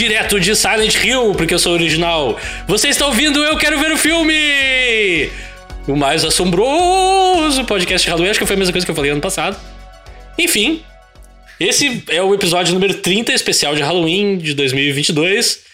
[0.00, 2.40] direto de Silent Hill, porque eu sou original.
[2.66, 5.28] Você está ouvindo Eu Quero Ver o Filme!
[5.86, 8.30] O mais assombroso podcast de Halloween.
[8.30, 9.60] Acho que foi a mesma coisa que eu falei ano passado.
[10.38, 10.80] Enfim,
[11.60, 15.64] esse é o episódio número 30, especial de Halloween de 2022.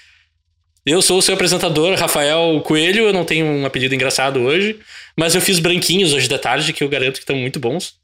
[0.84, 3.04] Eu sou o seu apresentador, Rafael Coelho.
[3.04, 4.76] Eu não tenho um apelido engraçado hoje,
[5.16, 7.94] mas eu fiz branquinhos hoje de tarde, que eu garanto que estão muito bons.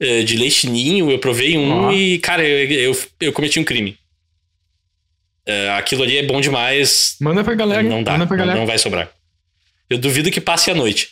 [0.00, 1.92] É, De leite ninho, eu provei um Ó.
[1.92, 3.98] e, cara, eu, eu, eu cometi um crime.
[5.46, 7.16] É, aquilo ali é bom demais.
[7.20, 7.82] Manda pra galera.
[7.82, 8.58] Não dá, Manda pra não, galera.
[8.60, 9.10] não vai sobrar.
[9.90, 11.10] Eu duvido que passe a noite.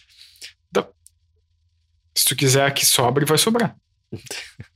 [2.15, 3.75] Se tu quiser que sobre, vai sobrar.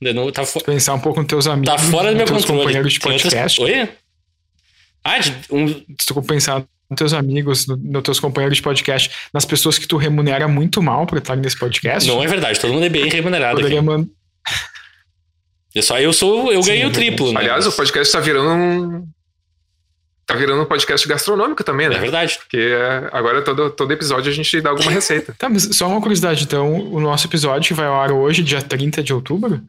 [0.01, 1.69] Eu não- tá, fo- Pensar um pouco nos teus amigos.
[1.69, 2.61] tá fora do meu teus controle.
[2.61, 3.61] companheiros de Tem outras- podcast.
[3.61, 3.89] Oi?
[5.03, 9.11] Ah, de- um, Se tu pensar nos teus amigos, no- nos teus companheiros de podcast,
[9.33, 12.73] nas pessoas que tu remunera muito mal por estarem nesse podcast, não é verdade, todo
[12.73, 13.63] mundo é bem remunerado aqui.
[13.63, 14.07] poderia mandar.
[15.75, 17.39] É só eu sou, eu Sim, ganhei é o triplo, né?
[17.41, 19.07] Aliás, o podcast tá virando um.
[20.27, 21.95] Tá virando um podcast gastronômico também, né?
[21.97, 22.37] É verdade.
[22.39, 25.35] Porque é, agora todo, todo episódio a gente dá alguma receita.
[25.37, 28.59] Tá, mas só uma curiosidade, então, o nosso episódio que vai ao ar hoje, dia
[28.61, 29.61] 30 de outubro?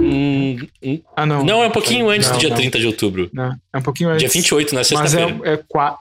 [0.00, 1.44] Hum, hum, Ah, não.
[1.44, 2.56] não, é um pouquinho antes Não, do dia não.
[2.56, 3.30] 30 de outubro.
[3.32, 4.20] Não, é um pouquinho antes.
[4.20, 5.38] Dia 28, na Mas sexta-feira.
[5.44, 5.96] é, é, qua-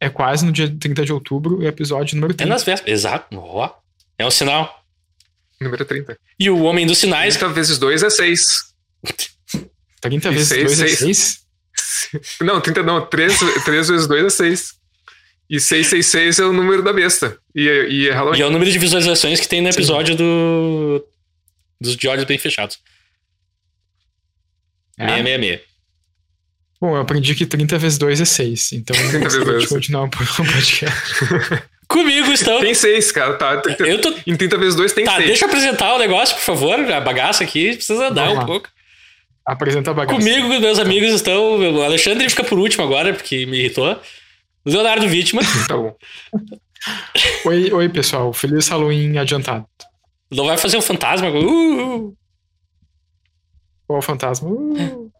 [0.00, 2.52] é quase no dia 30 de outubro o episódio número É, 30.
[2.52, 2.98] nas vésperas.
[3.00, 3.26] Exato.
[3.36, 3.68] Ó,
[4.16, 4.80] é um sinal.
[5.60, 6.16] Número 30.
[6.38, 7.36] E o Homem dos Sinais.
[7.36, 8.72] 30 vezes 2 é 6.
[10.00, 10.98] 30 E vezes seis, 2 é seis.
[10.98, 11.41] 6?
[12.40, 13.04] Não, 30 não.
[13.06, 14.72] 3, 3 vezes 2 é 6.
[15.50, 17.36] E 666 é o número da besta.
[17.54, 18.38] E, é- e é Halloween.
[18.38, 21.04] E é o número de visualizações que tem no episódio do.
[21.80, 22.78] Dos de olhos bem fechados.
[24.98, 25.06] É?
[25.08, 25.60] 666.
[26.80, 28.72] Bom, eu aprendi que 30 vezes 2 é 6.
[28.72, 31.14] Então, 30 vezes pode continuar o podcast.
[31.86, 32.60] Comigo estão.
[32.60, 33.34] Tem 6, cara.
[33.34, 34.14] Tá, 30 Eu tô.
[34.26, 35.26] Em 30 vezes 2 tem Tá, 6.
[35.26, 36.74] deixa eu apresentar o negócio, por favor.
[36.80, 38.68] A bagaça aqui precisa andar um pouco.
[39.44, 40.18] Apresenta a bagaça.
[40.18, 41.58] Comigo, meus amigos estão.
[41.58, 44.00] O Alexandre fica por último agora, porque me irritou.
[44.64, 45.42] O Leonardo Vítima.
[45.68, 45.96] Tá bom.
[47.46, 48.32] Oi, oi, pessoal.
[48.32, 49.66] Feliz Halloween adiantado.
[50.30, 51.28] Não vai fazer um fantasma.
[51.30, 52.16] Uh,
[53.86, 54.48] Qual o fantasma?
[54.48, 55.10] Uh,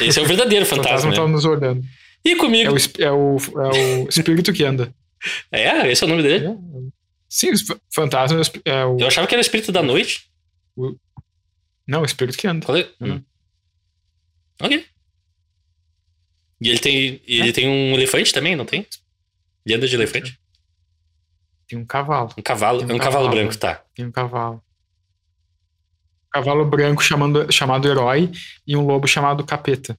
[0.00, 1.10] esse é o verdadeiro o fantasma.
[1.10, 1.16] fantasma né?
[1.16, 1.82] tá nos olhando.
[2.24, 2.72] E É comigo.
[2.72, 4.92] o, esp- é, o, é o espírito que anda.
[5.50, 6.46] É, esse é o nome dele.
[6.46, 6.54] É.
[7.28, 8.98] Sim, o fa- fantasma é o esp- é o.
[9.00, 10.26] Eu achava que era o espírito da noite.
[11.88, 12.64] Não, o espírito que anda.
[12.64, 12.88] Qual é?
[13.00, 13.14] Uhum.
[13.14, 13.22] Hum.
[14.60, 14.84] Ok.
[16.60, 18.86] E ele tem, ele tem um elefante também, não tem?
[19.64, 20.38] Ele anda de elefante?
[21.68, 22.32] Tem um cavalo.
[22.38, 22.78] Um cavalo.
[22.80, 23.30] Tem É um um cavalo cavalo.
[23.42, 23.82] branco, tá.
[23.94, 24.62] Tem um cavalo.
[26.32, 28.30] Cavalo branco chamando, chamado Herói
[28.66, 29.98] e um lobo chamado Capeta.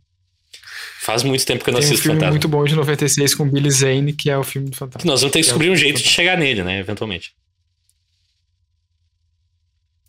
[1.01, 2.31] Faz muito tempo que eu não Tem um assisto filme Fantasma.
[2.31, 5.09] muito bom de 96 com Billy Zane, que é o filme do Fantasma.
[5.09, 6.79] Nós vamos ter que é descobrir um jeito de chegar nele, né?
[6.79, 7.33] Eventualmente.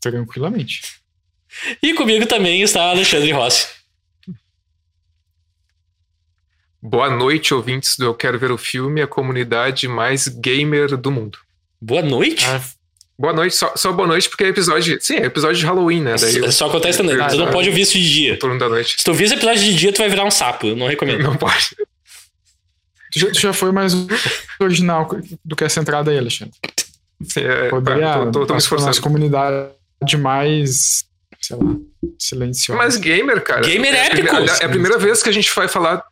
[0.01, 0.83] Tranquilamente.
[1.83, 3.69] E comigo também está Alexandre Rossi.
[6.81, 11.39] Boa noite, ouvintes do Eu Quero Ver o Filme, a comunidade mais gamer do mundo.
[11.81, 12.45] Boa noite.
[12.47, 12.61] Ah,
[13.21, 14.97] Boa noite, só, só boa noite porque é episódio.
[15.01, 16.15] Sim, é episódio de Halloween, né?
[16.21, 17.21] Daí Só- Só acontece também.
[17.21, 17.53] Ah, Tu não tá.
[17.53, 18.39] pode ouvir isso de dia.
[18.39, 18.95] turno da noite.
[18.97, 20.69] Se tu ouvir esse episódio de dia, tu vai virar um sapo.
[20.69, 21.25] Eu não recomendo.
[21.25, 21.71] Não pode.
[23.11, 23.93] tu, já, tu já foi mais
[24.61, 25.09] original
[25.45, 26.55] do que essa entrada aí, Alexandre.
[27.25, 29.01] Sim, é, Poderia tá, tô, tô, tô me nossa, nossa esforçando.
[29.03, 31.05] comunidade mais,
[31.41, 31.75] sei lá,
[32.21, 32.79] silenciosa.
[32.81, 33.63] Mas gamer, cara.
[33.63, 34.37] Gamer é a épico.
[34.37, 36.05] É a primeira vez que a gente vai falar.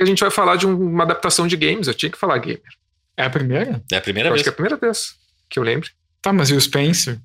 [0.00, 1.86] Que a gente vai falar de um- uma adaptação de games.
[1.86, 2.62] Eu tinha que falar gamer.
[3.18, 3.82] É a primeira?
[3.92, 4.40] É a primeira Eu vez.
[4.40, 5.12] acho que é a primeira vez
[5.50, 5.90] que eu lembro.
[6.22, 7.18] Tá, mas e o Spencer?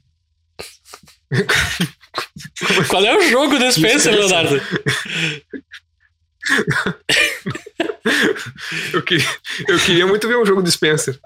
[2.89, 4.13] Qual é o jogo do Spencer.
[4.13, 4.61] Leonardo?
[8.93, 9.25] Eu, que-
[9.69, 11.17] eu queria muito ver um jogo do Spencer.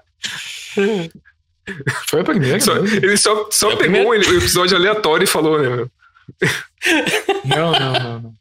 [2.08, 2.60] Foi a primeira?
[2.60, 4.30] Só- ele só, só É o pegou primeiro.
[4.34, 5.90] um episódio aleatório e falou, né, meu?
[7.44, 8.36] Não, não, não, não.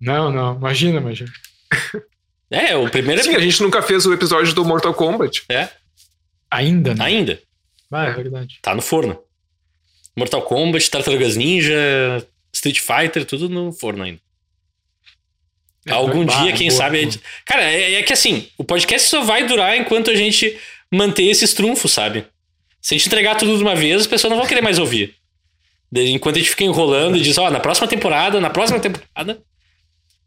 [0.00, 0.56] Não, não.
[0.56, 1.30] Imagina, imagina.
[2.50, 5.42] É, o primeiro Sim, a gente nunca fez o episódio do Mortal Kombat.
[5.48, 5.68] é.
[6.50, 7.04] Ainda, né?
[7.04, 7.42] Ainda.
[7.90, 8.58] Ah, é verdade.
[8.62, 9.18] Tá no forno.
[10.16, 11.74] Mortal Kombat, Tartarugas Ninja,
[12.52, 14.20] Street Fighter, tudo no forno ainda.
[15.88, 17.00] Algum Ah, dia, quem boa, sabe.
[17.00, 17.10] boa.
[17.10, 20.58] gente- Cara, é, é que assim, o podcast só vai durar enquanto a gente
[20.92, 22.24] manter esses trunfos, sabe?
[22.80, 25.14] Se a gente entregar tudo de uma vez, as pessoas não vão querer mais ouvir.
[25.92, 29.42] Enquanto a gente fica enrolando e diz, ó, na próxima temporada, na próxima temporada.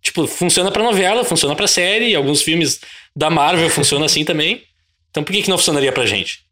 [0.08, 2.80] Tipo, funciona pra novela, funciona pra série, alguns filmes
[3.14, 4.64] da Marvel funcionam assim também.
[5.10, 6.48] Então por que, que não funcionaria pra gente?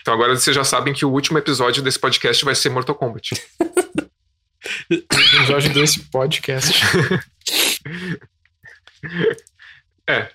[0.00, 3.34] Então agora vocês já sabem que o último episódio desse podcast vai ser Mortal Kombat.
[4.90, 6.72] O episódio desse podcast.
[10.08, 10.30] É.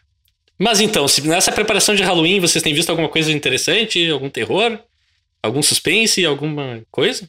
[0.60, 4.78] Mas então, se nessa preparação de Halloween vocês têm visto alguma coisa interessante, algum terror,
[5.42, 7.28] algum suspense, alguma coisa?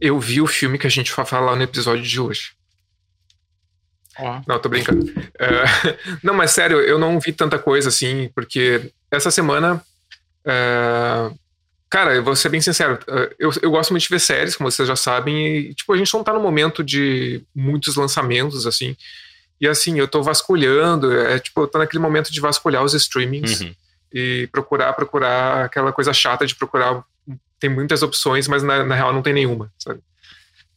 [0.00, 2.52] Eu vi o filme que a gente vai falar no episódio de hoje.
[4.18, 4.40] Ó.
[4.46, 5.12] Não, tô brincando.
[5.38, 5.64] É,
[6.22, 9.82] não, mas sério, eu não vi tanta coisa assim, porque essa semana.
[10.44, 11.30] é,
[11.90, 12.98] cara, eu vou ser bem sincero.
[13.08, 15.96] é, Eu, eu gosto muito de ver séries, como vocês já sabem, e, tipo, a
[15.96, 18.96] gente não tá no momento de muitos lançamentos, assim.
[19.60, 23.60] E assim, eu tô vasculhando, é tipo, eu tô naquele momento de vasculhar os streamings
[23.62, 23.74] Uhum.
[24.12, 27.02] e procurar, procurar aquela coisa chata de procurar.
[27.58, 30.00] Tem muitas opções, mas na, na real não tem nenhuma, sabe?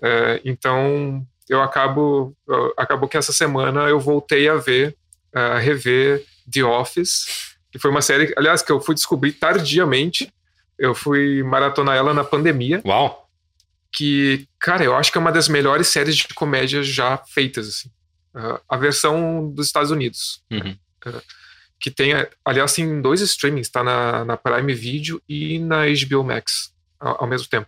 [0.01, 2.35] É, então, eu acabo.
[2.47, 4.95] eu- acabou que essa semana eu voltei a ver,
[5.33, 10.33] a rever The Office, que foi uma série, aliás, que eu fui descobrir tardiamente.
[10.77, 13.29] Eu fui maratonar ela na pandemia, Uau.
[13.91, 17.91] que, cara, eu acho que é uma das melhores séries de comédia já feitas, assim.
[18.33, 20.77] Ah, a versão dos Estados Unidos Uhum.
[21.79, 22.11] Que tem,
[22.43, 27.27] aliás, tem dois streamings, tá na, na Prime Video e na HBO Max ao, ao
[27.27, 27.67] mesmo tempo.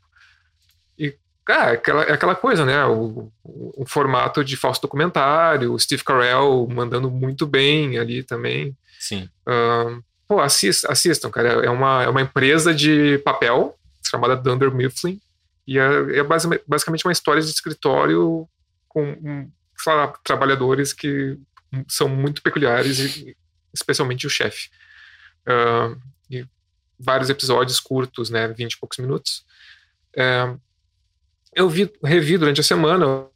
[0.98, 1.16] E,
[1.46, 2.86] cara, é aquela, é aquela coisa, né?
[2.86, 8.76] O, o, o formato de falso documentário, o Steve Carell mandando muito bem ali também.
[9.00, 9.30] Sim.
[9.48, 11.66] Ahn, pô, assist, assistam, cara.
[11.66, 13.76] É uma, é uma empresa de papel
[14.06, 15.22] chamada Dunder Mifflin
[15.66, 18.48] e é, é basi- basicamente uma história de escritório
[18.90, 19.48] com,
[19.78, 21.38] sei lá, trabalhadores que
[21.88, 23.38] são muito peculiares e
[23.74, 24.70] especialmente o chefe.
[25.46, 25.96] Ahn,
[26.30, 26.46] e
[27.00, 29.46] vários episódios curtos, né, 20 e poucos minutos.
[30.16, 30.54] É,
[31.54, 33.28] eu vi, revi durante a semana,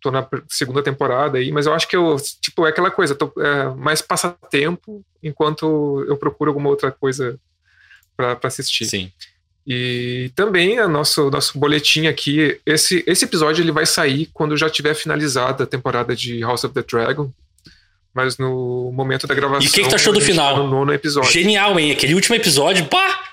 [0.00, 3.32] tô na segunda temporada aí, mas eu acho que eu, tipo, é aquela coisa, tô,
[3.40, 7.38] é, mais passatempo enquanto eu procuro alguma outra coisa
[8.16, 8.86] para assistir.
[8.86, 9.12] Sim.
[9.66, 14.70] E também o nosso, nosso boletim aqui, esse, esse episódio ele vai sair quando já
[14.70, 17.32] tiver finalizada a temporada de House of the Dragon,
[18.16, 19.62] mas no momento da gravação...
[19.62, 20.54] E o que que tu achou do gente final?
[20.54, 21.30] Tá no nono episódio.
[21.30, 21.92] Genial, hein?
[21.92, 23.24] Aquele último episódio, pá!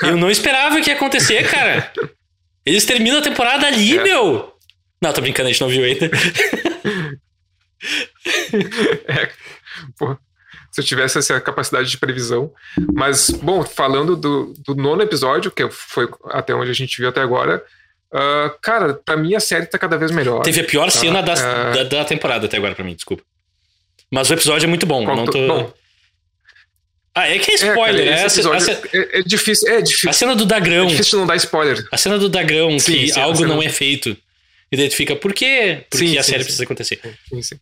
[0.00, 1.92] Eu não esperava que ia acontecer, cara.
[2.64, 4.02] Eles terminam a temporada ali, É.
[4.04, 4.52] meu!
[5.02, 6.08] Não, tô brincando, a gente não viu ainda.
[9.08, 9.28] É,
[9.98, 10.16] pô,
[10.70, 12.52] se eu tivesse essa capacidade de previsão.
[12.94, 17.20] Mas, bom, falando do, do nono episódio, que foi até onde a gente viu até
[17.20, 17.60] agora,
[18.12, 20.42] ah, cara, pra mim a série tá cada vez melhor.
[20.42, 21.72] Teve a pior cena da, é.
[21.72, 23.24] da, da temporada até agora pra mim, desculpa.
[24.12, 25.04] Mas o episódio é muito bom.
[25.04, 25.32] Não tô...
[25.46, 25.72] Bom,
[27.14, 28.12] Ah, é que é é, cara, spoiler, né?
[28.14, 30.46] esse A, ce- a episódio ce- é, é difícil, é difícil, a cena do é
[30.46, 30.86] Dagrão.
[30.86, 31.86] difícil não dar spoiler.
[31.90, 34.16] A cena do Dagrão, Sim, que sim, algo cena- não é feito.
[34.70, 35.84] E daí tu fica, por quê?
[35.90, 37.00] Porque Sim, a série precisa acontecer.
[37.28, 37.60] Sim, sim.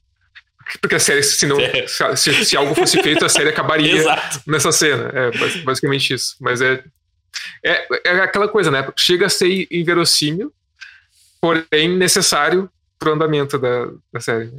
[0.81, 1.87] Porque a série, se, não, É.
[2.17, 3.95] se, se- algo fosse feito, a série acabaria
[4.47, 5.11] nessa cena.
[5.13, 6.37] É bas- basicamente isso.
[6.41, 6.83] Mas é,
[7.65, 8.87] é, é aquela coisa, né?
[8.97, 10.53] Chega a ser inverossímil,
[11.41, 14.51] porém necessário pro andamento da, da série.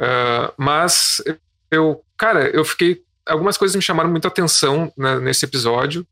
[0.00, 1.22] Ah, mas
[1.70, 3.02] eu, cara, eu fiquei.
[3.26, 6.06] Algumas coisas me chamaram muita atenção né, nesse episódio,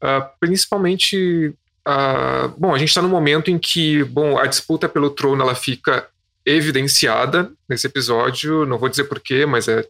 [0.00, 1.52] Ah, principalmente.
[1.84, 5.54] ah, bom, a gente está no momento em que, bom, a disputa pelo trono ela
[5.54, 6.06] fica
[6.44, 8.64] evidenciada nesse episódio.
[8.64, 9.84] Não vou dizer porquê, mas é,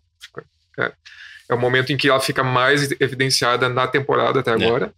[0.79, 0.93] é,
[1.51, 4.93] é o momento em que ela fica mais evidenciada na temporada até agora.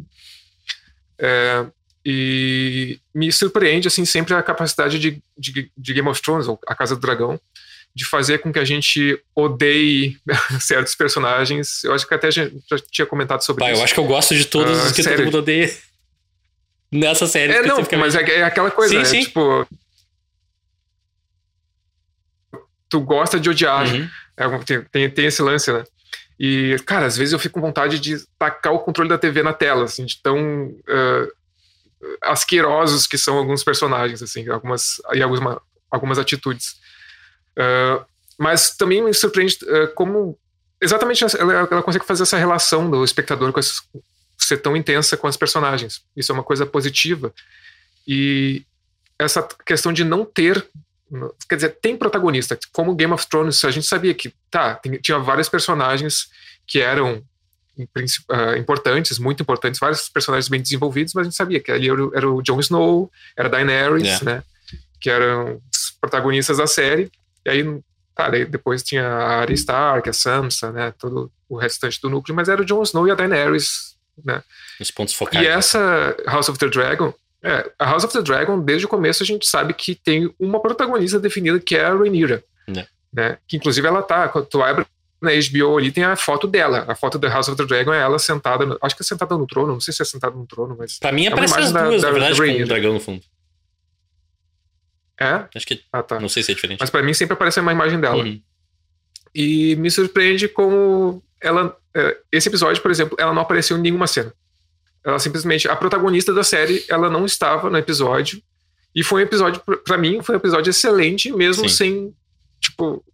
[1.18, 1.66] É,
[2.04, 6.74] e me surpreende, assim, sempre a capacidade de, de, de Game of Thrones, ou A
[6.74, 7.38] Casa do Dragão,
[7.98, 10.16] de fazer com que a gente odeie
[10.60, 11.82] certos personagens.
[11.82, 13.80] Eu acho que até já, já tinha comentado sobre Pá, isso.
[13.80, 15.24] eu acho que eu gosto de todos Ah, os que todo sério?
[15.24, 15.76] mundo odeia.
[16.92, 17.52] Nessa série.
[17.54, 19.04] É, não, mas é, é aquela coisa, Sim, né?
[19.04, 19.20] sim.
[19.24, 19.66] Tipo.
[22.88, 23.84] Tu gosta de odiar.
[23.92, 24.08] Uhum.
[24.36, 25.82] É, tem, tem, tem esse lance, né?
[26.38, 29.52] E, cara, às vezes eu fico com vontade de tacar o controle da TV na
[29.52, 31.32] tela, assim, de tão uh,
[32.22, 35.58] asquerosos que são alguns personagens, assim, algumas, e algumas,
[35.90, 36.76] algumas atitudes.
[37.58, 38.04] Uh,
[38.38, 40.38] mas também me surpreende uh, como
[40.80, 43.60] exatamente ela, ela consegue fazer essa relação do espectador com
[44.38, 46.02] ser tão intensa com as personagens.
[46.16, 47.34] Isso é uma coisa positiva.
[48.06, 48.62] E
[49.18, 50.64] essa questão de não ter
[51.48, 52.58] quer dizer, tem protagonista.
[52.72, 56.28] Como Game of Thrones, a gente sabia que tá, tem- tinha vários personagens
[56.66, 57.22] que eram
[58.28, 62.04] ah, importantes, muito importantes, vários personagens bem desenvolvidos, mas a gente sabia que ali era,
[62.04, 64.24] o- era o Jon Snow, era Daenerys, É.
[64.24, 64.42] né?
[65.00, 67.10] Que eram os protagonistas da série.
[67.46, 70.92] E aí, depois tinha a Arya Stark, a Sansa, né?
[70.98, 74.42] Todo o restante do núcleo, mas era o Jon Snow e a Daenerys, né?
[74.80, 75.44] Os pontos focais.
[75.44, 79.22] E essa House of the Dragon, é, a House of the Dragon, desde o começo
[79.22, 82.42] a gente sabe que tem uma protagonista definida que é a Rhaenyra,
[82.76, 82.86] É.
[83.12, 83.38] né?
[83.46, 84.84] Que inclusive ela tá, quando tu abre
[85.20, 88.00] na HBO ali tem a foto dela, a foto da House of the Dragon é
[88.00, 90.46] ela sentada, no- acho que é sentada no trono, não sei se é sentada no
[90.46, 92.62] trono, mas Pra mim É aparece as imagem da- duas, da- na verdade, da com
[92.62, 93.22] um dragão no fundo.
[95.20, 95.82] É, Acho que.
[95.92, 96.20] ah tá.
[96.20, 96.78] Não sei se é diferente.
[96.80, 98.22] Mas pra mim sempre aparece uma imagem dela.
[98.24, 98.40] Uhum.
[99.34, 101.76] E me surpreende como ela.
[101.94, 104.32] é, Esse episódio, por exemplo, ela não apareceu em nenhuma cena.
[105.04, 105.68] ela simplesmente.
[105.68, 108.42] A protagonista da série, ela não estava no episódio.
[108.94, 111.76] E foi um episódio, para mim, foi um episódio excelente, mesmo Sim.
[111.76, 112.14] sem,
[112.60, 113.04] tipo,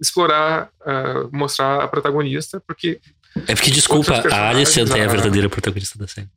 [0.00, 3.00] explorar, ah, mostrar a protagonista, porque
[3.48, 6.28] É porque, desculpa, a Alicent é a personagens, verdadeira protagonista da série.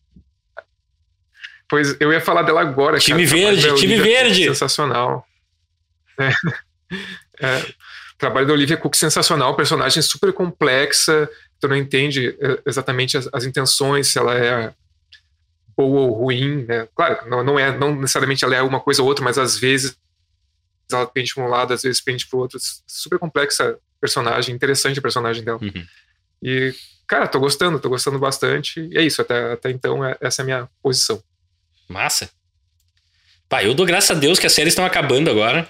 [1.67, 2.99] Pois eu ia falar dela agora.
[2.99, 4.43] Time cara, verde, time verde.
[4.45, 5.25] Sensacional.
[6.19, 6.31] É.
[7.41, 11.29] É, o trabalho da Olivia Cook sensacional, personagem super complexa,
[11.59, 14.73] tu não entende é, exatamente as, as intenções, se ela é
[15.75, 16.87] boa ou ruim, né?
[16.95, 19.97] Claro, não, não é, não necessariamente ela é uma coisa ou outra, mas às vezes
[20.89, 22.57] ela pende para um lado, às vezes pende para o outro.
[22.87, 25.59] Super complexa personagem, interessante a personagem dela.
[25.61, 25.85] Uhum.
[26.41, 26.73] E,
[27.07, 28.79] cara, tô gostando, tô gostando bastante.
[28.91, 31.21] E é isso, até, até então, é- essa é a minha posição.
[31.87, 32.29] Massa.
[33.47, 35.67] Pá, eu dou graças a Deus que as séries estão acabando agora.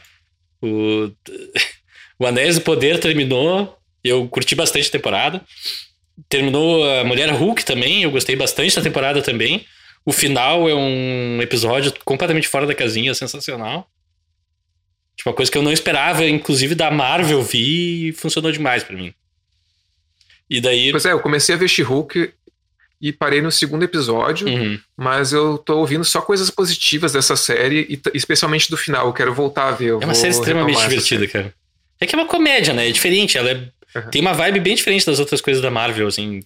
[0.62, 1.12] O,
[2.20, 3.78] o Anéis do Poder terminou.
[4.04, 5.42] Eu curti bastante a temporada.
[6.30, 8.04] Terminou a Mulher Hulk também.
[8.04, 9.66] Eu gostei bastante da temporada também.
[10.06, 13.90] O final é um episódio completamente fora da casinha, sensacional.
[15.16, 18.96] Tipo, uma coisa que eu não esperava, inclusive da Marvel, vi e funcionou demais pra
[18.96, 19.14] mim.
[20.50, 20.92] E daí.
[20.92, 22.34] Pois é, eu comecei a ver She-Hulk
[23.02, 24.80] e parei no segundo episódio, Uhum.
[24.98, 29.08] mas eu tô ouvindo só coisas positivas dessa série, e especialmente do final.
[29.08, 29.90] Eu quero voltar a ver.
[29.92, 31.54] É uma série extremamente divertida, cara.
[32.00, 32.88] É que é uma comédia, né?
[32.88, 33.38] É diferente.
[33.38, 34.10] Ela é- Uhum.
[34.12, 36.42] tem uma vibe bem diferente das outras coisas da Marvel, assim,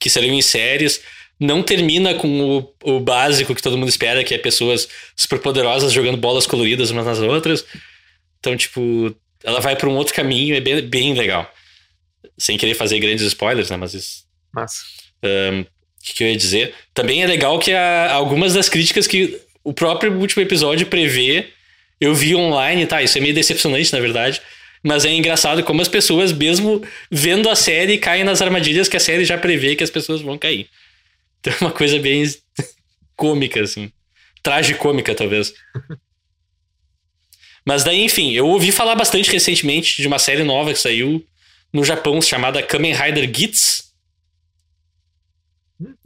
[0.00, 1.00] que seriam em séries.
[1.40, 6.16] Não termina com o, o básico que todo mundo espera, que é pessoas superpoderosas jogando
[6.16, 7.64] bolas coloridas umas nas outras.
[8.40, 9.14] Então, tipo,
[9.44, 11.48] ela vai pra um outro caminho, é bem, bem legal.
[12.36, 13.76] Sem querer fazer grandes spoilers, né?
[13.76, 14.24] Mas isso.
[14.52, 14.78] Massa.
[15.22, 15.64] O
[16.08, 16.74] que, que eu ia dizer?
[16.94, 21.48] Também é legal que a- algumas das críticas que o próprio último episódio prevê,
[22.00, 23.02] eu vi online, tá?
[23.02, 24.40] Isso é meio decepcionante, na verdade.
[24.82, 29.00] Mas é engraçado como as pessoas, mesmo vendo a série, caem nas armadilhas que a
[29.00, 30.68] série já prevê que as pessoas vão cair.
[31.40, 32.24] Então é uma coisa bem
[33.16, 33.90] cômica, assim.
[34.42, 35.52] Tragicômica, talvez.
[37.64, 41.24] Mas daí, enfim, eu ouvi falar bastante recentemente de uma série nova que saiu
[41.72, 43.87] no Japão chamada Kamen Rider Gits.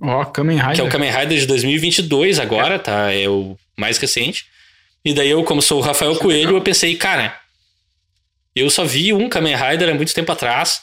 [0.01, 0.75] Ó, Kamen Rider.
[0.75, 3.13] Que é o Kamen Rider de 2022 agora, tá?
[3.13, 4.45] É o mais recente.
[5.05, 7.37] E daí eu, como sou o Rafael Coelho, eu pensei, cara,
[8.55, 10.83] eu só vi um Kamen Rider há muito tempo atrás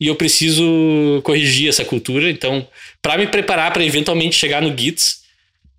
[0.00, 2.30] e eu preciso corrigir essa cultura.
[2.30, 2.66] Então,
[3.02, 5.22] para me preparar para eventualmente chegar no Gits,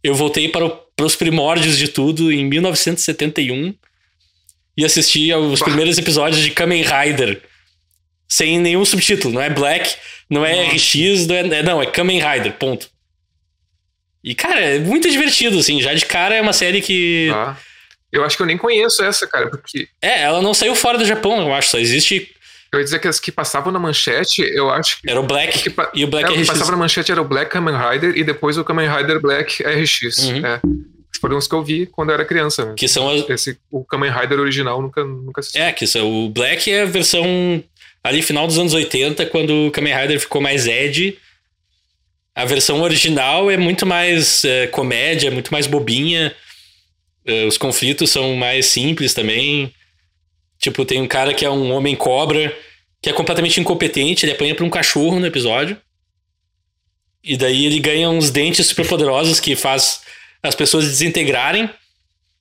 [0.03, 3.73] eu voltei para, o- para os primórdios de tudo em 1971
[4.75, 5.65] e assisti aos Bah.
[5.65, 7.41] primeiros episódios de Kamen Rider
[8.29, 9.33] sem nenhum subtítulo.
[9.33, 9.95] Não é Black,
[10.29, 10.75] não é Nossa.
[10.75, 12.87] RX, não é, é- não, é Kamen Rider, ponto.
[14.23, 15.81] E, cara, é muito divertido, assim.
[15.81, 17.29] Já de cara é uma série que.
[17.31, 17.57] Tá?
[18.11, 21.05] Eu acho que eu nem conheço essa, cara, porque É, ela não saiu fora do
[21.05, 21.69] Japão, eu acho.
[21.69, 22.29] Só existe.
[22.73, 25.09] eu ia dizer que as que passavam na manchete, eu acho que.
[25.09, 26.47] Era o Black que e o Black é, o que RX.
[26.47, 30.17] passava na manchete era o Black Kamen Rider e depois o Kamen Rider Black RX.
[30.25, 30.45] Uhum.
[30.45, 30.59] É.
[31.21, 32.65] Foram os que eu vi quando eu era criança.
[32.65, 32.73] né?
[32.75, 33.29] Que são as.
[33.29, 35.57] Esse, o Kamen Rider original nunca, nunca assisti.
[35.59, 37.63] É, que são, o Black é a versão
[38.03, 41.17] ali final dos anos 80, quando o Kamen Rider ficou mais Ed.
[42.33, 46.33] A versão original é muito mais é, comédia, muito mais bobinha.
[47.25, 49.73] É, os conflitos são mais simples também.
[50.57, 52.55] Tipo, tem um cara que é um homem cobra,
[53.01, 55.77] que é completamente incompetente, ele apanha pra um cachorro no episódio.
[57.23, 60.01] E daí ele ganha uns dentes super poderosos que faz
[60.41, 61.69] as pessoas desintegrarem.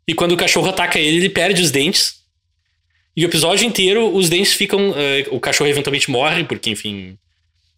[0.07, 2.18] E quando o cachorro ataca ele, ele perde os dentes.
[3.19, 4.95] E o episódio inteiro, os dentes ficam.
[4.97, 7.19] eh, o cachorro eventualmente morre, porque, enfim,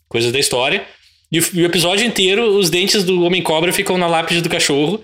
[0.07, 0.85] coisas da história.
[1.33, 5.03] E o, e o episódio inteiro, os dentes do Homem-Cobra ficam na lápide do cachorro.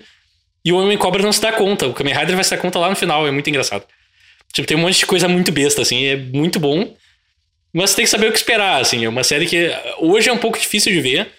[0.63, 1.87] E o Homem-Cobra não se dá conta.
[1.87, 3.25] O Kamen Rider vai se dar conta lá no final.
[3.25, 3.83] É muito engraçado.
[4.53, 6.05] Tipo, tem um monte de coisa muito besta, assim.
[6.05, 6.95] É muito bom.
[7.73, 9.05] Mas tem que saber o que esperar, assim.
[9.05, 11.31] É uma série que eh, hoje é um pouco difícil de ver.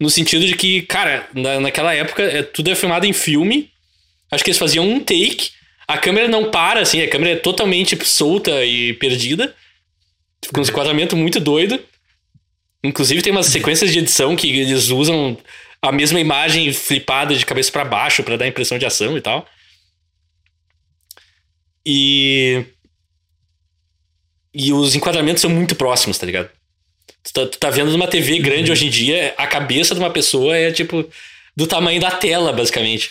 [0.00, 3.70] No sentido de que, cara, na, naquela época, é, tudo é filmado em filme.
[4.32, 5.59] Acho que eles faziam um take.
[5.90, 9.52] A câmera não para, assim, a câmera é totalmente solta e perdida.
[10.54, 11.84] Com um enquadramento muito doido.
[12.84, 15.36] Inclusive tem umas sequências de edição que eles usam
[15.82, 19.44] a mesma imagem flipada de cabeça pra baixo pra dar impressão de ação e tal.
[21.84, 22.64] E.
[24.54, 26.50] E os enquadramentos são muito próximos, tá ligado?
[27.24, 30.10] Tu tá, tu tá vendo numa TV grande hoje em dia, a cabeça de uma
[30.10, 31.04] pessoa é tipo
[31.56, 33.10] do tamanho da tela, basicamente.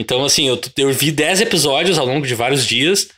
[0.00, 3.08] Então, assim, eu, eu vi 10 episódios ao longo de vários dias,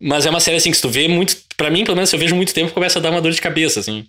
[0.00, 1.36] mas é uma série assim que se tu vê muito.
[1.56, 3.40] Pra mim, pelo menos, se eu vejo muito tempo, começa a dar uma dor de
[3.40, 4.08] cabeça, assim.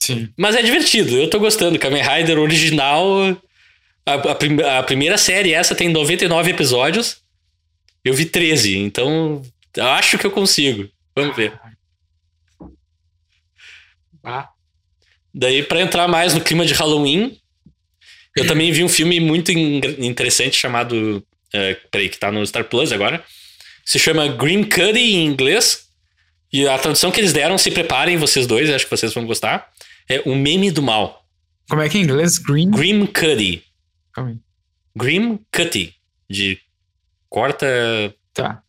[0.00, 0.32] Sim.
[0.36, 1.78] Mas é divertido, eu tô gostando.
[1.78, 3.36] Kamen Rider original.
[4.06, 7.18] A, a prim- a primeira série, essa, tem 99 episódios.
[8.04, 9.42] Eu vi 13, então
[9.78, 10.88] acho que eu consigo.
[11.14, 11.52] Vamos ver.
[14.22, 14.48] Ah,
[15.34, 17.38] Daí, pra entrar mais no clima de Halloween,
[18.36, 21.24] Eu também vi um filme muito in- interessante chamado.
[21.54, 23.24] Uh, peraí, que tá no Star Plus agora.
[23.84, 25.86] Se chama Green Cuddy em inglês.
[26.52, 29.68] E a tradução que eles deram, se preparem vocês dois, acho que vocês vão gostar.
[30.08, 31.24] É o meme do mal.
[31.68, 32.38] Como é que é em inglês?
[32.38, 32.70] Green?
[32.70, 33.62] Grim Cuddy.
[34.94, 35.94] Grim Cutty.
[36.28, 36.58] De
[37.28, 37.66] corta
[38.34, 38.62] Tá.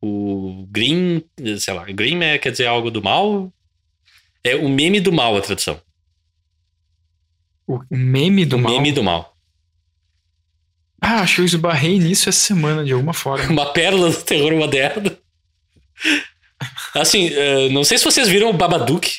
[0.00, 1.22] o green,
[1.58, 3.52] sei lá, green é, quer dizer algo do mal.
[4.42, 5.80] É o meme do mal a tradução.
[7.90, 8.72] O meme do o mal.
[8.72, 9.36] meme do mal.
[11.00, 13.48] Ah, acho que eu esbarrei nisso essa semana, de alguma forma.
[13.50, 15.16] Uma pérola do terror moderno.
[16.94, 19.10] Assim, eh, não sei se vocês viram o Babadook.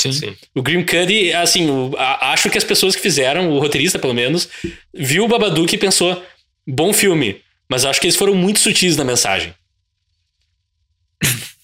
[0.00, 0.12] Sim.
[0.12, 0.36] Sim.
[0.54, 4.14] O Grim Cuddy, assim, o- a- acho que as pessoas que fizeram, o roteirista pelo
[4.14, 4.48] menos,
[4.94, 6.24] viu o Babadook e pensou,
[6.66, 7.42] bom filme.
[7.68, 9.54] Mas acho que eles foram muito sutis na mensagem.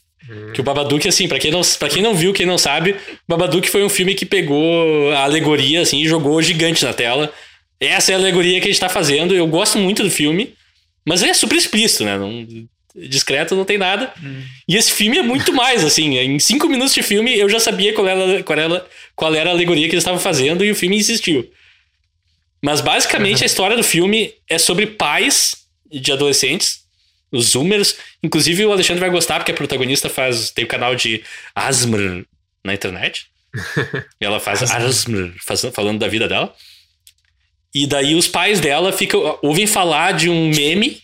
[0.52, 2.96] Que o Babadook, assim, pra quem, não, pra quem não viu, quem não sabe, o
[3.28, 7.32] Babadook foi um filme que pegou a alegoria, assim, e jogou gigante na tela.
[7.78, 9.34] Essa é a alegoria que a gente tá fazendo.
[9.34, 10.54] Eu gosto muito do filme,
[11.04, 12.18] mas ele é super explícito, né?
[12.18, 12.46] Não,
[12.96, 14.12] discreto não tem nada.
[14.66, 16.16] E esse filme é muito mais, assim.
[16.16, 19.52] Em cinco minutos de filme, eu já sabia qual era, qual era, qual era a
[19.52, 21.48] alegoria que eles estavam fazendo e o filme insistiu.
[22.62, 25.54] Mas basicamente a história do filme é sobre pais
[25.90, 26.85] de adolescentes,
[27.32, 27.96] os Zoomers.
[28.22, 31.22] Inclusive o Alexandre vai gostar, porque a protagonista faz tem o canal de
[31.54, 32.24] Asmr
[32.64, 33.26] na internet.
[34.20, 35.34] e ela faz Asmr,
[35.72, 36.54] falando da vida dela.
[37.74, 41.02] E daí os pais dela ficam, ouvem falar de um meme,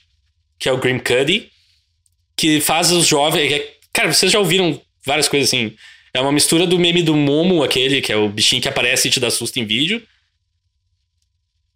[0.58, 1.50] que é o Grim Cuddy,
[2.36, 3.52] que faz os jovens.
[3.52, 5.76] é- Cara, vocês já ouviram várias coisas assim.
[6.14, 9.10] É uma mistura do meme do Momo, aquele que é o bichinho que aparece e
[9.10, 10.02] te dá susto em vídeo.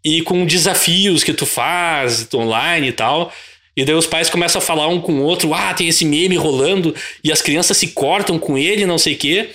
[0.05, 3.33] E com desafios que tu faz online e tal.
[3.77, 6.37] E daí os pais começam a falar um com o outro: ah, tem esse meme
[6.37, 9.51] rolando, e as crianças se cortam com ele, não sei o quê.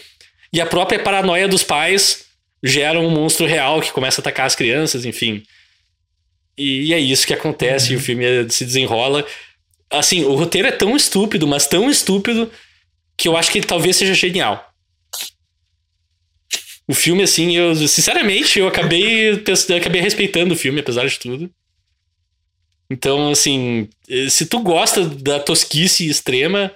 [0.53, 2.25] E a própria paranoia dos pais
[2.63, 5.43] gera um monstro real que começa a atacar as crianças, enfim.
[6.57, 9.25] E é isso que acontece, e o filme se desenrola.
[9.89, 12.51] Assim, o roteiro é tão estúpido, mas tão estúpido,
[13.17, 14.71] que eu acho que ele talvez seja genial.
[16.87, 21.49] O filme, assim, eu, sinceramente, eu acabei, eu acabei respeitando o filme, apesar de tudo.
[22.91, 26.69] Então, assim, eh, se tu gosta da tosquice extrema,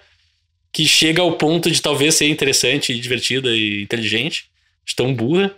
[0.71, 4.45] que chega ao ponto de talvez ser interessante, e divertida e inteligente,
[4.85, 5.53] de tão burra,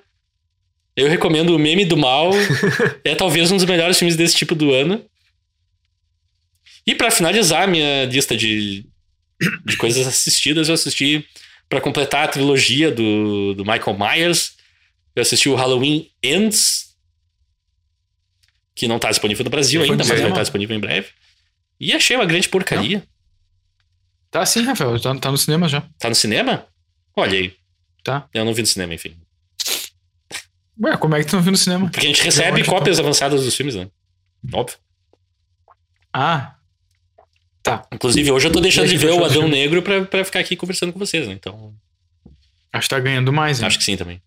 [0.96, 2.32] eu recomendo o Meme do Mal.
[3.06, 5.06] é talvez um dos melhores filmes desse tipo do ano.
[6.88, 8.84] E pra finalizar a minha lista de,
[9.64, 11.24] de coisas assistidas, eu assisti
[11.70, 14.54] pra completar a trilogia do, do Michael Myers.
[15.16, 16.87] Eu assisti o Halloween Ends,
[18.78, 21.08] que não tá disponível no Brasil Foi ainda, mas vai estar disponível em breve.
[21.80, 23.04] E achei uma grande porcaria.
[24.30, 25.00] Tá sim, Rafael.
[25.00, 25.82] Tá, tá no cinema já.
[25.98, 26.68] Tá no cinema?
[27.16, 27.54] Olha aí.
[28.04, 28.28] Tá.
[28.34, 29.18] Eu não vi no cinema, enfim.
[30.80, 31.90] Ué, como é que tu não viu no cinema?
[31.90, 33.90] Porque a gente recebe onde, cópias avançadas dos filmes, né?
[34.54, 34.78] Óbvio.
[36.14, 36.56] Ah.
[37.64, 37.88] Tá.
[37.92, 39.48] Inclusive, hoje eu tô deixando de ver o Adão?
[39.48, 41.34] Negro pra, pra ficar aqui conversando com vocês, né?
[41.34, 41.74] Então,
[42.72, 43.66] Acho que tá ganhando mais, hein?
[43.68, 44.22] acho que sim também.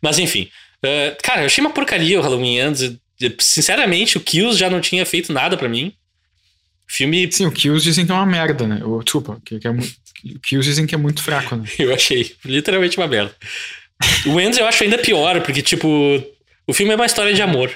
[0.00, 0.50] Mas enfim.
[0.82, 2.96] eh, cara, eu achei uma porcaria o Halloween Ends.
[3.38, 5.92] Sinceramente, o Kills já não tinha feito nada pra mim.
[6.86, 8.80] Filme, Sim, o Kills dizem que é uma merda, né?
[8.84, 9.82] O, desculpa, que, que é mu-
[10.34, 11.64] o Kills dizem que é muito fraco, né?
[11.78, 13.34] eu achei literalmente uma merda.
[14.26, 15.88] O Ends eu acho ainda pior, porque, tipo,
[16.66, 17.74] o filme é uma história de amor.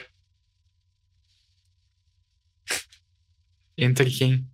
[3.76, 4.44] Entre quem?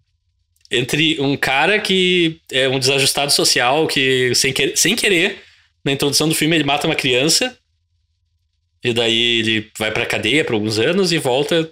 [0.68, 5.40] entre um cara que é um desajustado social que, sem, que- sem querer,
[5.85, 7.57] na introdução do filme, ele mata uma criança.
[8.87, 11.68] E daí ele vai pra cadeia por alguns anos e volta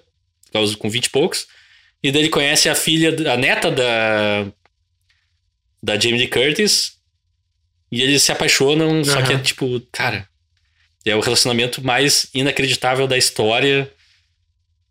[0.79, 1.47] com 20 e poucos.
[2.03, 4.47] E daí ele conhece a filha, a neta da.
[5.81, 6.99] da Jamie Lee Curtis.
[7.93, 10.29] E eles se apaixonam, só que é tipo, cara.
[11.05, 13.89] É o relacionamento mais inacreditável da história.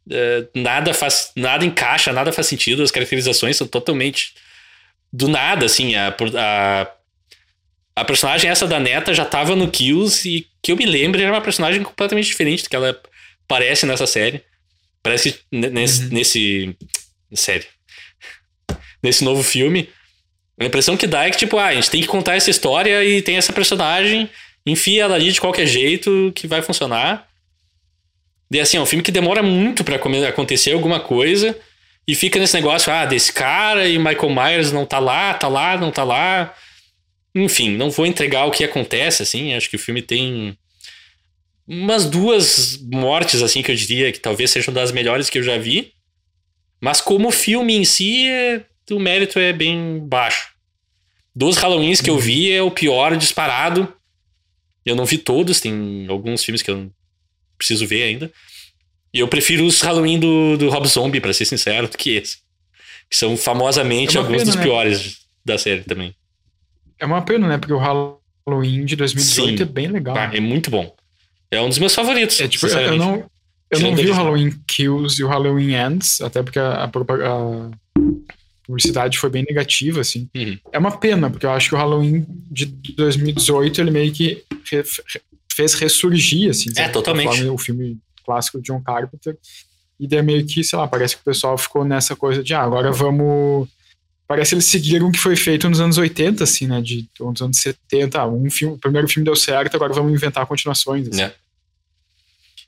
[0.09, 4.33] É, nada faz nada encaixa, nada faz sentido, as caracterizações são totalmente
[5.11, 6.91] do nada, assim, a, a,
[7.95, 11.31] a personagem essa da neta já tava no Kills e que eu me lembro era
[11.31, 12.99] uma personagem completamente diferente do que ela
[13.47, 14.41] parece nessa série.
[15.01, 16.09] Parece nesse, Uhum.
[16.11, 16.75] nesse
[17.33, 17.65] série.
[19.01, 19.89] Nesse novo filme.
[20.59, 23.03] A impressão que dá é que, tipo, ah, a gente tem que contar essa história
[23.03, 24.29] e tem essa personagem,
[24.65, 27.27] enfia ela ali de qualquer jeito que vai funcionar.
[28.51, 31.57] E assim, é um filme que demora muito pra come- acontecer alguma coisa
[32.07, 35.75] e fica nesse negócio, ah, desse cara e Michael Myers não tá lá, tá lá,
[35.75, 36.53] não tá lá.
[37.35, 40.57] Enfim, não vou entregar o que acontece, assim, acho que o filme tem
[41.67, 45.57] umas duas mortes, assim, que eu diria que talvez sejam das melhores que eu já
[45.57, 45.93] vi.
[46.81, 50.49] Mas como filme em si, é- o mérito é bem baixo.
[51.35, 53.91] Dos Halloweens que eu vi, é o pior disparado.
[54.85, 56.91] Eu não vi todos, tem alguns filmes que eu
[57.57, 58.31] preciso ver ainda.
[59.13, 62.37] E eu prefiro os Halloween do, do Rob Zombie, pra ser sincero, do que esse.
[63.09, 64.61] Que são famosamente É alguns pena, dos né?
[64.63, 66.13] piores da série também.
[67.03, 67.57] É uma pena, né?
[67.57, 69.61] Porque o Halloween de 2018 Sim.
[69.61, 70.15] é bem legal.
[70.17, 70.95] Ah, é muito bom.
[71.51, 72.39] É um dos meus favoritos.
[72.39, 73.25] É tipo, eu, não,
[73.69, 77.71] eu não vi o Halloween Kills e o Halloween Ends, até porque a, a a
[78.65, 80.29] publicidade foi bem negativa, assim.
[80.33, 80.57] Uhum.
[80.71, 84.83] É uma pena, porque eu acho que o Halloween de 2018 ele meio que re-
[85.53, 86.69] fez ressurgir, assim.
[86.69, 87.35] de certa totalmente.
[87.35, 89.37] forma, o filme clássico de John Carpenter.
[89.99, 92.61] E daí meio que, sei lá, parece que o pessoal ficou nessa coisa de, ah,
[92.61, 93.67] agora vamos.
[94.35, 96.81] Parece que eles seguiram o que foi feito nos anos 80, assim, né?
[96.81, 98.19] De, nos anos 70.
[98.19, 101.07] Ah, um filme, o primeiro filme deu certo, agora vamos inventar continuações.
[101.07, 101.21] assim.
[101.21, 101.33] É.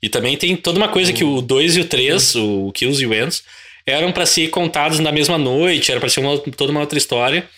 [0.02, 3.06] E também tem toda uma coisa que o 2 e o 3, o Kills e
[3.06, 3.42] o Ends,
[3.86, 7.48] eram pra ser contados na mesma noite, era pra ser uma- toda uma outra história.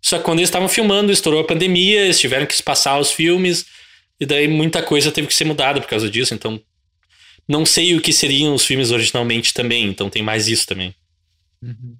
[0.00, 3.66] Só que quando eles estavam filmando, estourou a pandemia, eles tiveram que espaçar os filmes,
[4.18, 6.60] e daí muita coisa teve que ser mudada por causa disso, então
[7.48, 10.94] não sei o que seriam os filmes originalmente também, então tem mais isso também.
[11.62, 11.96] Uhum.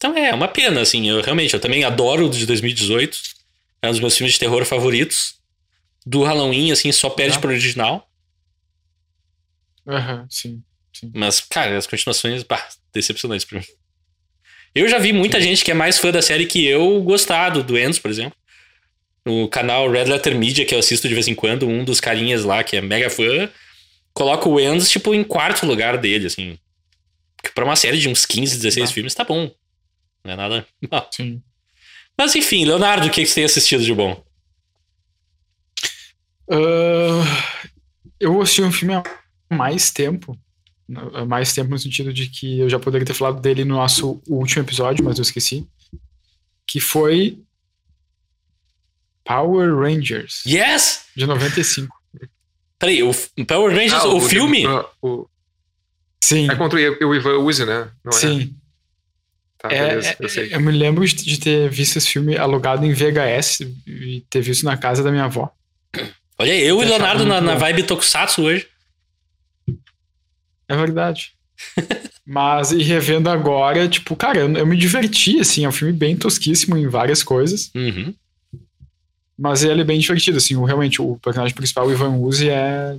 [0.00, 3.18] Então é, uma pena, assim, eu realmente, eu também adoro o de 2018,
[3.82, 5.34] é um dos meus filmes de terror favoritos.
[6.06, 7.40] Do Halloween, assim, só perde Ah.
[7.40, 8.08] pro original.
[9.86, 10.62] Aham, sim.
[11.14, 13.64] Mas, cara, as continuações, bah, decepcionantes pra mim.
[14.74, 17.76] Eu já vi muita gente que é mais fã da série que eu gostado do
[17.78, 18.36] Ends, por exemplo.
[19.26, 22.44] No canal Red Letter Media, que eu assisto de vez em quando, um dos carinhas
[22.44, 23.50] lá, que é mega fã,
[24.14, 26.58] coloca o Ends, tipo, em quarto lugar dele, assim.
[27.36, 28.94] Porque pra uma série de uns 15, 16 Tá.
[28.94, 29.50] filmes, tá bom.
[30.24, 31.08] Não é nada mal.
[31.12, 31.42] Sim.
[32.16, 34.22] Mas enfim, Leonardo, o que, que você tem assistido de bom?
[36.50, 37.22] Ah,
[38.18, 39.02] eu assisti um filme há
[39.50, 40.38] mais tempo.
[41.14, 44.20] Há mais tempo no sentido de que eu já poderia ter falado dele no nosso
[44.28, 45.66] último episódio, mas eu esqueci.
[46.66, 47.38] Que foi
[49.24, 51.04] Power Rangers, Yes!
[51.16, 51.96] de 95.
[52.78, 53.12] Peraí, o
[53.46, 54.66] Power Rangers, Ah, o, filme?
[54.66, 55.28] ah, o-
[56.22, 57.90] Sim, é contra o o Ivan Uzi, né?
[58.04, 58.20] Não é?
[59.62, 60.54] Tá, É, beleza, é, eu sei.
[60.54, 64.76] eu me lembro de ter visto esse filme alugado em VHS e ter visto na
[64.76, 65.50] casa da minha avó.
[66.38, 68.66] Olha, eu e Leonardo na, na vibe Tokusatsu hoje.
[70.68, 71.32] É verdade.
[72.26, 76.16] Mas, e revendo agora, tipo, cara, eu, eu me diverti, assim, é um filme bem
[76.16, 78.14] tosquíssimo em várias coisas, Uhum.
[79.36, 82.96] mas ele é bem divertido, assim, o, realmente, o personagem principal, o Ivan Uzi, é,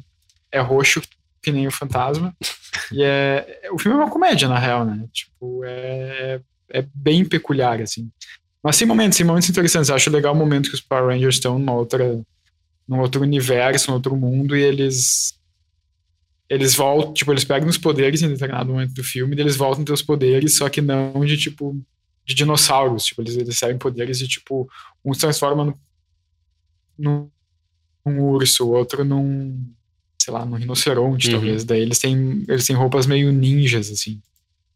[0.51, 1.01] é roxo
[1.41, 2.35] que nem o fantasma,
[2.91, 6.41] e é, o filme é uma comédia, na real, né, tipo, é,
[6.73, 8.09] é bem peculiar, assim.
[8.63, 11.35] Mas tem momentos, tem momentos interessantes, eu acho legal o momento que os Power Rangers
[11.35, 12.21] estão numa outra,
[12.87, 15.39] num outro universo, num outro mundo, e eles
[16.49, 19.83] eles voltam, tipo, eles pegam os poderes em determinado momento do filme, e eles voltam
[19.83, 21.81] a ter os poderes, só que não de, tipo,
[22.25, 24.69] de dinossauros, tipo, eles, recebem poderes de, tipo,
[25.03, 25.73] um se transforma
[26.97, 27.29] num,
[28.05, 29.65] num urso, o outro num,
[30.21, 31.33] sei lá, num rinoceronte, Uhum.
[31.35, 34.21] talvez, daí eles têm, eles têm roupas meio ninjas, assim.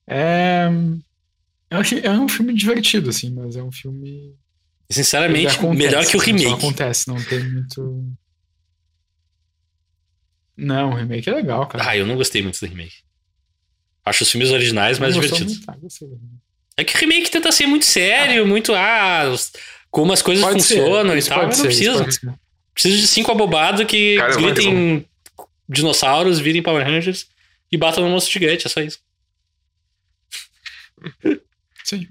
[0.07, 0.69] É...
[1.69, 4.35] Eu achei, é um filme divertido, assim, mas é um filme...
[4.89, 6.63] Sinceramente, acontece, melhor que o assim, só remake.
[6.65, 8.13] acontece, não tem muito...
[10.55, 11.89] Não, o remake é legal, cara.
[11.89, 12.95] Ah, eu não gostei muito do remake.
[14.05, 15.57] Acho os filmes originais mais Não divertidos.
[15.57, 15.69] muito?
[15.69, 16.19] Ah, remake.
[16.77, 18.73] É que o remake tenta ser muito sério, muito.
[18.73, 19.23] Ah,
[19.89, 21.47] como as coisas Pode ser, funcionam e isso tal.
[21.47, 22.11] Mas não ser, precisa.
[22.11, 22.33] ser.
[22.73, 25.05] Precisa de cinco abobados que Cara, gritem
[25.67, 27.27] dinossauros, virem Power Rangers
[27.71, 28.67] e batam no monstro gigante.
[28.67, 28.99] É só isso.
[31.85, 32.07] Sim.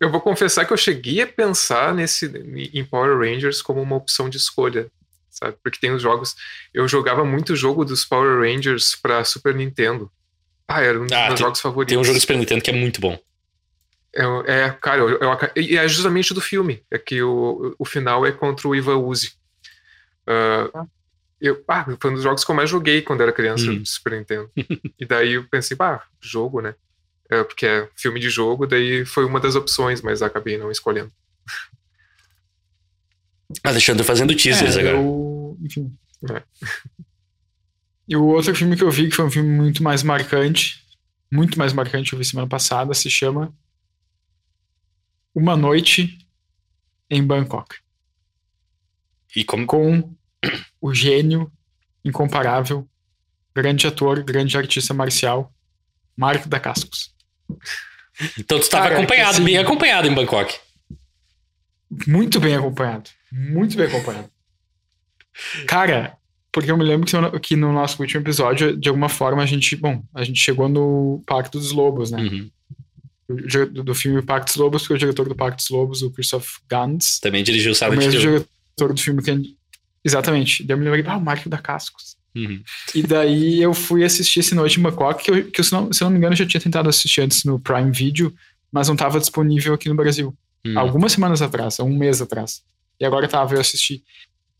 [0.00, 2.26] Eu vou confessar que eu cheguei a pensar nesse
[2.72, 4.90] em Power Rangers como uma opção de escolha,
[5.30, 5.56] sabe?
[5.62, 6.36] Porque tem os jogos.
[6.72, 10.10] Eu jogava muito jogo dos Power Rangers pra Super Nintendo.
[10.68, 11.90] Ah, era um dos Ah, meus tem- jogos favoritos.
[11.92, 13.18] Tem um jogo do Super Nintendo que é muito bom.
[14.14, 14.24] É,
[14.64, 16.82] é, cara, eu, eu e é justamente do filme.
[16.90, 19.32] É que o, o final é contra o Ivan Uzi.
[20.26, 20.86] Ah,
[21.40, 23.78] eu, ah, foi um dos jogos que eu mais joguei quando era criança Hum.
[23.78, 24.50] do Super Nintendo.
[24.98, 26.74] e daí eu pensei, bah, jogo, né?
[27.30, 31.12] É, porque é filme de jogo, daí foi uma das opções, mas acabei não escolhendo.
[33.64, 34.96] Alexandre fazendo teasers É, agora.
[34.96, 35.96] eu- Enfim.
[36.30, 36.42] É.
[38.08, 40.84] E o outro filme que eu vi, que foi um filme muito mais marcante,
[41.32, 43.52] muito mais marcante, eu vi semana passada, se chama
[45.34, 46.18] Uma Noite
[47.10, 47.76] em Bangkok.
[49.34, 49.66] E como.
[49.66, 50.14] Com
[50.80, 51.50] o gênio
[52.04, 52.88] incomparável,
[53.54, 55.52] grande ator, grande artista marcial,
[56.16, 57.14] Marco da Cascos.
[58.38, 60.54] Então tu estava é que acompanhado, assim- bem acompanhado em Bangkok.
[62.06, 63.10] Muito bem acompanhado.
[63.30, 64.30] Muito bem acompanhado.
[65.66, 66.16] Cara,
[66.50, 69.46] porque eu me lembro que no, que no nosso último episódio, de alguma forma, a
[69.46, 72.22] gente, bom, a gente chegou no Pacto dos Lobos, né?
[72.22, 72.50] Uhum.
[73.28, 76.46] Do, do filme Pacto dos Lobos, porque o diretor do Pacto dos Lobos, o Christoph
[76.68, 78.20] Gans, Também dirigiu o é o Silent mesmo Hill.
[78.20, 79.56] diretor do filme que.
[80.04, 80.62] Exatamente.
[80.64, 82.16] Daí eu me lembrei, ah, o Marco da Cascos.
[82.36, 82.62] Uhum.
[82.94, 85.90] E daí eu fui assistir esse Noite em Bangkok, que, eu, que eu, se, não,
[85.90, 88.32] se não me engano, eu já tinha tentado assistir antes no Prime Video,
[88.70, 90.36] mas não estava disponível aqui no Brasil.
[90.66, 90.78] Uhum.
[90.78, 92.62] Algumas semanas atrás, um mês atrás.
[93.00, 94.04] E agora tava, eu assisti.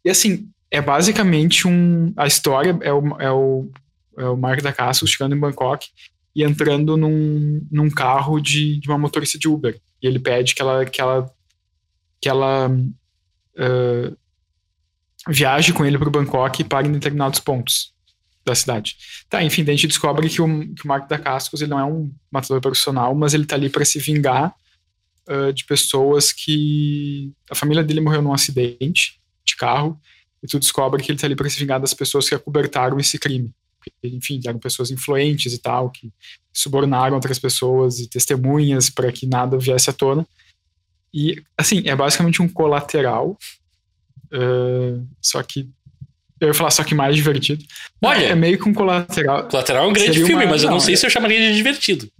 [0.03, 2.13] E assim, é basicamente um.
[2.17, 3.71] A história é o, é o,
[4.17, 5.89] é o Mark da Casco chegando em Bangkok
[6.35, 9.79] e entrando num, num carro de, de uma motorista de Uber.
[10.03, 11.31] E ele pede que ela, que ela,
[12.21, 14.17] que ela uh,
[15.29, 17.93] viaje com ele para Bangkok e pare em determinados pontos
[18.45, 18.97] da cidade.
[19.29, 21.81] Tá, enfim, daí a gente descobre que o, que o Mark da Cascos ele não
[21.81, 24.55] é um matador profissional, mas ele tá ali para se vingar
[25.29, 30.01] uh, de pessoas que a família dele morreu num acidente de carro
[30.43, 33.19] e tu descobre que ele tá ali para se vingar das pessoas que acobertaram esse
[33.19, 33.53] crime.
[34.03, 36.13] Enfim, eram pessoas influentes e tal, que
[36.53, 40.27] subornaram outras pessoas e testemunhas para que nada viesse à tona.
[41.13, 43.39] E, assim, é basicamente um colateral,
[44.33, 45.69] uh, só que.
[46.39, 47.65] Eu ia falar só que mais divertido.
[48.05, 49.49] Olha, é meio que um colateral.
[49.49, 51.11] Colateral é um grande Seria filme, uma- mas eu não não, sei é- se eu
[51.11, 52.11] chamaria de divertido.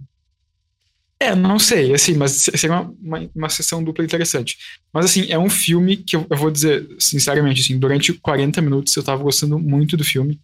[1.19, 4.57] É, não sei, assim, mas seria uma, uma, uma sessão dupla interessante.
[4.93, 8.95] Mas, assim, é um filme que eu, eu vou dizer, sinceramente, assim, durante 40 minutos
[8.95, 10.39] eu tava gostando muito do filme.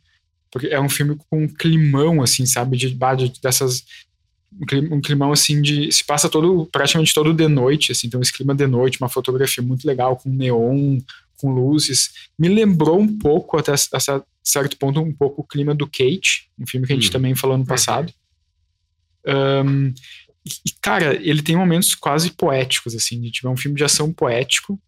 [0.52, 2.76] Porque é um filme com um climão, assim, sabe?
[2.78, 3.84] De, de dessas.
[4.60, 5.91] Um clim- climão, assim, de.
[5.91, 9.63] Se passa todo, praticamente todo de noite, assim, então esse clima de noite, uma fotografia
[9.63, 10.99] muito legal, com neon,
[11.43, 12.12] com luzes.
[12.39, 16.49] Me lembrou um pouco, até a cer- certo ponto, um pouco o clima do Kate,
[16.58, 17.12] um filme que a gente Uhum.
[17.12, 18.13] também falou no passado.
[19.27, 19.93] Ahn,
[20.45, 24.12] e, cara, ele tem momentos quase poéticos, assim, de, tipo, é um filme de ação
[24.12, 24.79] poético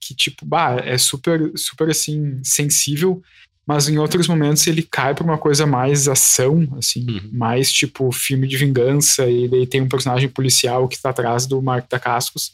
[0.00, 3.22] que, tipo, bah, é super, super, assim, sensível,
[3.66, 7.30] mas em outros momentos ele cai pra uma coisa mais ação, assim, Uhum.
[7.32, 11.60] mais, tipo, filme de vingança, e daí tem um personagem policial que tá atrás do
[11.62, 12.52] Mark da Cascos,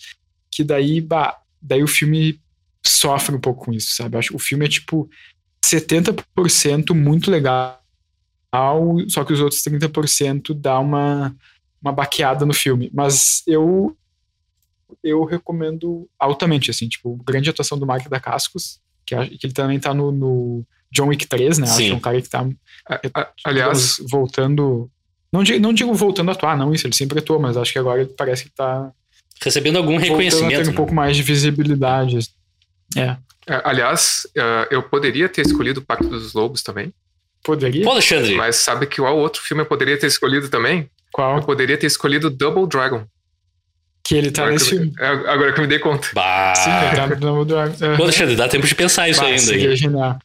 [0.51, 2.41] que daí, bah, daí o filme
[2.87, 4.17] sofre um pouco com isso, sabe?
[4.17, 5.09] Acho que o filme é, tipo,
[5.65, 7.81] 70% muito legal,
[9.09, 11.35] só que os outros 30% dá uma,
[11.81, 12.91] uma baqueada no filme.
[12.93, 13.97] Mas eu
[15.05, 19.79] eu recomendo altamente, assim, tipo, grande atuação do Mark da Cascos, que, que ele também
[19.79, 21.67] tá no, no John Wick 3, né?
[21.69, 22.47] Acho que é um cara que tá
[22.89, 24.91] A- a- aliás, digamos, voltando.
[25.33, 27.79] Não digo, não digo voltando a atuar, não, isso, ele sempre atua, mas acho que
[27.79, 28.91] agora ele parece que tá
[29.43, 30.57] Recebendo algum reconhecimento.
[30.57, 30.77] ter um né?
[30.77, 32.19] pouco mais de visibilidade.
[32.97, 36.93] É, é, aliás eh, eu poderia ter escolhido o Pacto dos Lobos também.
[37.43, 37.85] poderia?
[37.85, 40.81] Pô, Alexandre, Mas sabe que qual outro filme eu poderia ter escolhido também?
[40.81, 41.43] Eu Qual?
[41.43, 43.05] poderia ter escolhido Double Dragon.
[44.05, 44.93] Que ele tá agora, nesse eu- filme.
[44.99, 46.09] é, agora que eu me dei conta.
[46.15, 46.55] bah.
[46.57, 47.75] Sim, ele tá no Dragon.
[47.97, 49.77] Pô, Alexandre, dá tempo de pensar isso Bah, ainda.
[49.77, 50.19] genial.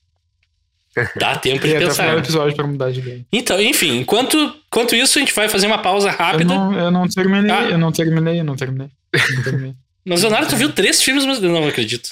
[1.18, 2.18] Dá tempo E de até o pensar.
[2.18, 3.26] episódio pra mudar de ideia.
[3.32, 6.54] Então, enfim, enquanto, enquanto isso, a gente vai fazer uma pausa Eu rápida.
[6.54, 7.64] não, eu não terminei, Ah.
[7.70, 8.90] eu não terminei, eu não terminei.
[9.14, 9.74] Eu não terminei.
[10.06, 12.12] Mas, Leonardo, tu viu três filmes, mas eu não acredito.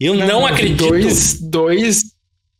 [0.00, 0.88] Eu não, vi acredito.
[0.88, 2.02] Dois, dois.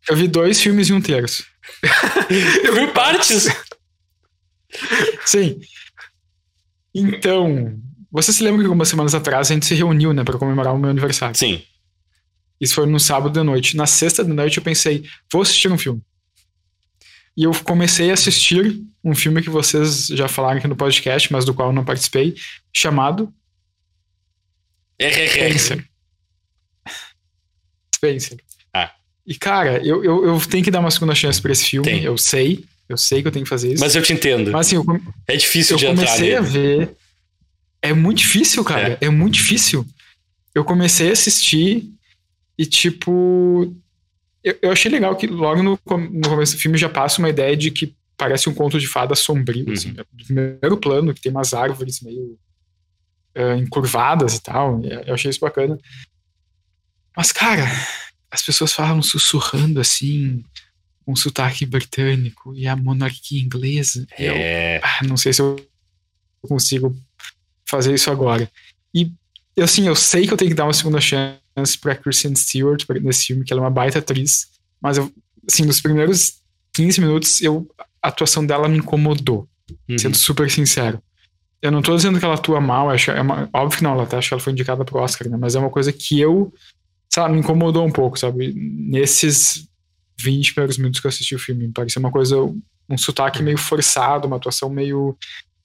[0.09, 1.44] Eu vi dois filmes e um terço.
[2.64, 3.46] Eu vi partes.
[5.24, 5.61] Sim.
[6.94, 7.79] Então,
[8.11, 10.79] você se lembra que algumas semanas atrás a gente se reuniu, né, pra comemorar o
[10.79, 11.37] meu aniversário?
[11.37, 11.62] Sim.
[12.61, 13.77] Isso foi no sábado de noite.
[13.77, 16.03] Na sexta de noite eu pensei, vou assistir um filme.
[17.37, 21.44] E eu comecei a assistir um filme que vocês já falaram aqui no podcast, mas
[21.44, 22.35] do qual eu não participei,
[22.74, 23.33] chamado
[24.98, 25.29] É, é, é.
[25.29, 25.88] Spencer.
[27.99, 28.39] Spencer.
[28.73, 28.93] Ah.
[29.27, 31.89] E, cara, eu, eu, eu tenho que dar uma segunda chance pra esse filme.
[31.89, 32.05] Tem.
[32.05, 32.65] Eu sei.
[32.89, 33.83] Eu sei que eu tenho que fazer isso.
[33.83, 34.51] Mas eu te entendo.
[34.51, 34.85] Mas assim, eu,
[35.27, 36.97] É difícil eu de entrar comecei a ver.
[37.83, 38.97] É muito difícil, cara.
[39.01, 39.11] É.
[39.11, 39.85] muito difícil.
[40.55, 41.91] Eu comecei a assistir
[42.57, 43.75] e, tipo.
[44.43, 45.79] Eu, eu achei legal que logo no,
[46.11, 49.15] no começo do filme já passa uma ideia de que parece um conto de fada
[49.15, 49.67] sombrio.
[49.67, 49.73] Uhum.
[49.73, 52.39] Assim, do primeiro plano, que tem umas árvores meio
[53.35, 54.81] eh, encurvadas e tal.
[55.07, 55.79] Eu achei isso bacana.
[57.19, 57.65] Mas, cara,
[58.31, 60.45] as pessoas falam sussurrando assim,
[61.05, 64.07] com sotaque britânico e a monarquia inglesa.
[64.17, 64.81] E eu- É.
[64.85, 65.57] ah, não sei se eu
[66.43, 66.97] consigo
[67.69, 68.49] fazer isso agora.
[68.95, 69.11] E
[69.61, 73.27] assim, eu sei que eu tenho que dar uma segunda chance pra Kristen Stewart nesse
[73.27, 74.47] filme, que ela é uma baita atriz,
[74.81, 75.13] mas eu,
[75.51, 76.35] assim, nos primeiros
[76.73, 77.69] 15 minutos, eu,
[78.01, 79.49] a atuação dela me incomodou,
[79.89, 79.99] Uhum.
[79.99, 81.03] sendo super sincero.
[81.61, 84.05] Eu não tô dizendo que ela atua mal, acho, é uma- óbvio que não, ela
[84.05, 85.37] até acho que ela foi indicada pro Oscar, né?
[85.37, 86.55] Mas é uma coisa que eu,
[87.11, 88.53] sei lá, me incomodou um pouco, sabe?
[88.55, 89.68] Nesses
[90.21, 92.37] 20 primeiros minutos que eu assisti o filme, me pareceu uma coisa,
[92.88, 95.16] um sotaque meio forçado, uma atuação meio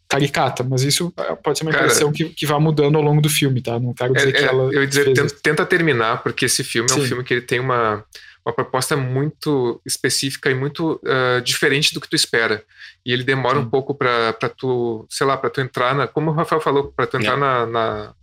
[0.08, 3.20] caricata, mas isso eh, pode ser uma Cara, impressão que, que vai mudando ao longo
[3.20, 3.80] do filme, tá?
[3.80, 6.64] Não quero É, dizer que é, ela eu ia dizer, tenta, tenta terminar, porque esse
[6.64, 7.08] filme é um Sim.
[7.08, 8.06] filme que ele tem uma,
[8.46, 12.64] uma proposta muito específica e muito uh, diferente do que tu espera.
[13.04, 13.66] E ele demora Sim.
[13.66, 17.08] um pouco para tu, sei lá, para tu entrar na, como o Rafael falou, para
[17.08, 17.38] tu entrar é.
[17.38, 18.14] na, na,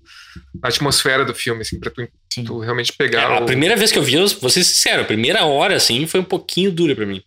[0.63, 3.23] na, atmosfera do filme, assim, para tu, tu, realmente pegar.
[3.23, 3.43] É, o...
[3.43, 6.21] A primeira vez que eu vi, eu vou ser sincero, a primeira hora, assim, foi
[6.21, 7.23] um pouquinho dura para mim.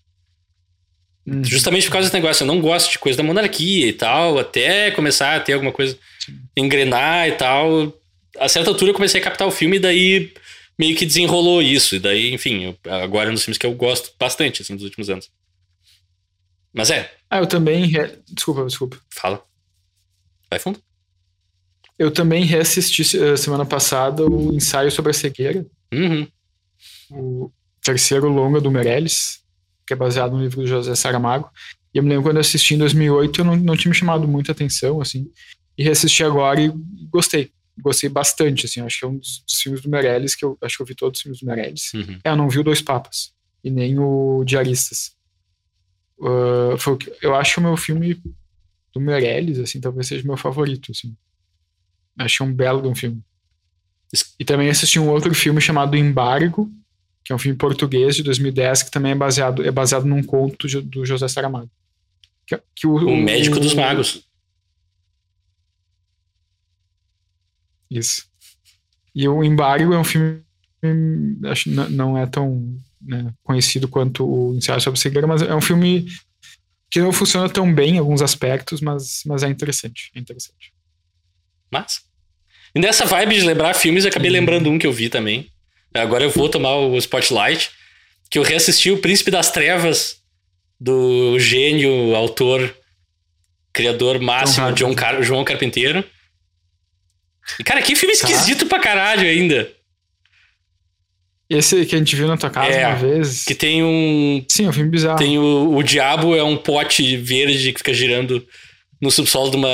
[1.25, 1.43] Hum.
[1.43, 4.91] Justamente por causa desse negócio, eu não gosto de coisa da monarquia e tal, até
[4.91, 5.97] começar a ter alguma coisa,
[6.55, 7.93] engrenar e tal.
[8.37, 10.33] A certa altura eu comecei a captar o filme e daí
[10.77, 11.95] meio que desenrolou isso.
[11.95, 14.83] E daí, enfim, eu, agora é um dos filmes que eu gosto bastante, assim, dos
[14.83, 15.29] últimos anos.
[16.73, 17.13] Mas é.
[17.29, 17.91] Ah, eu também.
[18.29, 18.99] Desculpa, desculpa.
[19.09, 19.43] Fala.
[20.49, 20.81] Vai fundo.
[22.03, 25.65] Eu também reassisti uh, semana passada o ensaio sobre a cegueira.
[25.93, 26.27] Uhum.
[27.11, 29.39] O terceiro longa do Meirelles,
[29.87, 31.49] que é baseado no livro do José Saramago.
[31.93, 34.27] E eu me lembro quando eu assisti em 2008, eu não, não tinha me chamado
[34.27, 35.31] muita atenção, assim.
[35.77, 36.73] E reassisti agora e
[37.09, 40.77] gostei gostei bastante, assim, acho que é um dos, filmes do Meirelles que eu acho
[40.77, 41.91] que eu vi todos os filmes do Meirelles.
[41.93, 42.19] Uhum.
[42.23, 45.15] É, eu não vi o Dois Papas e nem o Diaristas.
[46.19, 48.21] Uh, foi, eu acho que o meu filme
[48.93, 51.15] do Meirelles, assim, talvez seja o meu favorito, assim.
[52.17, 53.21] Achei um belo de um filme.
[54.39, 56.71] E também assisti um outro filme chamado Embargo,
[57.23, 60.67] que é um filme português de 2010 que também é baseado é baseado num conto
[60.83, 61.69] do José Saramago.
[62.45, 64.27] Que, que o, o Médico o, dos Magos.
[67.89, 68.27] Isso.
[69.15, 70.43] E o Embargo é um filme,
[71.45, 76.07] acho não é tão né, conhecido quanto o Ensaio sobre Cegueira, mas é um filme
[76.89, 80.11] que não funciona tão bem em alguns aspectos, mas, mas é interessante.
[80.15, 80.72] É interessante.
[81.73, 82.01] Mas.
[82.75, 84.37] E nessa vibe de lembrar filmes, eu acabei uhum.
[84.37, 85.47] lembrando um que eu vi também.
[85.93, 87.71] Agora eu vou tomar o Spotlight,
[88.29, 90.17] que eu reassisti O Príncipe das Trevas,
[90.79, 92.75] do gênio, autor,
[93.71, 96.03] criador máximo John Car João Carpinteiro.
[97.59, 98.29] E, cara, que filme tá.
[98.29, 99.69] esquisito pra caralho ainda.
[101.49, 103.43] Esse que a gente viu na tua casa é, uma vez.
[103.43, 104.43] Que tem um.
[104.47, 105.17] Sim, é um filme bizarro.
[105.17, 108.45] Tem o, o diabo é um pote verde que fica girando
[109.01, 109.69] no subsolo de uma.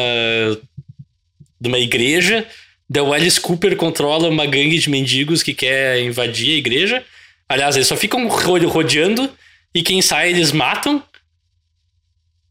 [1.60, 2.48] De uma igreja.
[2.92, 7.06] The Alice Cooper controla uma gangue de mendigos que quer invadir a igreja.
[7.48, 9.30] Aliás, eles só ficam rodeando
[9.74, 11.04] e quem sai eles matam.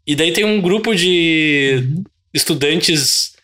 [0.06, 2.04] E daí tem um grupo de uhum.
[2.32, 3.34] estudantes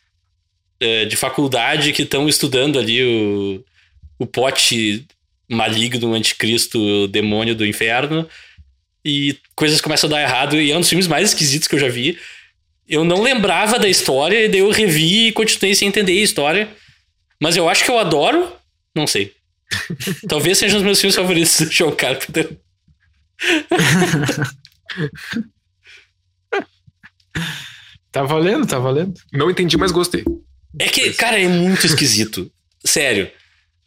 [0.81, 3.65] é, de faculdade que estão estudando ali o,
[4.19, 5.05] o pote
[5.49, 8.29] maligno, o anticristo, o demônio do inferno.
[9.05, 10.61] E coisas começam a dar errado.
[10.61, 12.19] E é um dos filmes mais esquisitos que eu já vi.
[12.89, 16.69] Eu não lembrava da história, e daí eu revi e continuei sem entender a história.
[17.41, 18.53] Mas eu acho que eu adoro.
[18.95, 19.33] Não sei.
[20.29, 22.59] Talvez seja um dos meus filmes favoritos do John Carpenter.
[28.13, 29.15] tá valendo, tá valendo.
[29.33, 30.25] Não entendi, mas gostei.
[30.79, 32.51] É que, cara, é muito esquisito.
[32.85, 33.31] Sério.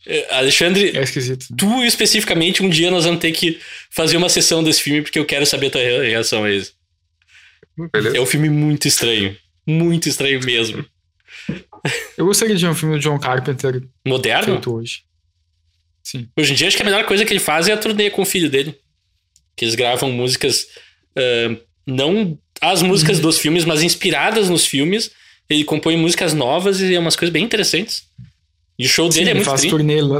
[0.05, 1.47] É, Alexandre, é esquisito.
[1.57, 3.59] tu especificamente, um dia nós vamos ter que
[3.91, 6.76] fazer uma sessão desse filme porque eu quero saber a tua reação a isso.
[7.91, 8.17] Beleza.
[8.17, 9.35] É um filme muito estranho.
[9.65, 10.85] Muito estranho mesmo.
[12.17, 15.03] Eu gostaria de ver um filme do John Carpenter moderno feito hoje.
[16.03, 16.27] Sim.
[16.37, 18.21] Hoje em dia, acho que a melhor coisa que ele faz é a turnê com
[18.21, 18.77] o filho dele.
[19.55, 20.67] Que eles gravam músicas,
[21.17, 23.23] uh, não as músicas uhum.
[23.23, 25.11] dos filmes, mas inspiradas nos filmes
[25.49, 28.07] ele compõe músicas novas e é umas coisas bem interessantes.
[28.77, 30.19] E o show Sim, dele é muito faz turnê lá...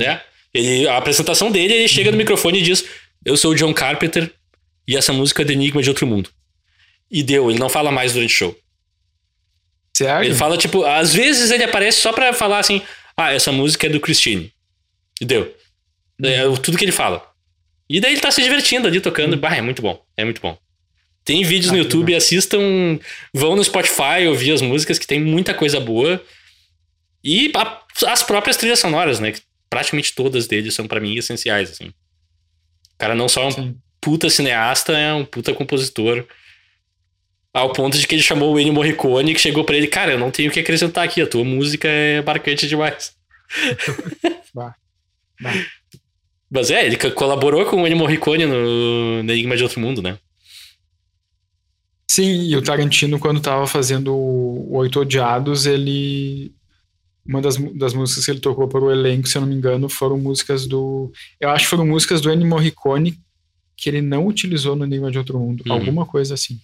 [0.00, 0.20] É.
[0.52, 2.84] Ele, a apresentação dele, ele chega no microfone e diz:
[3.24, 4.32] Eu sou o John Carpenter
[4.88, 6.30] e essa música é de Enigma de Outro Mundo.
[7.10, 8.58] E deu, ele não fala mais durante o show.
[9.94, 10.28] Sério?
[10.28, 12.80] Ele fala, tipo, às vezes ele aparece só pra falar assim:
[13.14, 14.50] Ah, essa música é do Christine.
[15.20, 15.54] E deu.
[16.22, 17.22] É tudo que ele fala.
[17.88, 19.34] E daí ele tá se divertindo ali tocando.
[19.34, 19.40] Uhum.
[19.40, 20.02] Bah, é muito bom.
[20.16, 20.58] É muito bom.
[21.24, 22.58] Tem vídeos ah, no YouTube, assistam,
[23.34, 26.22] vão no Spotify ouvir as músicas, que tem muita coisa boa.
[27.22, 29.32] E a, as próprias trilhas sonoras, né?
[29.32, 31.88] Que praticamente todas deles são para mim essenciais, assim.
[31.88, 33.76] O cara não só é um Sim.
[34.00, 36.24] Puta cineasta, é um puta compositor.
[37.52, 40.18] Ao ponto de que ele chamou o Ennio Morricone, que chegou para ele, cara, eu
[40.18, 43.16] não tenho o que acrescentar aqui, a tua música é marcante demais.
[44.54, 44.74] bah.
[45.40, 45.54] Bah.
[46.50, 50.18] Mas é, ele colaborou com o Ennio Morricone no, no Enigma de Outro Mundo, né?
[52.10, 56.52] Sim, e o Tarantino, quando estava fazendo o Oito Odiados, ele.
[57.24, 59.88] Uma das, das músicas que ele tocou para o elenco, se eu não me engano,
[59.88, 61.12] foram músicas do.
[61.38, 63.18] Eu acho que foram músicas do Ennio Morricone
[63.78, 65.62] que ele não utilizou no Enigma de Outro Mundo.
[65.64, 65.72] Uhum.
[65.72, 66.60] Alguma coisa assim.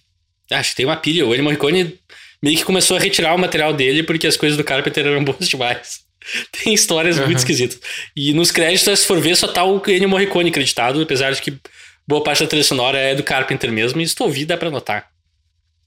[0.51, 1.25] Acho que tem uma pilha.
[1.25, 1.97] O Ennio Morricone
[2.43, 5.47] meio que começou a retirar o material dele porque as coisas do Carpenter eram boas
[5.47, 6.03] demais.
[6.51, 7.25] Tem histórias uhum.
[7.25, 7.79] muito esquisitas.
[8.15, 11.57] E nos créditos, se for ver, só tá o Ennio Morricone acreditado, apesar de que
[12.05, 14.69] boa parte da trilha sonora é do Carpenter mesmo, e se tu ouvir, dá pra
[14.69, 15.09] notar.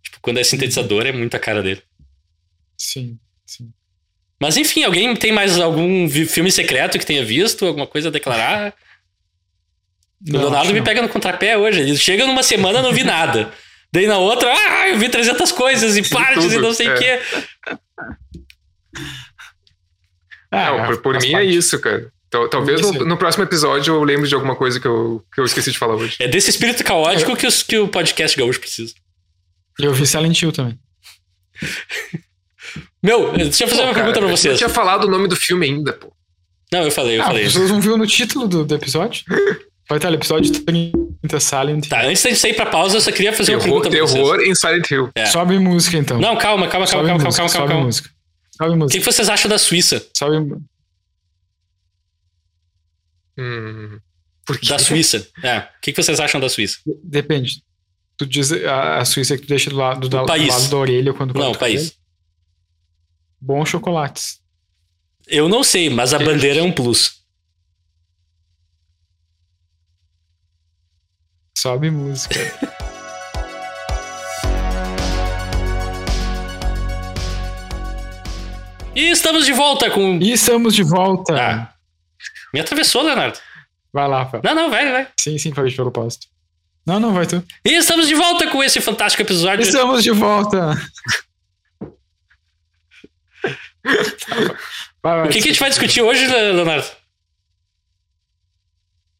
[0.02, 1.82] Tipo, quando é sintetizador, é muito a cara dele.
[2.76, 3.70] Sim, sim.
[4.40, 7.66] Mas enfim, alguém tem mais algum filme secreto que tenha visto?
[7.66, 8.74] Alguma coisa a declarar?
[10.26, 10.84] O Não, Leonardo acho me não.
[10.84, 11.80] pega no contrapé hoje.
[11.80, 13.52] Ele chega numa semana não vi nada.
[13.92, 16.98] Daí na outra, ah, eu vi 300 coisas e partes e não sei o é.
[16.98, 17.20] quê.
[20.50, 21.56] Ah, Não, por, por faz mim é parte.
[21.56, 22.10] isso, cara.
[22.30, 25.44] Tal- Talvez no, no próximo episódio eu lembre de alguma coisa que eu, que eu
[25.44, 26.16] esqueci de falar hoje.
[26.20, 28.94] É desse espírito caótico que, os- que o podcast gaúcho precisa.
[29.78, 30.78] Eu vi Silent Hill também.
[33.02, 34.58] Meu, deixa eu fazer uma Pô, cara, pergunta pra Eu vocês.
[34.58, 36.12] tinha falado o nome do filme ainda, pô.
[36.72, 37.44] Não, eu falei, eu Ah, falei.
[37.46, 39.24] as pessoas não viram no título do, do episódio?
[39.88, 41.90] Vai estar no episódio 30 Silent Hill.
[41.90, 44.06] Tá, antes da gente sair pra pausa, eu só queria fazer uma Terror, pergunta pra
[44.06, 44.22] vocês.
[44.22, 45.10] terror em Silent Hill.
[45.14, 45.26] É.
[45.26, 46.20] Sobe música então.
[46.20, 47.86] Não, calma, calma, calma, sobe calma, calma, música, calma, sobe calma, calma.
[47.86, 48.10] música.
[48.50, 48.98] Sobe O que música.
[49.00, 50.06] que vocês acham da Suíça?
[50.16, 50.56] Sobe...
[53.38, 53.98] Hum,
[54.44, 54.68] por quê?
[54.68, 55.26] Da Suíça.
[55.42, 55.58] É.
[55.58, 56.78] O que que vocês acham da Suíça?
[57.02, 57.62] Depende.
[58.16, 60.48] Tu diz a, a Suíça que tu deixa do lado, da, do país.
[60.48, 61.96] lado da orelha quando Não, o país.
[63.40, 64.40] Bons chocolates.
[65.26, 67.17] Eu não sei, mas a Que- bandeira é um plus.
[71.58, 72.38] Sobe música.
[78.94, 80.18] E estamos de volta com.
[80.20, 81.34] e estamos de volta.
[81.40, 81.72] Ah.
[82.52, 83.38] Me atravessou, Leonardo.
[83.92, 84.40] Vai lá, Fel.
[84.42, 85.08] Não, não, vai, vai.
[85.20, 86.26] Sim, sim, falei de propósito.
[86.84, 87.44] Não, não, vai tu.
[87.64, 89.62] E estamos de volta com esse fantástico episódio.
[89.62, 90.74] Estamos de volta.
[93.84, 93.96] Vai,
[95.02, 96.86] vai, O que, que a gente vai discutir hoje, Le- Leonardo?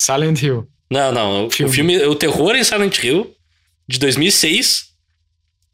[0.00, 0.68] Silent Hill.
[0.90, 1.46] Não, não.
[1.46, 1.72] O Filme.
[1.72, 3.34] filme, O Terror em Silent Hill,
[3.86, 4.88] de 2006.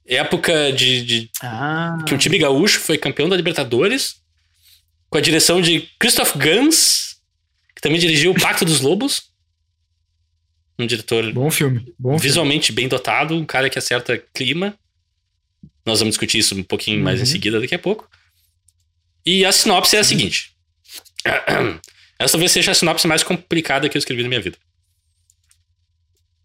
[0.07, 1.97] Época de, de Ah.
[2.07, 4.17] que o time gaúcho foi campeão da Libertadores.
[5.09, 7.17] Com a direção de Christoph Gans,
[7.75, 9.31] que também dirigiu O Pacto dos Lobos.
[10.79, 11.79] Um diretor Bom filme.
[11.99, 12.21] Bom filme.
[12.23, 14.77] visualmente bem dotado, um cara que acerta clima.
[15.87, 17.27] Nós vamos discutir isso um pouquinho mais em Uhum.
[17.27, 18.11] seguida, daqui a pouco.
[19.25, 20.51] E a sinopse é a seguinte.
[22.19, 24.59] Essa talvez seja a sinopse mais complicada que eu escrevi na minha vida.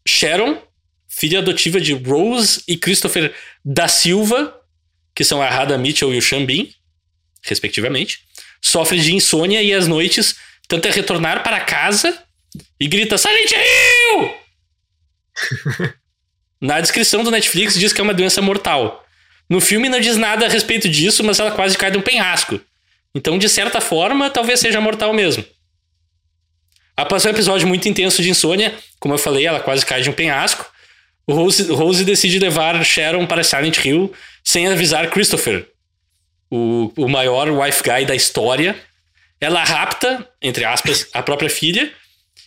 [0.09, 0.59] Sharon,
[1.07, 3.33] filha adotiva de Rose e Christopher
[3.63, 4.59] da Silva,
[5.13, 6.73] que são a Rada Mitchell e o Xambin,
[7.43, 8.19] respectivamente,
[8.59, 10.35] sofre de insônia e às noites
[10.67, 12.23] tenta retornar para casa
[12.79, 14.33] e grita Silent Hill!
[16.59, 19.05] Na descrição do Netflix diz que é uma doença mortal.
[19.47, 22.59] No filme não diz nada a respeito disso, mas ela quase cai de um penhasco.
[23.15, 25.45] Então, de certa forma, talvez seja mortal mesmo.
[26.99, 30.13] Após um episódio muito intenso de insônia, como eu falei, ela quase cai de um
[30.13, 30.69] penhasco.
[31.29, 35.65] Rose, Rose decide levar Sharon para Silent Hill sem avisar Christopher,
[36.51, 38.75] o, o maior wife guy da história.
[39.39, 41.89] Ela rapta, entre aspas, a própria filha,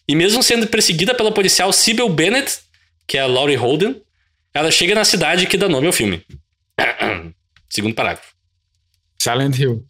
[0.06, 2.58] e mesmo sendo perseguida pela policial Sybil Bennett,
[3.06, 4.02] que é a Laurie Holden,
[4.52, 6.22] ela chega na cidade que dá nome ao filme.
[7.70, 8.34] Segundo parágrafo.
[9.18, 9.82] Silent Hill.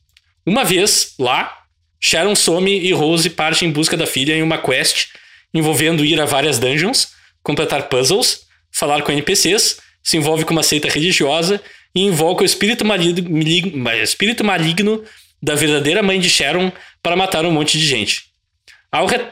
[0.46, 1.61] Uma vez, lá,
[2.04, 5.06] Sharon some e Rose parte em busca da filha em uma quest
[5.54, 7.08] envolvendo ir a várias dungeons,
[7.42, 11.60] completar puzzles, falar com NPCs, se envolve com uma seita religiosa
[11.94, 15.04] e invoca o espírito maligno, espírito maligno
[15.42, 16.72] da verdadeira mãe de Sharon
[17.02, 18.24] para matar um monte de gente.
[18.90, 19.26] Ao re-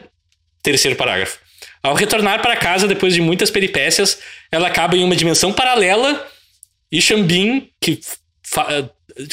[0.63, 1.39] Terceiro parágrafo.
[1.83, 4.19] Ao retornar para casa depois de muitas peripécias,
[4.53, 6.29] ela acaba em uma dimensão paralela
[6.93, 7.99] e Xambin, que
[8.47, 8.91] fa-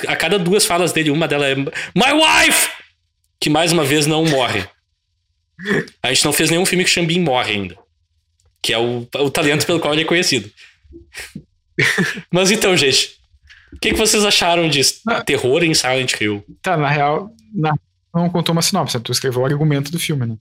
[0.07, 2.69] a cada duas falas dele, uma dela é My wife!
[3.39, 4.67] Que mais uma vez não morre.
[6.01, 7.77] A gente não fez nenhum filme que Xambin morre ainda.
[8.61, 10.51] Que é o, o talento pelo qual ele é conhecido.
[12.31, 13.17] Mas então, gente.
[13.73, 15.21] O que, que vocês acharam de Ah.
[15.21, 16.43] terror em Silent Hill?
[16.61, 17.73] Tá, na real, na...
[18.13, 19.01] não contou uma sinopse, né?
[19.03, 20.37] tu escreveu o argumento do filme, né?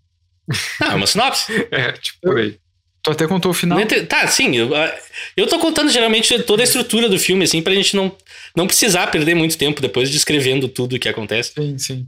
[0.81, 1.53] Ah, é uma sinopse.
[1.71, 2.59] É, tipo, por aí.
[3.03, 3.79] Tu até contou o final.
[3.79, 4.57] Não Tá, sim.
[4.57, 4.99] Eu, ah,
[5.37, 8.17] eu tô contando geralmente toda a estrutura do filme, assim, pra gente não,
[8.57, 11.53] não precisar perder muito tempo depois descrevendo tudo o que acontece.
[11.55, 12.07] Sim, sim.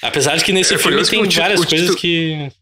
[0.00, 2.52] Apesar de que nesse É filme tem o título- várias o coisas título- que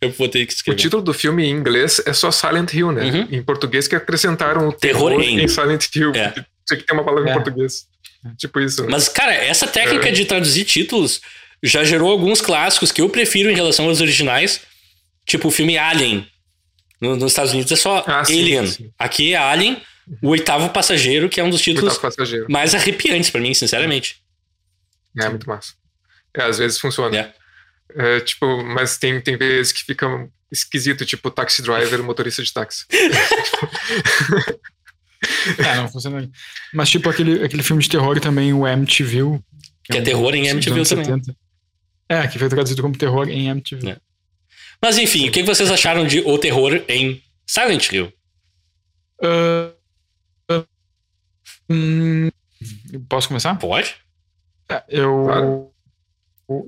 [0.00, 0.78] eu vou ter que O escrever.
[0.80, 3.04] título do filme em inglês é só Silent Hill, né?
[3.04, 3.28] Uhum.
[3.30, 5.40] Em português que acrescentaram o Terror terror, em.
[5.42, 6.12] em Silent Hill.
[6.14, 6.32] É.
[6.66, 7.32] Tinha que ter uma palavra É.
[7.32, 7.86] em português.
[8.36, 8.82] Tipo isso.
[8.82, 8.88] né?
[8.90, 10.12] Mas, cara, essa técnica É.
[10.12, 11.20] de traduzir títulos
[11.62, 14.60] já gerou alguns clássicos que eu prefiro em relação aos originais.
[15.26, 16.26] Tipo o filme Alien.
[17.00, 18.66] No- nos Estados Unidos é só Ah, sim, Alien.
[18.66, 18.90] sim.
[18.98, 19.80] Aqui é Alien,
[20.22, 21.98] o oitavo passageiro, que é um dos títulos
[22.48, 24.16] mais arrepiantes pra mim, sinceramente.
[25.18, 25.72] É muito massa.
[26.34, 27.16] É, às vezes funciona.
[27.16, 27.34] É.
[27.94, 32.86] É, tipo, mas tem, tem vezes que fica esquisito, tipo taxi driver, motorista de táxi.
[35.58, 36.30] É, não funciona.
[36.72, 39.38] Mas tipo aquele, aquele filme de terror também, o MTV.
[39.84, 41.04] Que é terror em dos MTV anos também.
[41.04, 41.36] 70.
[42.08, 43.90] É, que foi traduzido como terror em MTV.
[43.90, 43.96] É.
[44.80, 48.12] Mas enfim, o que vocês acharam de O Terror em Silent Hill?
[49.22, 49.72] Ah,
[50.50, 50.64] ah,
[51.68, 52.30] hum,
[53.08, 53.54] posso começar?
[53.56, 53.94] Pode?
[54.68, 55.24] É, eu.
[55.24, 55.69] Claro.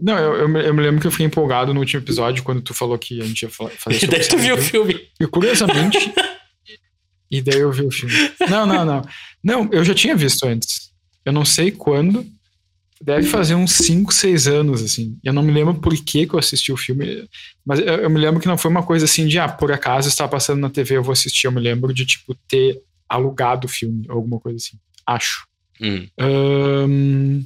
[0.01, 2.61] Não, eu, eu, me- eu me lembro que eu fiquei empolgado no último episódio quando
[2.63, 5.01] tu falou que a gente ia fa- fazer E sobre daí tu viu o filme.
[5.21, 5.99] E curiosamente.
[7.31, 8.15] e daí eu vi o filme.
[8.49, 9.03] Não, não, não.
[9.43, 10.93] Não, eu já tinha visto antes.
[11.25, 12.25] Eu não sei quando.
[13.05, 15.19] Deve fazer uns 5, 6 anos, assim.
[15.25, 17.29] Eu não me lembro por que, que eu assisti o filme.
[17.67, 20.09] Mas eu, eu me lembro que não foi uma coisa assim de, ah, por acaso
[20.09, 21.49] está passando na TV, eu vou assistir.
[21.49, 24.77] Eu me lembro de, tipo, ter alugado o filme, alguma coisa assim.
[25.05, 25.45] Acho.
[25.81, 26.07] Hum.
[26.21, 27.43] Ahn,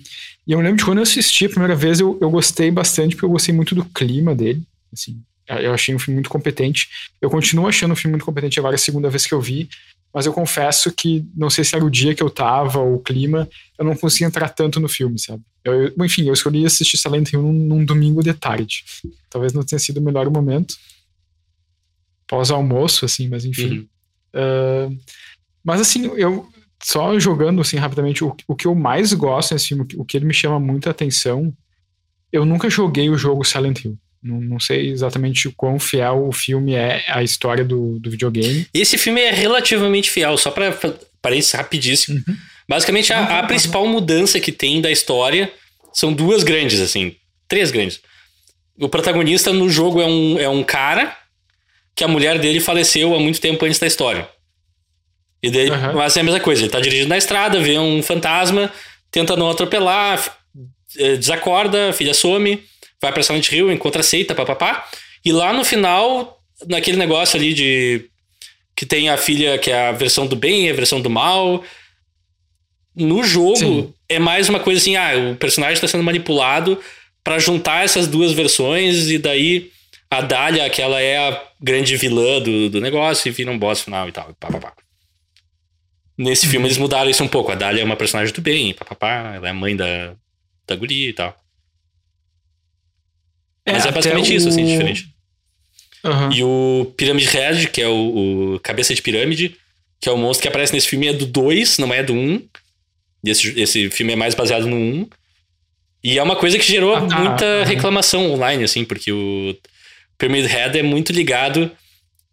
[0.47, 3.15] e eu me lembro de quando eu assisti a primeira vez, eu, eu gostei bastante,
[3.17, 4.63] porque eu gostei muito do clima dele.
[4.93, 6.89] Assim, eu achei um filme muito competente.
[7.21, 9.69] Eu continuo achando um filme muito competente agora, é a segunda vez que eu vi.
[10.15, 13.01] Mas eu confesso que, não sei se era o dia que eu tava ou o
[13.01, 13.47] clima,
[13.79, 15.43] eu não conseguia entrar tanto no filme, sabe?
[15.63, 18.85] Eu, eu- enfim, eu escolhi assistir Silent Hill num, num domingo de tarde.
[19.29, 20.75] Talvez não tenha sido o melhor momento.
[22.27, 23.79] Pós-almoço, assim, mas enfim.
[23.81, 23.87] Uhum.
[24.35, 24.89] Ah,
[25.65, 26.49] mas assim, eu
[26.83, 30.27] só jogando assim rapidamente, o, o que eu mais gosto nesse filme, o que ele
[30.27, 31.53] me chama muita atenção,
[32.33, 33.99] eu nunca joguei o jogo Silent Hill.
[34.23, 38.67] Não, não sei exatamente o quão fiel o filme é à história do, do videogame.
[38.75, 40.77] Esse filme é relativamente fiel, só pra-
[41.23, 42.23] parênteses rapidíssimo.
[42.27, 42.37] Uhum.
[42.69, 45.53] Basicamente, a, a principal mudança que tem da história
[45.93, 47.15] são duas grandes, assim.
[47.47, 48.01] Três grandes.
[48.79, 51.17] O protagonista no jogo é um, é um cara
[51.95, 54.29] que a mulher dele faleceu há muito tempo antes da história.
[55.43, 55.93] E daí, Aham.
[55.95, 56.63] mas é a mesma coisa.
[56.63, 58.73] Ele tá dirigindo na estrada, vê um fantasma,
[59.11, 60.23] tenta não atropelar,
[60.99, 62.63] eh, desacorda, a filha some,
[63.01, 64.87] vai pra Silent Hill, encontra a seita, papapá.
[65.25, 68.09] E lá no final, naquele negócio ali de
[68.75, 71.65] que tem a filha que é a versão do bem e a versão do mal.
[72.95, 73.95] No jogo Sim.
[74.09, 76.81] é mais uma coisa assim, ah, o personagem está sendo manipulado
[77.23, 79.71] pra juntar essas duas versões e daí
[80.11, 83.81] a Dália, que ela é a grande vilã do, do negócio e vira um boss
[83.83, 84.73] final e tal, pá, pá, pá.
[86.19, 87.53] Nesse filme eles mudaram isso um pouco.
[87.53, 90.15] A Dália é uma personagem do bem, pá, pá, pá, ela é a mãe da,
[90.67, 91.37] da guria e tal.
[93.67, 95.09] Mas é, basicamente isso, assim, diferente.
[96.05, 96.31] Aham.
[96.33, 99.57] E o Pyramid Head, que é o, o Cabeça de Pirâmide,
[100.01, 102.17] que é o monstro que aparece nesse filme, é do 2, não é do 1.
[102.35, 102.49] Um.
[103.25, 104.79] Esse, esse filme é mais baseado no 1.
[105.01, 105.09] Um.
[106.05, 107.19] E é uma coisa que gerou Ah, tá.
[107.19, 109.57] muita reclamação online, assim, porque o
[110.17, 111.71] Pyramid Head é muito ligado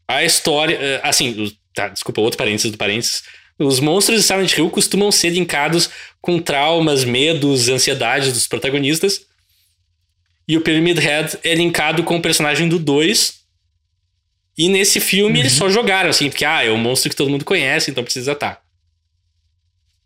[0.07, 0.77] à história.
[0.79, 3.23] eh, Assim, o- tá, desculpa, outro parênteses do parênteses.
[3.63, 5.89] Os monstros de Silent Hill costumam ser linkados
[6.21, 9.25] com traumas, medos, ansiedades dos protagonistas.
[10.47, 13.41] E o Pyramid Head é linkado com o personagem do 2.
[14.57, 17.43] E nesse filme eles só jogaram, assim, porque, ah, é um monstro que todo mundo
[17.45, 18.61] conhece, então precisa estar.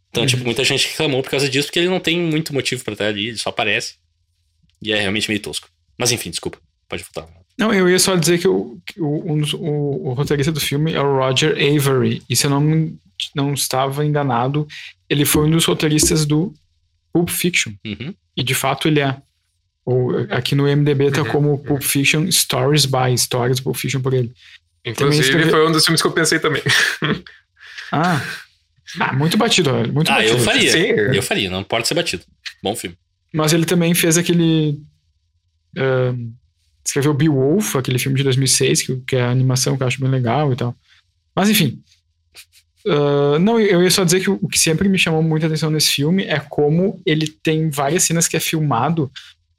[0.10, 2.94] Então, tipo, muita gente reclamou por causa disso, porque ele não tem muito motivo pra
[2.94, 3.96] estar ali, ele só aparece.
[4.82, 5.68] E é realmente meio tosco.
[5.98, 7.28] Mas enfim, desculpa, pode voltar.
[7.58, 11.18] Não, eu ia só dizer que, o, o, o, o roteirista do filme é o
[11.18, 12.22] Roger Avery.
[12.30, 12.98] E se eu não, me-
[13.36, 14.68] não estava enganado,
[15.10, 16.54] ele foi um dos roteiristas do
[17.14, 17.74] Pulp Fiction.
[17.86, 18.14] Uhum.
[18.36, 19.18] E de fato ele é.
[19.86, 24.14] Ou, aqui no MDB tá Uhum, como Pulp Fiction Stories by Stories Pulp Fiction por
[24.14, 24.34] ele.
[24.86, 26.62] Inclusive, escreve- foi um dos filmes que eu pensei também.
[27.92, 28.22] Ah,
[29.00, 30.34] ah muito batido, muito Ah, batido.
[30.34, 30.72] eu faria.
[30.72, 30.88] Sim.
[31.16, 32.24] Eu faria, não pode ser batido.
[32.62, 32.98] Bom filme.
[33.34, 34.80] Mas ele também fez aquele.
[35.78, 36.32] ahn,
[36.86, 40.10] escreveu Beowulf, aquele filme de 2006, que, que é a animação que eu acho bem
[40.10, 40.76] legal e tal.
[41.36, 41.82] Mas enfim.
[42.86, 45.90] Ah, não, eu ia só dizer que o, que sempre me chamou muita atenção nesse
[45.90, 49.12] filme é como ele tem várias cenas que é filmado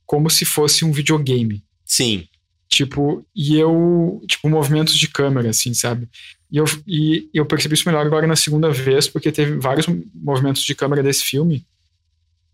[0.07, 1.63] como se fosse um videogame.
[1.85, 2.27] Sim.
[2.69, 4.23] Tipo, e eu.
[4.27, 6.09] Tipo, movimentos de câmera, assim, sabe?
[6.51, 10.63] E eu, e eu percebi isso melhor agora na segunda vez, porque teve vários movimentos
[10.63, 11.67] de câmera desse filme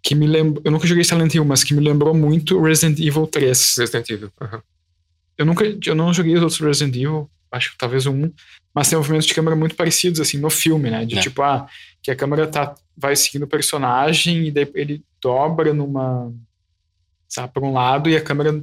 [0.03, 0.63] que me lembrou.
[0.65, 3.77] Eu nunca joguei Silent Hill, mas que me lembrou muito Resident Evil 3.
[3.79, 4.33] Resident Evil.
[4.41, 4.63] aham.
[5.37, 5.65] Eu nunca.
[5.85, 8.31] Eu não joguei os outros Resident Evil, acho que talvez 1,
[8.75, 11.05] mas tem movimentos de câmera muito parecidos, assim, no filme, né?
[11.05, 11.21] De É.
[11.21, 11.67] tipo, ah,
[12.03, 16.33] que a câmera tá, vai seguindo o personagem e daí ele dobra numa.
[17.29, 18.61] Sabe, pra um lado e a câmera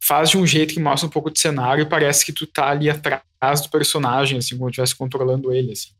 [0.00, 2.68] faz de um jeito que mostra um pouco de cenário e parece que tu tá
[2.70, 5.90] ali atrás do personagem, assim, como se estivesse controlando ele, assim.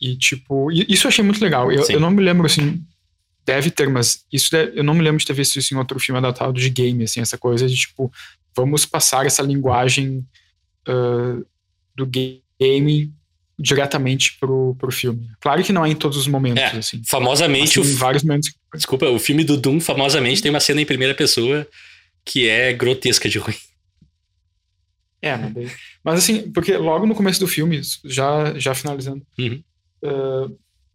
[0.00, 1.72] E, tipo, isso eu achei muito legal.
[1.72, 2.84] Eu, eu não me lembro, assim,
[3.44, 5.98] deve ter, mas isso deve- eu não me lembro de ter visto isso em outro
[5.98, 8.12] filme adaptado de game, assim, essa coisa de, tipo,
[8.54, 10.24] vamos passar essa linguagem
[10.86, 11.40] ah,
[11.96, 12.42] do game
[13.58, 15.28] diretamente pro, pro filme.
[15.40, 17.02] Claro que não é em todos os momentos, É, assim.
[17.06, 18.54] Famosamente, tem o, vários momentos.
[18.74, 21.66] desculpa, o filme do Doom, famosamente, tem uma cena em primeira pessoa
[22.24, 23.56] que é grotesca de ruim.
[25.20, 25.32] É,
[26.04, 29.60] mas, assim, porque logo no começo do filme, já, já finalizando, Uhum.
[30.04, 30.48] ah,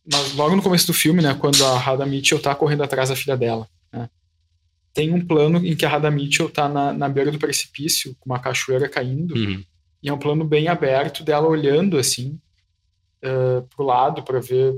[0.09, 3.15] mas logo no começo do filme, né, quando a Radha Mitchell tá correndo atrás da
[3.15, 4.09] filha dela, né,
[4.93, 8.29] tem um plano em que a Radha Mitchell tá na, na beira do precipício, com
[8.29, 9.61] uma cachoeira caindo, Uhum.
[10.03, 12.39] E é um plano bem aberto dela olhando, assim,
[13.23, 14.75] ah, pro lado para ver...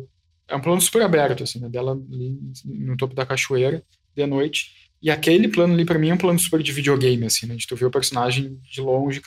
[0.48, 3.84] É um plano super aberto, assim, né, dela ali no topo da cachoeira,
[4.16, 4.92] de noite.
[5.02, 7.56] E aquele plano ali, pra mim, é um plano super de videogame, assim, né?
[7.56, 9.22] De tu ver o personagem de longe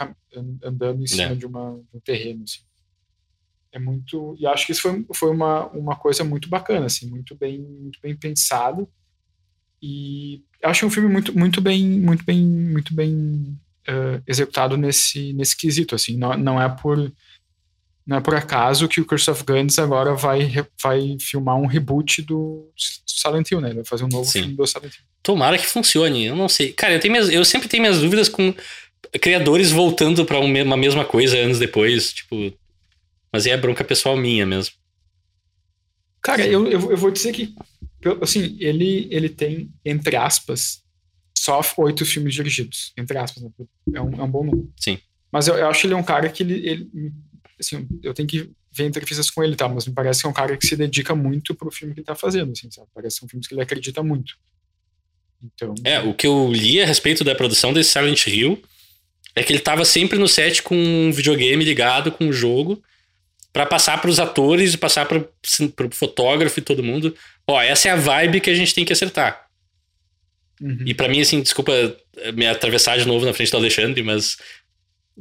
[0.63, 1.35] andando em cima É.
[1.35, 2.61] de, uma, de um terreno, assim.
[3.73, 4.37] É muito...
[4.39, 8.01] E acho que isso foi, foi uma, uma coisa muito bacana, assim, muito bem, muito
[8.01, 8.89] bem pensado.
[9.83, 13.59] E acho um filme muito, muito bem, muito bem, muito bem
[13.89, 16.17] eh, executado nesse, nesse quesito, assim.
[16.17, 17.11] Não, não é por
[18.07, 20.51] não é por acaso que o Curse of Guns agora vai,
[20.83, 22.71] vai filmar um reboot do
[23.07, 23.69] Silent Hill, né?
[23.69, 24.41] Ele vai fazer um novo Sim.
[24.41, 25.05] filme do Silent Hill.
[25.23, 26.25] Tomara que funcione.
[26.25, 26.73] Eu não sei.
[26.73, 28.55] Cara, eu, tenho minhas- eu sempre tenho minhas dúvidas com
[29.21, 32.13] criadores voltando um- uma mesma coisa anos depois.
[32.15, 32.51] Tipo.
[33.31, 34.75] Mas é bronca pessoal minha mesmo.
[36.23, 37.55] Cara, eu, eu, eu vou dizer que,
[38.23, 40.83] assim, ele, ele tem, entre aspas,
[41.39, 42.93] só oito filmes dirigidos.
[42.97, 43.51] Entre aspas, né?
[43.95, 44.73] É um, é um bom número.
[44.77, 44.99] Sim.
[45.31, 46.91] Mas eu, eu acho ele um cara que ele, ele.
[47.59, 49.69] Assim, eu tenho que ver entrevistas com ele, tá?
[49.69, 52.07] Mas me parece que é um cara que se dedica muito pro filme que ele
[52.07, 52.89] tá fazendo, assim, sabe?
[52.95, 54.37] Parece que são filmes que ele acredita muito.
[55.43, 55.75] Então.
[55.85, 58.61] É, o que eu li a respeito da produção desse Silent Hill
[59.35, 62.83] é que ele tava sempre no set com um videogame ligado com o jogo
[63.53, 65.29] pra passar pros atores e passar pro,
[65.75, 67.15] pro fotógrafo e todo mundo.
[67.47, 69.48] Ó, essa é a vibe que a gente tem que acertar.
[70.61, 70.83] Uhum.
[70.87, 71.73] E pra mim, assim, desculpa
[72.35, 74.37] me atravessar de novo na frente do Alexandre, mas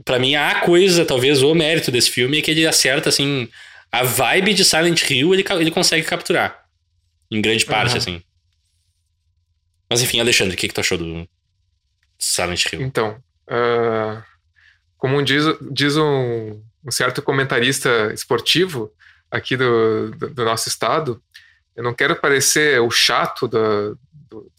[0.06, 3.50] pra mim a coisa, talvez o mérito desse filme é que ele acerta, assim,
[3.92, 6.66] a vibe de Silent Hill ele, ele consegue capturar.
[7.30, 7.98] Em grande parte, Aham.
[7.98, 8.24] assim.
[9.90, 11.28] Mas enfim, Alexandre, o que, que tu achou do
[12.20, 12.82] Silent Hill?
[12.82, 14.24] Então, ah,
[14.98, 18.92] como diz, diz um, um certo comentarista esportivo
[19.32, 21.22] aqui do, do, do nosso estado,
[21.76, 23.98] eu não quero parecer o chato do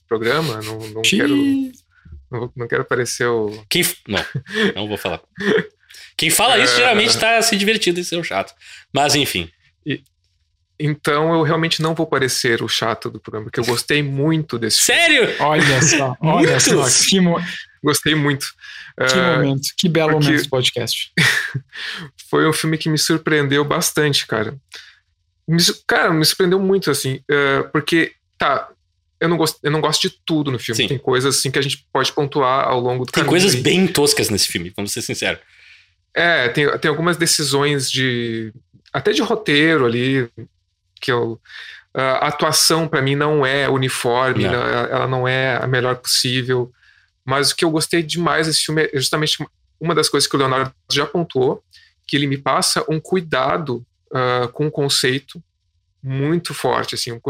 [0.09, 1.37] programa, não, não quero,
[2.31, 3.65] não, não quero parecer o.
[3.69, 3.85] Quem.
[4.07, 4.25] Não,
[4.75, 5.21] não vou falar.
[6.17, 8.53] Quem fala isso geralmente tá se divertindo em ser um chato.
[8.93, 9.51] Mas enfim.
[10.81, 14.81] Então eu realmente não vou parecer o chato do programa, porque eu gostei muito desse
[14.81, 15.01] filme.
[15.01, 15.35] Sério?
[15.41, 17.41] Olha só, olha só, que, mo-
[17.83, 18.47] Gostei muito.
[18.97, 21.13] que Ah, momento, que belo porque- momento do podcast.
[22.31, 24.57] foi um filme que me surpreendeu bastante, cara.
[25.49, 28.69] Me cara, me surpreendeu muito, assim, eh, porque, tá,
[29.21, 30.77] eu não, gosto, eu não gosto de tudo no filme.
[30.77, 30.89] Sim.
[30.89, 33.31] Tem coisas, assim, que a gente pode pontuar ao longo do Tem caminho.
[33.31, 35.41] coisas bem toscas nesse filme, vamos ser sinceros.
[36.15, 38.53] É, tem, tem algumas decisões de.
[38.93, 40.29] até de roteiro ali,
[41.01, 41.41] que eu.
[41.95, 44.53] A atuação, pra mim, não é uniforme, Não.
[44.53, 46.71] não- ela ela não é a melhor possível.
[47.25, 49.45] Mas o que eu gostei demais desse filme é justamente
[49.81, 51.63] uma das coisas que o Leonardo já pontuou,
[52.07, 55.43] que ele me passa um cuidado ah, com o conceito
[56.09, 56.95] muito forte.
[56.95, 57.21] Assim,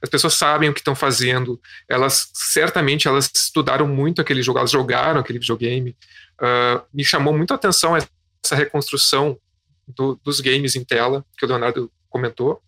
[0.00, 4.70] as pessoas sabem o que estão fazendo, elas certamente elas estudaram muito aquele jogo, elas
[4.70, 5.96] jogaram aquele videogame.
[6.40, 9.38] Ah, me chamou muito a atenção essa reconstrução
[9.86, 12.62] do- dos games em tela que o Leonardo comentou.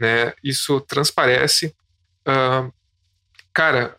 [0.00, 0.32] Né?
[0.42, 1.74] Isso transparece.
[2.24, 2.70] Ah,
[3.52, 3.96] cara,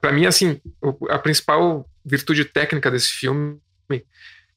[0.00, 0.60] para mim, assim,
[1.08, 3.58] a principal virtude técnica desse filme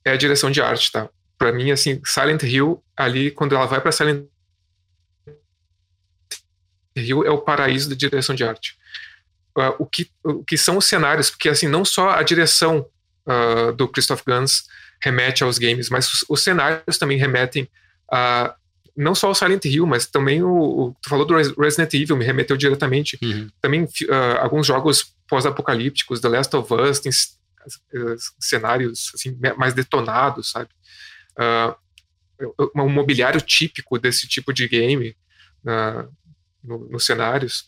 [0.03, 1.09] é a direção de arte, tá?
[1.37, 4.25] Para mim, assim, Silent Hill, ali, quando ela vai para Silent
[6.95, 8.77] Hill, é o paraíso da direção de arte.
[9.57, 12.87] Ah, o, que, o que são os cenários, porque, assim, não só a direção
[13.25, 14.63] ah, do Christoph Gans
[15.01, 17.69] remete aos games, mas os, os cenários também remetem
[18.11, 18.55] a
[18.95, 22.17] não só o Silent Hill, mas também o, o tu falou do Res- Resident Evil,
[22.17, 23.47] me remeteu diretamente Uhum.
[23.61, 27.11] também ah, alguns jogos pós-apocalípticos, The Last of Us, tem
[28.39, 30.69] cenários assim, mais detonados, sabe?
[31.37, 31.75] Ah,
[32.75, 35.15] um mobiliário típico desse tipo de game
[35.65, 36.05] ah,
[36.63, 37.65] no- nos cenários.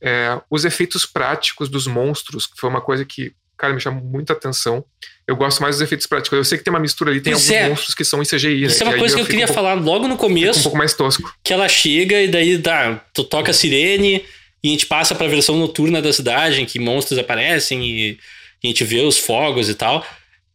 [0.00, 4.32] É, os efeitos práticos dos monstros, que foi uma coisa que, cara, me chamou muita
[4.32, 4.84] atenção.
[5.26, 6.36] Eu gosto mais dos efeitos práticos.
[6.36, 7.68] Eu sei que tem uma mistura ali, tem alguns é.
[7.68, 8.64] monstros que são em CGI.
[8.64, 8.90] Isso né?
[8.90, 10.76] é uma coisa que eu fico queria um falar logo no fico um começo, pouco
[10.76, 11.32] mais tosco.
[11.44, 14.24] que ela chega e daí dá, tu toca a sirene
[14.62, 18.18] e a gente passa pra versão noturna da cidade, em que monstros aparecem e, e
[18.64, 20.04] a gente vê os fogos e tal.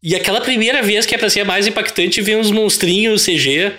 [0.10, 3.74] E aquela primeira vez que é pra ser mais impactante, vem uns monstrinhos CG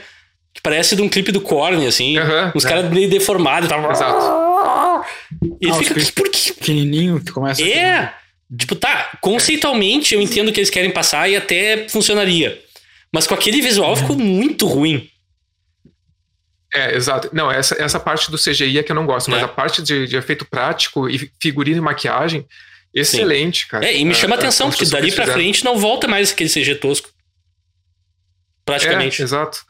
[0.53, 2.18] que parece de um clipe do Korn, assim.
[2.18, 2.68] Aham, uns é.
[2.68, 3.91] caras meio deformados e tal.
[3.91, 5.07] Exato.
[5.59, 6.53] E Ah, fica, clipes por que?
[6.53, 8.12] Pequenininho, que começa É!
[8.59, 12.61] Tipo, tá, conceitualmente eu entendo o que eles querem passar e até funcionaria.
[13.11, 15.09] Mas com aquele visual ficou muito ruim.
[16.74, 17.31] É, exato.
[17.33, 19.45] Não, essa, essa parte do CGI é que eu não gosto, mas É.
[19.45, 22.45] a parte de, de efeito prático e figurino e maquiagem,
[22.95, 23.86] excelente, cara.
[23.86, 25.41] É, e me chama a atenção, como porque dali pra fizeram.
[25.41, 27.11] frente não volta mais aquele CG tosco.
[28.64, 29.20] Praticamente.
[29.22, 29.64] É, exato.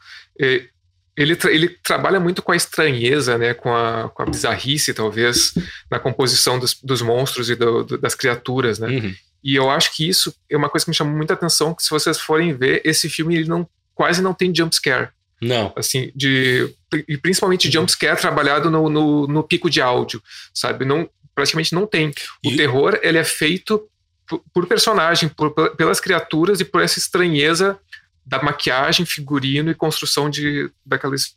[1.17, 5.53] Ele, tra- ele trabalha muito com a estranheza, né, com a, com a bizarrice, talvez,
[5.91, 8.87] na composição dos, dos monstros e do- do- das criaturas, né?
[8.87, 9.15] Uhum.
[9.43, 11.89] E eu acho que isso é uma coisa que me chamou muita atenção, que se
[11.89, 15.09] vocês forem ver, esse filme ele não, quase não tem jump scare.
[15.41, 15.71] Não.
[15.77, 16.69] assim, de
[17.07, 20.21] e principalmente jumpscare trabalhado no, no, no pico de áudio,
[20.53, 20.83] sabe?
[20.83, 21.09] Não,
[21.39, 22.09] praticamente não tem.
[22.45, 23.89] O E- terror, ele é feito
[24.27, 27.79] por, por personagem, por, pelas criaturas e por essa estranheza
[28.25, 31.35] da maquiagem, figurino e construção de daquelas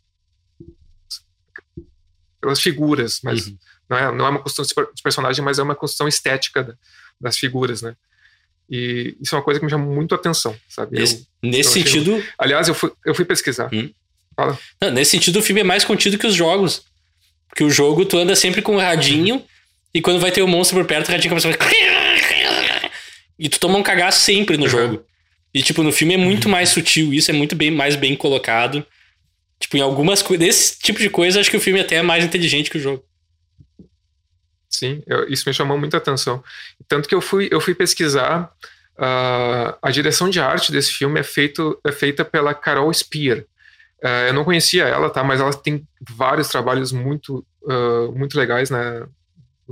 [2.39, 3.57] pelas figuras, mas Uhum.
[3.89, 6.63] não é, não é uma construção de per- de personagem, mas é uma construção estética
[6.63, 6.75] da-
[7.19, 7.95] das figuras, né?
[8.69, 10.97] E isso é uma coisa que me chama muito a atenção, sabe?
[10.97, 13.69] Eu- Nesse, nesse eu achei- sentido, aliás, eu fui, eu fui pesquisar.
[14.81, 16.85] não, nesse sentido, o filme é mais contido que os jogos.
[17.47, 19.45] Porque o jogo, tu anda sempre com o radinho,
[19.93, 22.91] e quando vai ter o monstro por perto, o radinho começa a fazer...
[23.39, 24.69] E tu toma um cagaço sempre no Uhum.
[24.69, 25.05] jogo.
[25.53, 28.85] E, tipo, no filme é muito mais sutil, isso é muito bem, mais bem colocado.
[29.59, 30.45] Tipo, em algumas coisas.
[30.45, 33.03] Desse tipo de coisa, acho que o filme até é mais inteligente que o jogo.
[34.69, 36.43] Sim, eu- isso me chamou muita atenção.
[36.87, 38.51] Tanto que eu fui, eu fui pesquisar.
[38.95, 43.43] ah, a direção de arte desse filme é, feito, é feita pela Carol Spear.
[44.03, 45.23] Ah, eu não conhecia ela, tá?
[45.23, 49.07] Mas ela tem vários trabalhos muito, ah, muito legais na,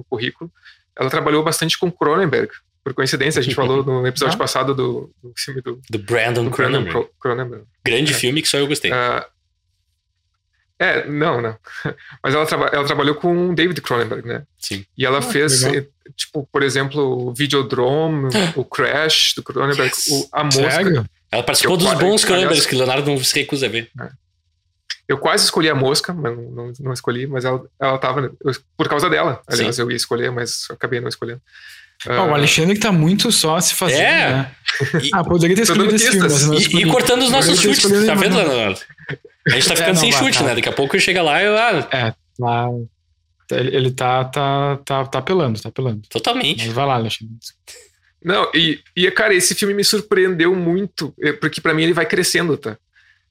[0.02, 0.52] no currículo.
[0.98, 2.52] Ela trabalhou bastante com Cronenberg.
[2.84, 4.38] Por coincidência, a gente falou no episódio Ah.
[4.40, 6.90] passado do, do filme do, Do Brandon do Cronenberg.
[6.90, 7.10] Cronenberg.
[7.20, 7.64] Cronenberg.
[7.86, 8.16] Grande É.
[8.16, 8.92] filme que só eu gostei.
[8.92, 9.26] Ah,
[10.80, 11.56] é, não, não.
[12.24, 14.44] Mas ela, traba- ela trabalhou com o David Cronenberg, né?
[14.58, 14.84] Sim.
[14.98, 15.84] E ela Ah, fez, legal.
[15.84, 20.08] eh, tipo, por exemplo, o Videodrome, o Crash do Cronenberg, Yes.
[20.08, 20.72] o, a Mosca.
[20.72, 21.06] Sério?
[21.32, 23.90] Ela participou eu dos bons Cronenbergs, que o Leonardo não se recusa a ver.
[25.12, 28.32] Eu quase escolhi a Mosca, mas não, não, não escolhi, mas ela, ela tava.
[28.46, 29.42] eu- por causa dela.
[29.46, 31.42] Aliás, eu ia escolher, mas acabei não escolhendo.
[32.08, 34.30] Ah, o Alexandre que tá muito só se fazendo, É.
[34.32, 34.52] né?
[35.04, 37.82] E- Ah, poderia ter escolhido esse filme, mas não E, e cortando os nossos chutes,
[38.08, 38.38] tá vendo.
[38.38, 38.80] Leonardo?
[39.48, 40.44] A gente tá ficando É, sem não, vai, chute, tá.
[40.46, 40.56] né?
[40.56, 42.68] Daqui a pouco chega lá e eu, ah, É, lá.
[43.52, 46.02] Ele, ele tá, tá, tá, tá apelando, tá apelando.
[46.10, 46.66] totalmente.
[46.66, 47.36] Mas vai lá, Alexandre.
[48.24, 52.06] Não, e, e, cara, esse filme me surpreendeu muito, eh, porque pra mim ele vai
[52.06, 52.78] crescendo, tá?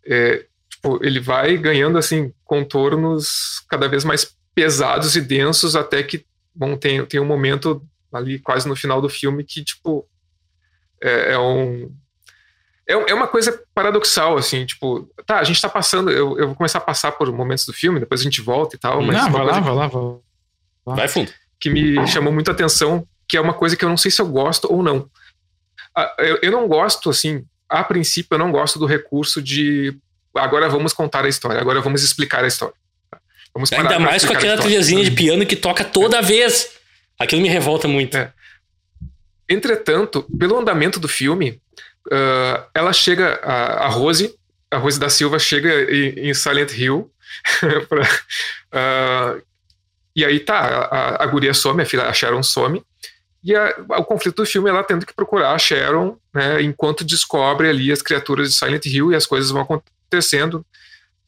[0.06, 0.44] É,
[0.80, 6.24] tipo, ele vai ganhando, assim, contornos cada vez mais pesados e densos, até que,
[6.54, 10.08] bom, tem, tem um momento ali quase no final do filme que, tipo,
[11.02, 11.94] é, é um...
[12.88, 16.56] É, é uma coisa paradoxal, assim, tipo, tá, a gente tá passando, eu, eu vou
[16.56, 19.30] começar a passar por momentos do filme, depois a gente volta e tal, mas não,
[19.30, 20.16] vai lá, vai lá, vai lá.
[20.96, 21.30] Vai fundo.
[21.60, 24.26] que me chamou muita atenção, que é uma coisa que eu não sei se eu
[24.26, 25.08] gosto ou não.
[25.96, 29.96] Ah, Eu, eu não gosto, assim, a princípio, eu não gosto do recurso de
[30.34, 32.74] agora vamos contar a história, agora vamos explicar a história.
[33.54, 36.70] Vamos parar Ainda mais com aquela trilhazinha de piano que toca toda vez.
[37.18, 38.16] Aquilo me revolta muito.
[38.16, 38.32] É.
[39.48, 41.60] Entretanto, pelo andamento do filme,
[42.10, 44.34] ah, ela chega, a, a Rose,
[44.70, 47.10] a Rose da Silva chega em, em Silent Hill,
[47.88, 48.08] pra,
[48.72, 49.36] ah,
[50.14, 50.58] e aí tá,
[50.90, 52.82] a, a guria some, a filha, a Sharon some,
[53.42, 57.04] e a- o conflito do filme é ela tendo que procurar a Sharon, né, enquanto
[57.04, 60.64] descobre ali as criaturas de Silent Hill e as coisas vão acontecendo.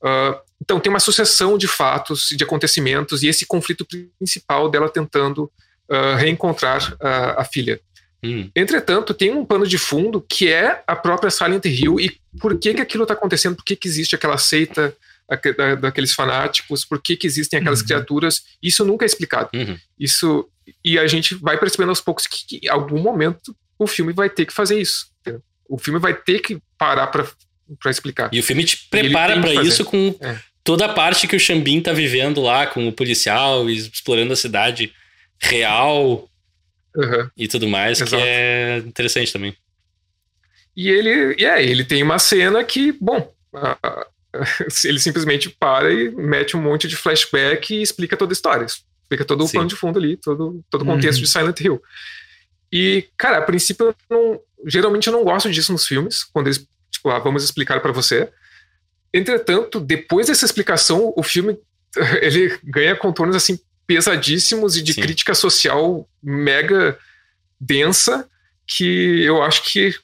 [0.03, 3.87] Ah, então tem uma sucessão de fatos, de acontecimentos, e esse conflito
[4.19, 5.51] principal dela tentando
[5.91, 7.81] ah, reencontrar a- a filha.
[8.25, 8.49] Hum.
[8.55, 12.73] Entretanto, tem um pano de fundo que é a própria Silent Hill e por que,
[12.75, 14.97] que aquilo está acontecendo, por que, que existe aquela seita
[15.57, 17.87] da- daqueles fanáticos, por que, que existem aquelas Uhum.
[17.87, 19.51] criaturas, isso nunca é explicado.
[19.55, 19.77] Uhum.
[19.99, 20.49] Isso
[20.85, 24.31] E a gente vai percebendo aos poucos que, que em algum momento o filme vai
[24.31, 25.07] ter que fazer isso.
[25.21, 25.43] entendeu?
[25.69, 27.27] O filme vai ter que parar para
[27.87, 28.31] explicar.
[28.33, 29.63] E o filme te prepara fazer.
[29.63, 30.39] isso com É.
[30.65, 34.93] toda a parte que o Xambin tá vivendo lá, com o policial, explorando a cidade
[35.41, 36.29] real
[36.97, 37.31] Aham.
[37.37, 38.17] e tudo mais, Exato.
[38.17, 39.57] que é interessante também.
[40.77, 44.07] E ele, e é, ele tem uma cena que, bom, a- a-
[44.85, 48.65] ele simplesmente para e mete um monte de flashback e explica toda a história.
[48.65, 49.53] Explica todo o Sim.
[49.55, 51.25] plano de fundo ali, todo, todo o contexto Uhum.
[51.25, 51.83] de Silent Hill.
[52.73, 56.67] E, cara, a princípio, eu não, geralmente eu não gosto disso nos filmes, quando eles,
[57.03, 58.31] tipo, ah, vamos explicar para você.
[59.13, 61.59] Entretanto, depois dessa explicação, o filme
[62.23, 65.03] ele ganha contornos assim pesadíssimos e de Sim.
[65.03, 66.99] crítica social mega
[67.61, 68.29] densa
[68.67, 69.95] que eu acho que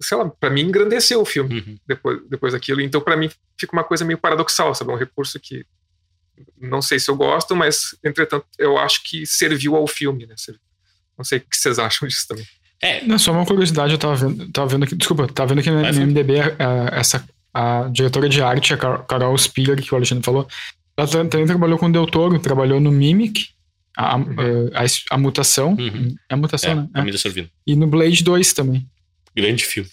[0.00, 1.78] sei lá, para mim engrandeceu o filme Uhum.
[1.86, 2.80] depois, depois daquilo.
[2.80, 4.90] Então, para mim, fica uma coisa meio paradoxal, sabe?
[4.90, 5.66] Um recurso que
[6.56, 10.34] não sei se eu gosto, mas, entretanto, eu acho que serviu ao filme, né?
[11.18, 12.46] Não sei o que vocês acham disso também.
[12.82, 15.70] É, Não, só uma curiosidade, eu tava vendo, tava vendo aqui, desculpa, tava vendo aqui
[15.70, 16.06] no, no.
[16.06, 20.46] MDB a, essa, a diretora de arte, a Car- Carol Spiller, que o Alexandre falou,
[20.96, 23.48] ela ta- também trabalhou com o Del Toro, trabalhou no Mimic,
[23.96, 24.18] a, a,
[24.74, 26.14] a, es- a mutação, Uhum.
[26.28, 26.88] é a mutação, é, né?
[26.94, 26.98] É.
[26.98, 27.48] Família Sorvino.
[27.66, 28.88] E no Blade 2 também.
[29.34, 29.90] Grande filme.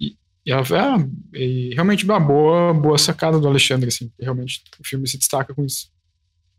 [0.00, 5.06] E ela ah, e realmente uma boa, boa sacada do Alexandre, assim, realmente o filme
[5.06, 5.88] se destaca com isso.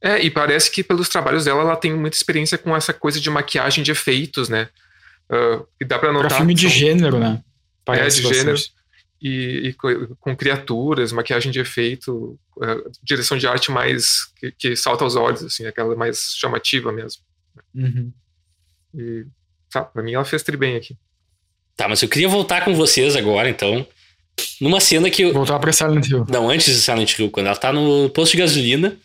[0.01, 3.29] É, e parece que pelos trabalhos dela, ela tem muita experiência com essa coisa de
[3.29, 4.69] maquiagem de efeitos, né?
[5.35, 6.37] Ah, e dá pra Pra notar.
[6.37, 7.41] filme de são- gênero, né?
[7.87, 8.57] É, de gênero.
[9.21, 14.75] e, e co- com criaturas, maquiagem de efeito, eh, direção de arte mais que, que
[14.75, 17.21] salta aos olhos, assim, aquela mais chamativa mesmo.
[17.73, 18.11] Uhum.
[18.95, 19.25] E,
[19.71, 20.97] tá, pra mim ela fez tri bem aqui.
[21.75, 23.85] Tá, mas eu queria voltar com vocês agora, então.
[24.61, 25.23] Numa cena que.
[25.23, 26.25] eu- Voltar pra Silent Hill.
[26.29, 28.97] Não, antes de Silent Hill, quando ela tá no posto de gasolina.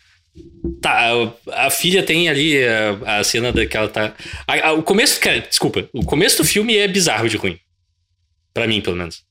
[0.81, 1.09] Tá,
[1.51, 4.13] a, filha tem ali a, a cena da que ela tá.
[4.47, 5.87] a- a- o começo, cara, desculpa.
[5.93, 7.57] O começo do filme é bizarro de ruim.
[8.53, 9.23] Pra mim, pelo menos.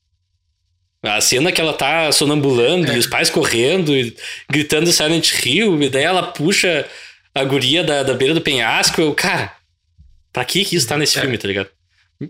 [1.03, 2.95] A cena que ela tá sonambulando É.
[2.95, 4.15] e os pais correndo e
[4.49, 6.85] gritando Silent Hill, e daí ela puxa
[7.33, 8.99] a guria da, da beira do penhasco.
[8.99, 9.53] Eu, cara,
[10.33, 11.21] pra que que isso tá nesse É.
[11.21, 11.69] filme, tá ligado?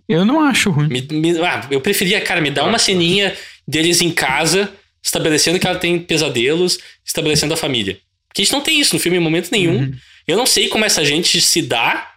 [0.07, 0.88] Eu não acho ruim.
[0.88, 3.36] Me- me- ah, eu preferia, cara, me dá uma ceninha
[3.67, 4.71] deles em casa,
[5.03, 7.97] estabelecendo que ela tem pesadelos, estabelecendo a família.
[8.39, 9.79] A gente não tem isso no filme em momento nenhum.
[9.79, 9.93] Uhum.
[10.27, 12.13] Eu não sei como essa gente se dá.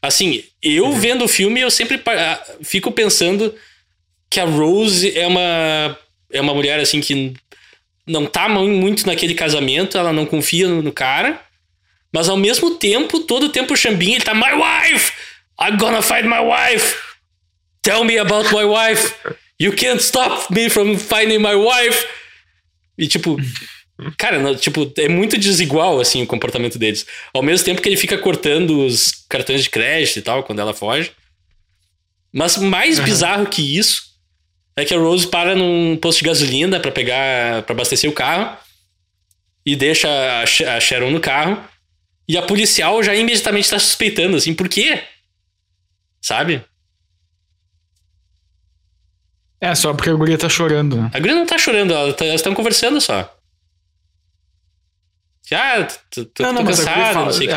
[0.00, 3.54] Assim, eu vendo o filme, eu sempre ah, fico pensando
[4.30, 5.98] que a Rose é uma
[6.32, 7.34] é uma mulher assim que
[8.06, 11.40] não tá mu- muito naquele casamento, ela não confia no, no cara,
[12.12, 15.12] mas ao mesmo tempo, todo o tempo o Xambinha ele tá my wife,
[15.60, 16.96] I'm gonna find my wife.
[17.82, 19.14] Tell me about my wife.
[19.60, 22.06] You can't stop me from finding my wife.
[22.96, 23.36] E tipo,
[24.16, 27.06] cara, não- tipo, é muito desigual assim o comportamento deles.
[27.34, 30.74] Ao mesmo tempo que ele fica cortando os cartões de crédito e tal quando ela
[30.74, 31.12] foge.
[32.32, 33.04] Mas mais Uhum.
[33.04, 34.02] bizarro que isso
[34.76, 38.56] é que a Rose para num posto de gasolina pra pegar, para abastecer o carro
[39.66, 40.08] e deixa
[40.40, 41.62] a, Sh- a Sharon no carro
[42.28, 45.02] e a policial já imediatamente tá suspeitando assim, por quê?
[46.22, 46.64] Sabe?
[49.60, 51.10] É, só porque a guria tá chorando, né?
[51.14, 53.32] A guria não tá chorando, ela tá- elas estão conversando só.
[55.54, 57.54] Ah, tô, tô, tô mas a guria cansado, fala- não sei o quê.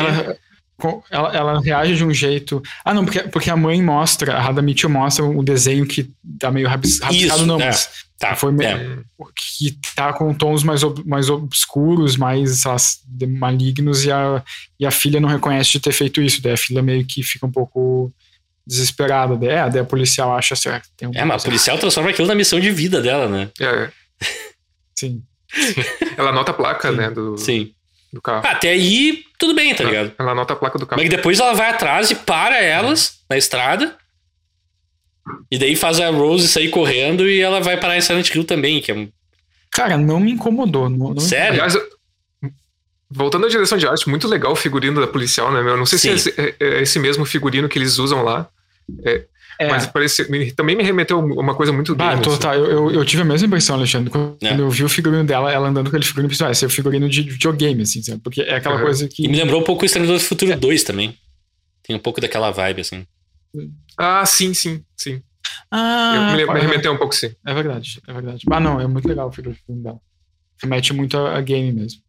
[1.10, 2.62] ela, ela, reage de um jeito.
[2.84, 6.68] Ah, não, porque, porque a mãe mostra, a Mitchell mostra um desenho que tá meio
[6.68, 7.66] rabis- rabiscado, Isso, não, é.
[7.66, 9.24] mas Tá, foi meio- é.
[9.34, 12.76] que tá com tons mais, ob- mais obscuros, mais lá,
[13.28, 14.42] malignos, e a,
[14.80, 16.40] e a filha não reconhece de ter feito isso.
[16.42, 18.10] Daí a filha meio que fica um pouco
[18.66, 19.36] desesperada.
[19.36, 20.88] Daí, é, daí a policial acha certo.
[20.96, 23.50] Tem um É, mas a policial transforma aquilo na missão de vida dela, né?
[23.60, 23.90] É,
[24.98, 25.22] Sim.
[26.16, 27.72] ela anota a placa, né, do, Sim.
[28.12, 28.42] Do carro.
[28.46, 30.12] Ah, Até aí, tudo bem, tá ligado?
[30.18, 31.00] Ela anota a placa do carro.
[31.00, 33.96] Mas depois ela vai atrás e para elas na estrada.
[35.50, 38.80] E daí faz a Rose sair correndo e ela vai parar em Silent Hill também,
[38.80, 39.08] que é um...
[39.72, 40.88] Cara, não me incomodou.
[40.88, 41.62] Não, não- Sério?
[41.62, 41.76] Aliás,
[43.10, 45.60] voltando à direção de arte, muito legal o figurino da policial, né?
[45.62, 45.72] meu?
[45.72, 46.16] Eu não sei Sim.
[46.16, 48.48] se é esse, é esse mesmo figurino que eles usam lá,
[49.04, 49.24] É.
[49.60, 52.40] mas parece, me- também me remeteu a uma coisa muito Ah, tô, assim.
[52.40, 54.58] tá, eu, eu, eu tive a mesma impressão, Alexandre, quando É.
[54.58, 56.70] eu vi o figurino dela, ela andando com aquele figurino, eu ah, esse é o
[56.70, 58.20] figurino de videogame, assim, sabe?
[58.22, 58.82] Porque é aquela Uhum.
[58.82, 59.24] coisa que...
[59.24, 61.16] E me lembrou um pouco o Exterminador do Futuro 2 também.
[61.82, 63.06] Tem um pouco daquela vibe, assim.
[63.96, 65.22] Ah, sim, sim, sim.
[65.70, 67.32] Ah, Eu me, me remeteu um pouco, sim.
[67.46, 68.44] É verdade, é verdade.
[68.50, 70.00] Ah, não, é muito legal o figurino dela.
[70.62, 72.00] Remete muito a, a game mesmo.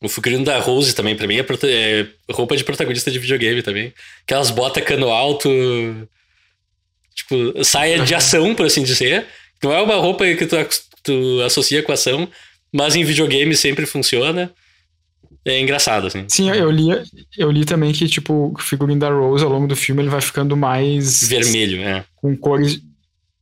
[0.00, 3.92] O figurino da Rose também, pra mim, é, é roupa de protagonista de videogame também.
[4.22, 5.48] Aquelas botas cano alto.
[7.14, 9.26] Tipo, saia de ação, por assim dizer.
[9.62, 10.56] Não é uma roupa que tu,
[11.02, 12.28] tu associa com ação,
[12.72, 14.52] mas em videogame sempre funciona.
[15.44, 16.24] É engraçado, assim.
[16.28, 16.88] Sim, eu li,
[17.36, 20.20] eu li também que, tipo, o figurino da Rose, ao longo do filme, ele vai
[20.20, 21.26] ficando mais...
[21.26, 22.04] Vermelho, é.
[22.16, 22.80] Com cores...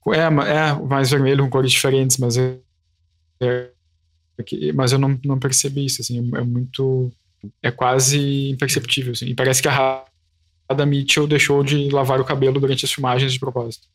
[0.08, 2.38] É, é, mais vermelho, com cores diferentes, mas...
[2.38, 3.68] É,
[4.38, 7.10] é- mas eu não, não percebi isso, assim, é muito...
[7.62, 9.26] É quase imperceptível, assim.
[9.26, 10.04] E parece que a
[10.68, 13.86] Radha Mitchell deixou de lavar o cabelo durante as filmagens de propósito.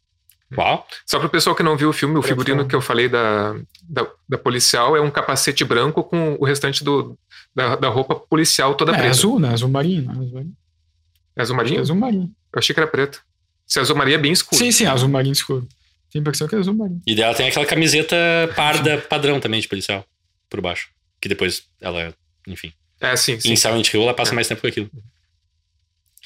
[0.53, 0.85] Qual?
[1.05, 4.05] Só pro pessoal que não viu o filme, o figurino que eu falei da, da,
[4.27, 7.17] da policial é um capacete branco com o restante do,
[7.55, 9.09] da, da roupa policial toda É, preta.
[9.09, 9.49] azul, né?
[9.53, 10.11] Azul marinho, né?
[10.11, 10.53] Azul marinho.
[11.35, 11.81] É azul marinho?
[11.81, 12.31] Azul marinho.
[12.53, 13.21] Eu achei que era preto.
[13.65, 14.57] Se azul marinho é bem escuro.
[14.57, 15.65] Sim, sim, azul marinho escuro.
[16.11, 17.01] Tem a impressão que é azul marinho.
[17.07, 18.15] E dela tem aquela camiseta
[18.55, 20.05] parda padrão também de policial,
[20.51, 20.89] por baixo.
[21.19, 22.13] Que depois ela,
[22.47, 22.71] enfim.
[22.99, 23.51] É, sim, sim.
[23.51, 24.91] Em Silent Hill ela passa mais tempo com aquilo.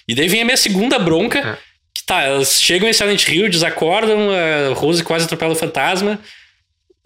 [0.08, 1.40] E daí vem a minha segunda bronca.
[1.40, 1.58] É.
[1.94, 6.20] Que tá, elas chegam em Silent Hill, desacordam, a Rose quase atropela o fantasma.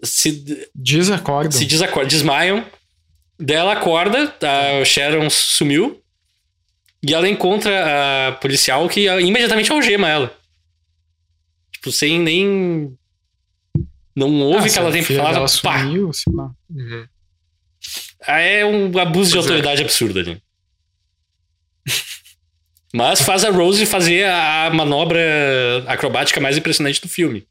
[0.02, 1.52] Se, Desacorda.
[1.52, 2.66] se desacordam, desmaiam.
[3.38, 6.02] Daí ela acorda, a Sharon sumiu.
[7.02, 10.36] E ela encontra a policial que imediatamente algema ela.
[11.72, 12.98] Tipo, sem nem.
[14.14, 15.32] Não ouve Ah, que ela se tem a pra filha falar.
[15.32, 15.78] dela Pá!
[15.82, 16.50] sumiu, sei lá.
[16.70, 17.06] Uhum.
[18.26, 19.48] Ah, É um abuso de Pois é.
[19.48, 20.42] autoridade absurdo ali.
[22.92, 25.20] Mas faz a Rose fazer a manobra
[25.86, 27.46] acrobática mais impressionante do filme.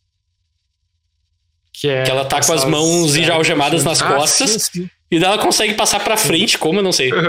[1.72, 4.49] Que, é Que ela tá com as mãos já algemadas nas Ah, costas.
[4.51, 4.89] sim, sim.
[5.10, 7.10] E daí ela consegue passar pra frente, como eu não sei.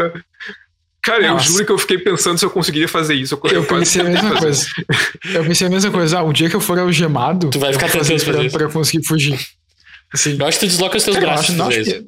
[1.02, 1.44] Cara, eu Nossa.
[1.50, 3.40] juro que eu fiquei pensando se eu conseguiria fazer isso.
[3.44, 4.66] Eu, Eu pensei a mesma coisa.
[5.32, 6.18] Eu pensei a mesma coisa.
[6.18, 8.58] Ah, o dia que eu for algemado, Tu vai eu ficar tentando fazer pra, isso.
[8.58, 9.40] pra conseguir fugir.
[10.12, 12.06] Assim, Eu acho que tu desloca os teus cara, eu braços acho, acho que...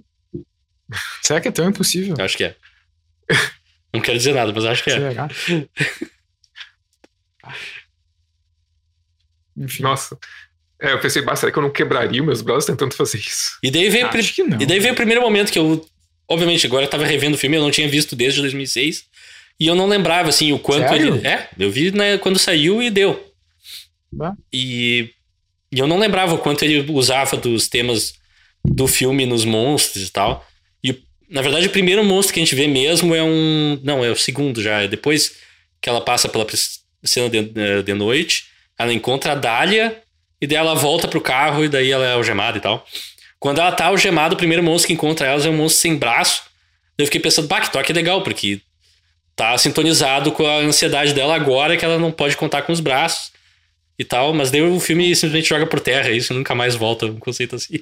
[1.23, 2.15] Será que é tão impossível?
[2.19, 2.57] Eu acho que é.
[3.95, 4.99] Não quero dizer nada, mas acho que é.
[4.99, 5.29] Será?
[9.57, 10.19] Enfim, Nossa.
[10.81, 13.57] É, eu pensei, bah, será que eu não quebraria os meus braços tentando fazer isso?
[13.63, 14.61] E daí o pri- não.
[14.61, 15.87] e daí veio o primeiro momento que eu.
[16.29, 19.05] Obviamente, agora eu tava revendo o filme, eu não tinha visto desde 2006.
[19.61, 21.17] E eu não lembrava, assim, o quanto Sério?
[21.17, 21.27] ele.
[21.27, 23.33] É, eu vi né, quando saiu e deu.
[24.11, 24.35] Bah.
[24.53, 25.11] E,
[25.71, 28.15] e eu não lembrava o quanto ele usava dos temas
[28.65, 30.47] do filme nos monstros e tal.
[30.83, 33.79] E, na verdade, o primeiro monstro que a gente vê mesmo é um.
[33.83, 34.83] Não, é o segundo já.
[34.83, 35.37] É depois
[35.81, 36.47] que ela passa pela
[37.03, 38.47] cena de, eh, de noite,
[38.79, 40.01] ela encontra a Dália
[40.41, 42.87] e daí ela volta pro carro e daí ela é algemada e tal.
[43.43, 46.45] Quando ela tá algemada, o primeiro monstro que encontra elas é um monstro sem braço.
[46.97, 48.61] Eu fiquei pensando, bah, que toque legal, porque
[49.35, 53.33] tá sintonizado com a ansiedade dela agora que ela não pode contar com os braços
[53.99, 57.07] e tal, mas daí o filme simplesmente joga por terra isso e nunca mais volta
[57.07, 57.81] um conceito assim.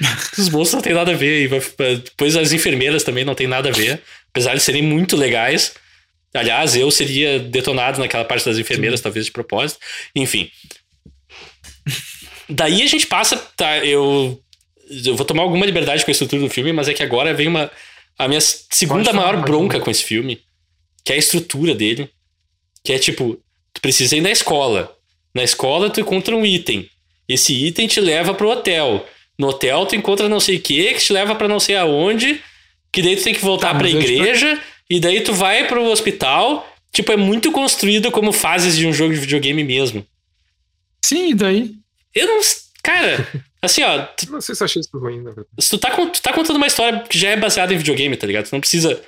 [0.36, 3.68] Os monstros não tem nada a ver, e depois as enfermeiras também não tem nada
[3.68, 5.74] a ver, apesar de serem muito legais.
[6.34, 9.78] Aliás, eu seria detonado naquela parte das enfermeiras, talvez de propósito.
[10.16, 10.50] Enfim.
[12.48, 13.36] Daí a gente passa.
[13.56, 14.40] Tá, eu,
[15.04, 17.48] eu vou tomar alguma liberdade com a estrutura do filme, mas é que agora vem
[17.48, 17.70] uma.
[18.18, 20.40] A minha segunda Pode maior bronca com esse filme,
[21.04, 22.08] que é a estrutura dele.
[22.82, 23.38] Que é tipo,
[23.74, 24.96] tu precisa ir na escola.
[25.34, 26.88] Na escola tu encontra um item.
[27.28, 29.06] Esse item te leva pro hotel.
[29.38, 32.40] No hotel tu encontra não sei o que, que te leva pra não sei aonde.
[32.90, 34.58] Que daí tu tem que voltar Tá, pra eu igreja.
[34.88, 36.66] E daí tu vai pro hospital.
[36.92, 40.06] Tipo, é muito construído como fases de um jogo de videogame mesmo.
[41.04, 41.74] Sim, e daí?
[42.16, 42.40] Eu não.
[42.82, 43.26] Cara,
[43.60, 45.48] assim, ó, tu, Não sei se eu achei isso ruim, na verdade.
[45.58, 48.26] se tu tá, tu tá contando uma história que já é baseada em videogame, tá
[48.26, 48.48] ligado?
[48.48, 49.00] Tu não precisa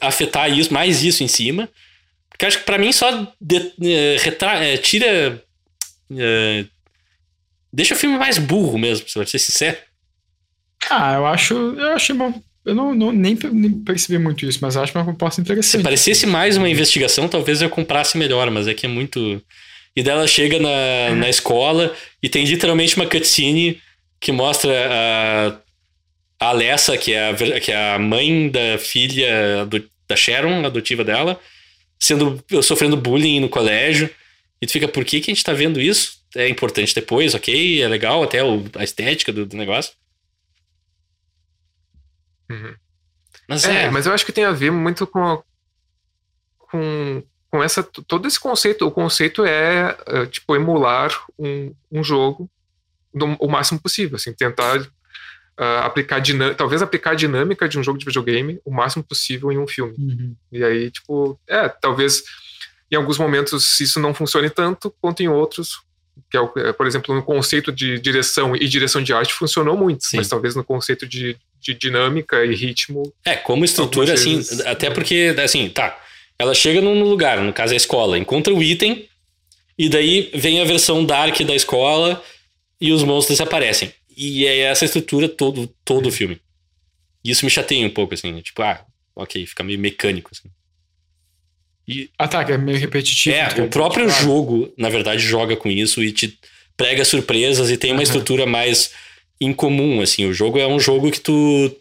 [0.00, 1.68] afetar isso, mais isso em cima.
[2.28, 5.42] Porque eu acho que pra mim só de- eh, retra- eh, tira.
[6.16, 6.64] eh,
[7.72, 9.78] deixa o filme mais burro mesmo, pra ser sincero.
[10.90, 11.54] Ah, eu acho.
[11.54, 12.34] Eu achei uma.
[12.64, 15.82] Eu não, não- nem, nem percebi muito isso, mas eu acho uma proposta Se interessante.
[15.82, 19.40] parecesse mais uma investigação, talvez eu comprasse melhor, mas é que é muito.
[19.96, 23.80] E dela chega na, na escola e tem literalmente uma cutscene
[24.20, 25.48] que mostra a,
[26.46, 31.04] a Alessa, que é a, que é a mãe da filha ado- da Sharon, adotiva
[31.04, 31.38] dela,
[31.98, 34.10] sendo sofrendo bullying no colégio.
[34.60, 36.22] E tu fica, por que, que a gente tá vendo isso?
[36.34, 37.80] É importante depois, ok?
[37.82, 39.92] É legal até o- a estética do, do negócio.
[42.50, 42.74] Uhum.
[43.48, 45.42] Mas É, é, mas eu acho que tem a ver muito com a-
[46.58, 47.22] com,
[47.54, 48.84] com essa todo esse conceito.
[48.84, 52.50] O conceito é, eh, tipo emular um, um jogo
[53.38, 54.84] o máximo possível, assim, tentar
[55.56, 59.52] ah, aplicar dinâmica, talvez aplicar a dinâmica de um jogo de videogame o máximo possível
[59.52, 59.94] em um filme.
[59.96, 60.34] Uhum.
[60.50, 62.24] E aí, tipo, é, talvez
[62.90, 65.80] em alguns momentos isso não funcione tanto quanto em outros.
[66.28, 69.76] Que é, o- é, por exemplo, no conceito de direção e direção de arte funcionou
[69.76, 70.16] muito, Sim.
[70.16, 74.88] mas talvez no conceito de, de dinâmica e ritmo É, como estrutura, assim, vezes, até
[74.88, 74.94] né?
[74.94, 75.96] porque, assim, tá.
[76.38, 79.08] Ela chega num lugar, no caso é a escola, encontra o item,
[79.78, 82.22] e daí vem a versão dark da escola
[82.80, 83.92] e os monstros aparecem.
[84.16, 86.40] E é essa estrutura todo, todo o filme.
[87.24, 88.84] E isso me chateia um pouco, assim, tipo, ah,
[89.16, 90.48] ok, fica meio mecânico, assim.
[91.86, 93.34] E Ah, tá, é meio repetitivo.
[93.36, 94.26] é, o próprio dizer, claro.
[94.34, 96.38] jogo, na verdade, joga com isso e te
[96.76, 98.02] prega surpresas e tem uma Uhum.
[98.02, 98.92] estrutura mais
[99.40, 100.26] incomum, assim.
[100.26, 101.74] O jogo é um jogo que tu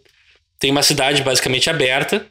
[0.60, 2.26] tem uma cidade basicamente aberta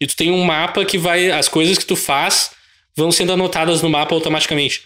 [0.00, 1.30] e tu tem um mapa que vai...
[1.30, 2.50] As coisas que tu faz
[2.96, 4.82] vão sendo anotadas no mapa automaticamente.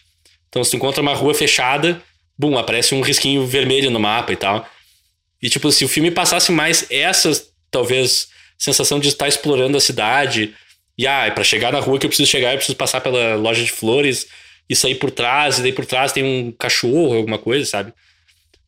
[0.48, 2.02] Então, se tu encontra uma rua fechada,
[2.38, 4.68] bum, aparece um risquinho vermelho no mapa e tal.
[5.40, 7.30] E, tipo, se o filme passasse mais essa,
[7.70, 10.54] talvez, sensação de estar explorando a cidade...
[10.98, 13.64] E ah, para chegar na rua que eu preciso chegar, eu preciso passar pela loja
[13.64, 14.26] de flores
[14.68, 17.94] e sair por trás, e daí por trás tem um cachorro, alguma coisa, sabe?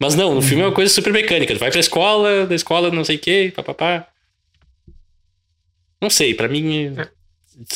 [0.01, 1.55] Mas não, no filme é uma coisa super mecânica.
[1.55, 4.09] Tu vai pra escola, da escola não sei o que, papapá.
[6.05, 6.95] Não sei, pra mim.
[6.99, 7.09] É.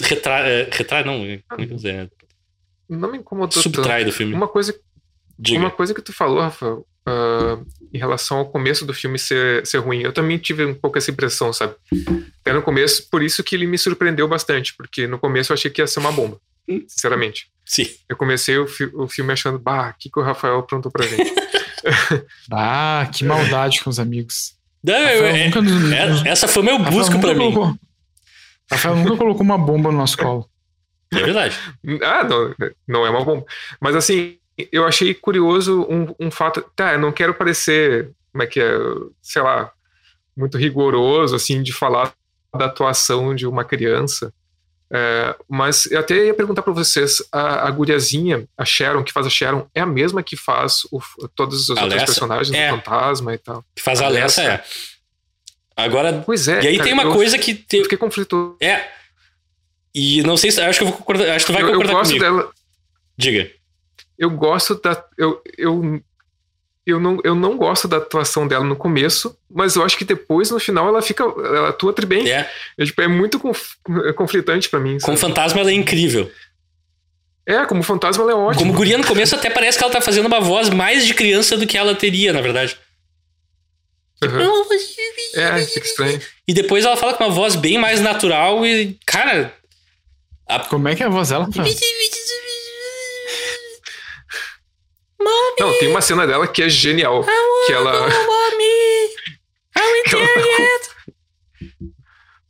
[0.02, 1.18] Retrai, é, retrai não,
[1.48, 1.94] como é que eu dizer?
[1.94, 2.08] É,
[2.88, 4.16] não me incomodou Subtrai do tanto.
[4.18, 4.34] filme.
[4.34, 4.74] Uma coisa,
[5.38, 5.58] Diga.
[5.58, 7.58] uma coisa que tu falou, Rafael, ah,
[7.92, 11.10] em relação ao começo do filme ser, ser ruim, eu também tive um pouco essa
[11.10, 11.74] impressão, sabe?
[12.42, 15.70] Até no começo, por isso que ele me surpreendeu bastante, porque no começo eu achei
[15.70, 16.38] que ia ser uma bomba,
[16.86, 17.46] sinceramente.
[17.64, 17.86] Sim.
[18.08, 21.06] Eu comecei o, fi- o filme achando, bah, o que, que o Rafael aprontou pra
[21.06, 21.32] gente?
[22.52, 24.54] Ah, que maldade com os amigos.
[24.82, 27.52] Não, eu- é- nunca essa foi meu busco pra mim.
[27.52, 27.78] colocou-
[28.70, 30.48] Rafael nunca colocou uma bomba no nosso colo.
[31.12, 31.56] É verdade.
[32.02, 32.54] ah, não,
[32.86, 33.44] não é uma bomba.
[33.80, 34.38] Mas assim,
[34.72, 36.62] eu achei curioso um, um fato.
[36.74, 38.78] Tá, eu não quero parecer, como é que é,
[39.22, 39.70] sei lá,
[40.36, 42.12] muito rigoroso, assim, de falar
[42.56, 44.32] da atuação de uma criança.
[44.90, 49.26] É, mas eu até ia perguntar para vocês: a, a guriazinha, a Sharon, que faz
[49.26, 51.00] a Sharon, é a mesma que faz o,
[51.34, 52.72] todos os outros personagens, é.
[52.72, 53.64] o fantasma e tal.
[53.76, 54.64] Que faz a Alessa, é.
[55.78, 56.24] Agora.
[56.26, 56.60] Pois é.
[56.64, 57.54] E aí cara, tem uma eu, coisa que.
[57.54, 57.76] Te...
[57.76, 58.56] Eu fiquei conflito.
[58.60, 58.88] É.
[59.94, 60.60] E não sei se.
[60.60, 61.30] Acho que eu vou concordar.
[61.30, 62.24] Acho que vai eu, concordar eu gosto comigo.
[62.24, 62.50] dela.
[63.16, 63.50] Diga.
[64.18, 65.04] Eu gosto da.
[65.16, 66.02] Eu, eu,
[66.84, 70.50] eu, não, eu não gosto da atuação dela no começo, mas eu acho que depois,
[70.50, 71.22] no final, ela fica.
[71.22, 72.28] Ela atua tri bem.
[72.28, 72.50] É.
[72.76, 73.74] É, tipo, é muito conf,
[74.04, 74.98] é conflitante para mim.
[74.98, 75.16] Sabe?
[75.16, 76.28] fantasma ela é incrível.
[77.46, 78.62] É, como fantasma ela é ótima.
[78.62, 81.56] Como guria no começo até parece que ela tá fazendo uma voz mais de criança
[81.56, 82.76] do que ela teria, na verdade.
[84.22, 84.64] Uhum.
[85.38, 86.20] É, fica estranho.
[86.46, 89.54] E depois ela fala com uma voz bem mais natural e, cara.
[90.68, 91.48] Como é que é a voz dela?
[95.60, 97.24] Não, tem uma cena dela que é genial.
[97.66, 97.92] Que ela.
[100.08, 100.28] que ela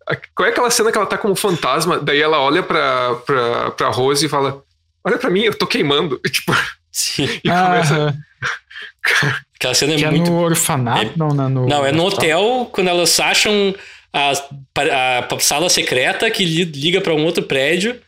[0.34, 1.99] Qual é aquela cena que ela tá como fantasma?
[1.99, 4.62] Daí ela olha pra, pra, pra Rose e fala:
[5.05, 6.18] Olha pra mim, eu tô queimando.
[6.30, 6.55] Tipo,
[6.91, 7.28] Sim.
[7.45, 7.95] e Ah, começa.
[7.95, 9.34] aham.
[9.59, 10.30] Aquela cena é que é muito.
[10.30, 11.12] no orfanato?
[11.16, 12.40] Não, não, no, Não, é no hospital.
[12.44, 13.74] hotel, quando elas acham
[14.12, 14.30] a,
[15.32, 17.98] a sala secreta que li- liga pra um outro prédio.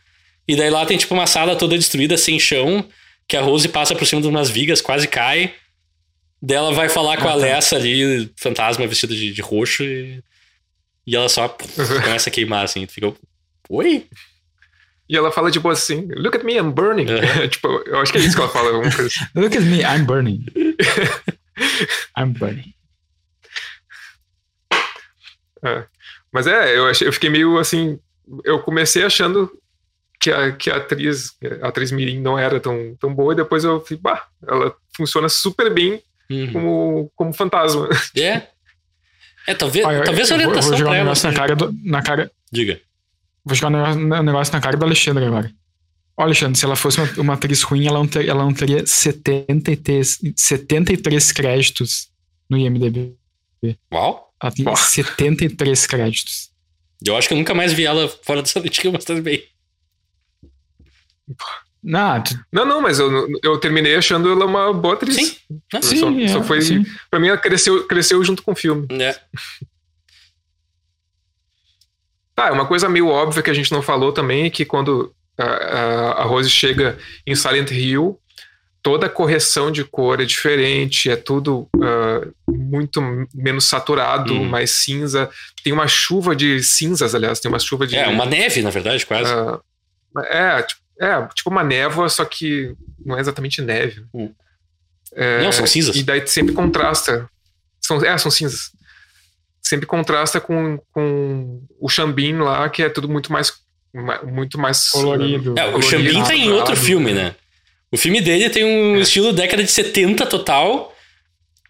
[0.47, 2.83] E daí lá tem tipo uma sala toda destruída, sem chão,
[3.27, 5.53] que a Rose passa por cima de umas vigas, quase cai.
[6.41, 7.39] Daí ela vai falar com a Ah, tá.
[7.39, 10.21] Alessa ali, fantasma vestida de, de roxo, e,
[11.05, 12.85] e ela só pff, começa a queimar assim.
[12.85, 13.13] Tu Fica,
[13.69, 14.05] oi?
[15.07, 17.05] E ela fala boa assim: Look at me, I'm burning.
[17.11, 17.47] Uhum.
[17.49, 18.81] tipo, eu acho que é isso que ela fala.
[18.87, 19.07] assim.
[19.35, 20.43] Look at me, I'm burning.
[22.17, 22.73] I'm burning.
[25.63, 25.85] É.
[26.31, 27.99] Mas é, eu, achei, eu fiquei meio assim.
[28.43, 29.51] Eu comecei achando
[30.19, 33.63] que a, que a atriz, a atriz Mirim não era tão, tão boa, e depois
[33.63, 36.53] eu falei, bah, ela funciona super bem Uhum.
[36.53, 37.89] como, como fantasma.
[38.17, 38.47] É.
[39.47, 41.03] É, talvez, Ah, eu- talvez a eu vou- orientação eu vou jogar um ela.
[41.03, 42.31] negócio na seja- cara, do- na cara.
[42.51, 42.79] Diga.
[43.43, 45.51] Vou jogar um negócio- um negócio na cara do Alexandre agora.
[46.17, 48.85] Olha, Alexandre, se ela fosse uma, uma atriz ruim, ela não, ter- ela não teria
[48.85, 52.09] 73, 73 créditos
[52.49, 53.15] no IMDB.
[53.93, 54.31] Uau.
[54.41, 54.75] Ela tem Pô.
[54.75, 56.51] 73 créditos.
[57.05, 59.43] Eu acho que eu nunca mais vi ela fora dessa antiga bastante bem.
[61.83, 65.15] Não, tu- Não, não, mas eu, eu terminei achando ela uma boa atriz.
[65.15, 65.35] Sim.
[65.73, 66.85] Ah, Só- sim, só é, foi- sim.
[67.09, 68.85] Pra mim, ela cresceu, cresceu junto com o filme.
[68.91, 69.19] É.
[72.35, 75.13] Tá, é uma coisa meio óbvia que a gente não falou também é que quando
[75.41, 78.19] a, a, a Rose chega em Silent Hill,
[78.83, 83.01] toda a correção de cor é diferente, é tudo ah, muito
[83.33, 84.45] menos saturado, Uhum.
[84.49, 85.29] mais cinza.
[85.63, 87.95] Tem uma chuva de cinzas, aliás, tem uma chuva de.
[87.95, 89.31] É, uma neve, na verdade, quase.
[89.31, 89.59] ah,
[90.25, 92.75] é, tipo, é, tipo uma névoa, só que
[93.05, 94.03] não é exatamente neve.
[94.13, 94.33] Hum.
[95.13, 95.95] É, Não, são cinzas.
[95.95, 97.29] E daí sempre contrasta.
[97.81, 98.71] São, é, são cinzas.
[99.61, 103.53] Sempre contrasta com, com o Xambin lá, que é tudo muito mais.
[103.93, 104.89] Muito mais.
[104.89, 105.53] Colorido.
[105.57, 107.35] É, o colorido, Xambin tá em outro filme, né?
[107.91, 109.01] O filme dele tem um É.
[109.01, 110.95] estilo década de 70 total.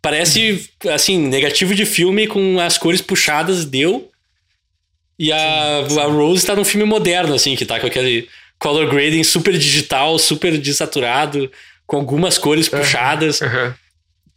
[0.01, 4.09] Parece, assim, negativo de filme com as cores puxadas, deu.
[5.17, 9.23] E a, a Rose tá num filme moderno, assim, que tá com aquele color grading
[9.23, 11.51] super digital, super desaturado,
[11.85, 13.41] com algumas cores puxadas.
[13.41, 13.75] Aham.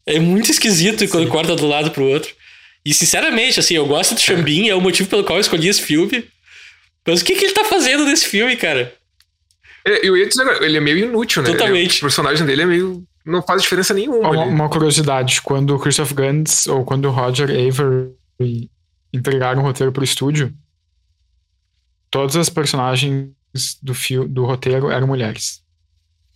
[0.07, 2.35] É muito esquisito quando corta do lado pro outro.
[2.85, 5.80] E sinceramente, assim, eu gosto do Xambin, é o motivo pelo qual eu escolhi esse
[5.80, 6.24] filme.
[7.07, 8.94] Mas o que, que ele tá fazendo nesse filme, cara?
[9.84, 11.50] É, Eu ia dizer agora, ele é meio inútil, né?
[11.50, 11.92] Totalmente.
[11.92, 13.07] Ele- o personagem dele é meio.
[13.24, 14.30] Não faz diferença nenhuma.
[14.30, 18.70] Uma, uma curiosidade, quando o Christoph Gans ou quando o Roger Avery
[19.12, 20.54] entregaram o roteiro pro estúdio,
[22.11, 23.30] todas as personagens
[23.83, 25.62] do, fio, do roteiro eram mulheres.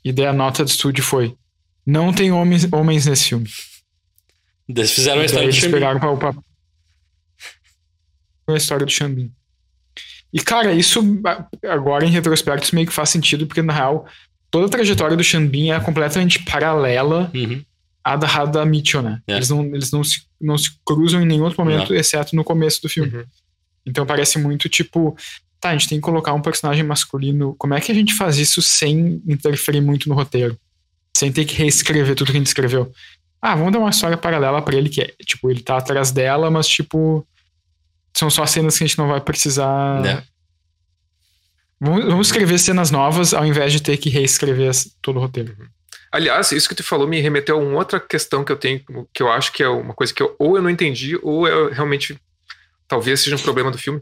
[0.04, 1.36] E daí a nota do estúdio foi:
[1.84, 3.48] não tem homens, homens nesse filme.
[4.68, 5.72] Eles fizeram a E daí história do eles Xambin.
[5.72, 6.42] pegaram pra, pra...
[8.48, 9.32] a história do Xambin.
[10.32, 14.06] E, cara, isso a- agora em retrospecto isso meio que faz sentido, porque na real
[14.50, 17.62] toda a trajetória do Xambin é completamente paralela Uhum.
[18.04, 19.20] à da, à da Mitchell, né?
[19.26, 19.36] É.
[19.36, 22.80] Eles, não, eles não, se, não se cruzam em nenhum outro momento, exceto no começo
[22.82, 23.14] do filme.
[23.14, 23.24] Uhum.
[23.86, 25.16] Então parece muito tipo,
[25.60, 27.54] tá, a gente tem que colocar um personagem masculino.
[27.58, 30.58] Como é que a gente faz isso sem interferir muito no roteiro?
[31.16, 32.92] Sem ter que reescrever tudo que a gente escreveu?
[33.40, 36.50] Ah, vamos dar uma história paralela pra ele que é, tipo, ele tá atrás dela,
[36.50, 37.26] mas tipo,
[38.18, 40.00] são só cenas que a gente não vai precisar.
[40.00, 40.22] Né?
[41.80, 45.56] Vamos, vamos escrever cenas novas ao invés de ter que reescrever todo o roteiro.
[46.10, 48.80] Aliás, isso que tu falou me remeteu a uma outra questão que eu tenho,
[49.12, 51.70] que eu acho que é uma coisa que eu, ou eu não entendi, ou eu
[51.70, 52.18] realmente
[52.88, 54.00] talvez seja um problema do filme.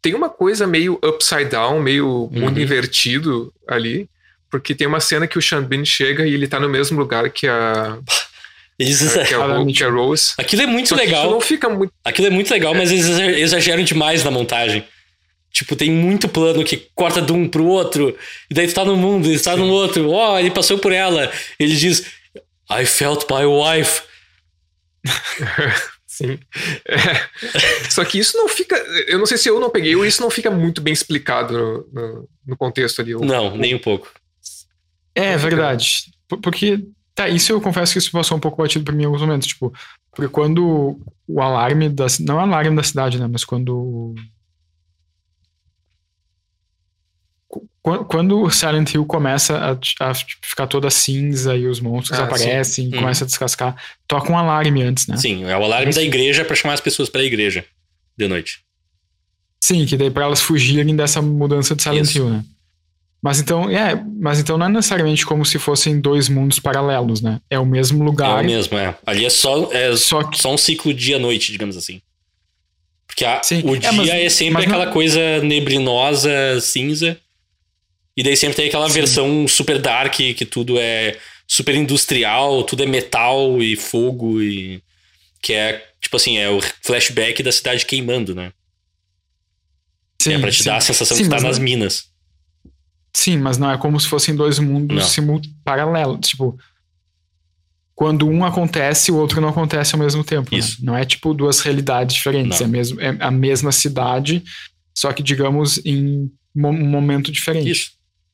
[0.00, 2.62] Tem uma coisa meio upside down, meio mundo Uhum.
[2.62, 4.08] invertido ali,
[4.50, 7.46] porque tem uma cena que o Xambin chega e ele tá no mesmo lugar que
[7.46, 7.98] a
[8.78, 9.66] Eles que, é exageram.
[9.66, 10.32] que é Rose.
[10.38, 11.30] Aquilo é muito legal.
[11.30, 11.92] não fica muito.
[12.04, 14.84] Aquilo é muito legal, mas eles exa- exageram demais na montagem.
[15.52, 18.16] Tipo, tem muito plano que corta de um pro outro,
[18.50, 20.10] e daí tu tá num mundo, e tu tá no outro.
[20.10, 21.30] Ó, ele passou por ela.
[21.60, 22.00] Ele diz:
[22.68, 24.02] I felt my wife.
[26.06, 26.38] Sim.
[26.88, 26.98] É.
[27.90, 28.76] Só que isso não fica.
[29.08, 31.88] Eu não sei se eu não peguei ou isso não fica muito bem explicado no,
[31.92, 33.14] no, no contexto ali.
[33.14, 34.12] O- Não, nem um pouco.
[35.14, 36.04] É, verdade.
[36.28, 36.80] Por- Porque,
[37.14, 39.46] tá, isso eu confesso que isso passou um pouco batido por mim em alguns momentos.
[39.48, 39.72] Tipo,
[40.14, 42.06] porque quando o alarme da.
[42.20, 43.26] Não é o alarme da cidade, né?
[43.30, 44.14] Mas quando.
[47.82, 52.24] Qu- Quando o Silent Hill começa a, a ficar toda cinza e os monstros Ah,
[52.24, 52.98] aparecem Uhum.
[53.00, 53.76] começa a descascar,
[54.08, 55.16] toca um alarme antes, né?
[55.16, 55.98] Sim, é o alarme Isso.
[55.98, 57.64] da igreja pra chamar as pessoas pra igreja
[58.16, 58.64] de noite.
[59.62, 62.18] Sim, que daí pra elas fugirem dessa mudança de Silent Isso.
[62.18, 62.44] Hill, né?
[63.24, 67.40] Mas então, é, mas então não é necessariamente como se fossem dois mundos paralelos, né?
[67.48, 68.94] É o mesmo É lugar, o mesmo, é.
[69.06, 72.02] Ali é só, é só que só um ciclo dia-noite, digamos assim.
[73.06, 76.30] Porque a- o é, dia mas- é sempre mas não- aquela coisa neblinosa,
[76.60, 77.18] cinza.
[78.14, 78.94] E daí sempre tem aquela Sim.
[78.94, 81.16] versão super dark, que tudo é
[81.48, 84.82] super industrial, tudo é metal e fogo e.
[85.40, 88.52] Que é, tipo assim, é o flashback da cidade queimando, né?
[90.20, 90.64] sim, é pra te sim.
[90.64, 92.12] dar a sensação Sim, de estar mas nas não- minas.
[93.16, 95.04] Sim, mas não é como se fossem dois mundos Não.
[95.08, 96.26] simu- paralelos.
[96.28, 96.58] Tipo,
[97.94, 100.50] quando um acontece, o outro não acontece ao mesmo tempo.
[100.52, 100.58] né?
[100.58, 100.84] Isso.
[100.84, 102.58] Não é tipo duas realidades diferentes.
[102.60, 102.66] Não.
[102.66, 104.42] É, mesmo, é a mesma cidade,
[104.94, 107.70] só que, digamos, em um momento diferente.
[107.70, 107.90] Isso.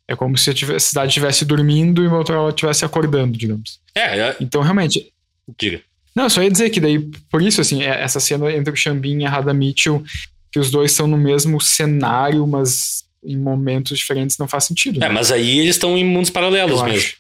[0.09, 3.81] É como se a cidade estivesse dormindo e outra ela estivesse acordando, digamos.
[3.94, 5.12] É, é Então, realmente.
[5.59, 5.82] diga.
[6.16, 6.98] Não, só ia dizer que daí,
[7.31, 10.02] por isso, assim, é- essa cena entre o Xambin e a Radha Mitchell,
[10.51, 14.97] que os dois estão no mesmo cenário, mas em momentos diferentes, não faz sentido.
[14.99, 15.09] É, né?
[15.09, 16.99] mas aí eles estão em mundos paralelos Eu mesmo.
[16.99, 17.17] acho.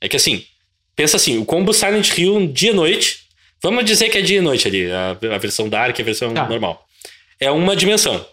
[0.00, 0.44] É que assim,
[0.94, 3.20] pensa assim, o combo Silent Hill dia e noite,
[3.62, 6.32] vamos dizer que é dia e noite ali, a, a versão Dark e a versão
[6.32, 6.48] Tá.
[6.48, 6.86] normal.
[7.40, 8.24] É uma dimensão.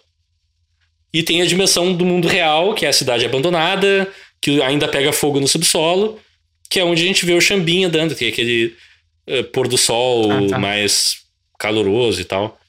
[1.14, 4.12] E tem a dimensão do mundo real, que é a cidade abandonada,
[4.42, 6.20] que ainda pega fogo no subsolo,
[6.70, 8.76] que é onde a gente vê o Xambin andando, tem aquele
[9.28, 10.58] eh, pôr do sol Ah, tá.
[10.60, 11.18] mais
[11.60, 12.60] caloroso e tal.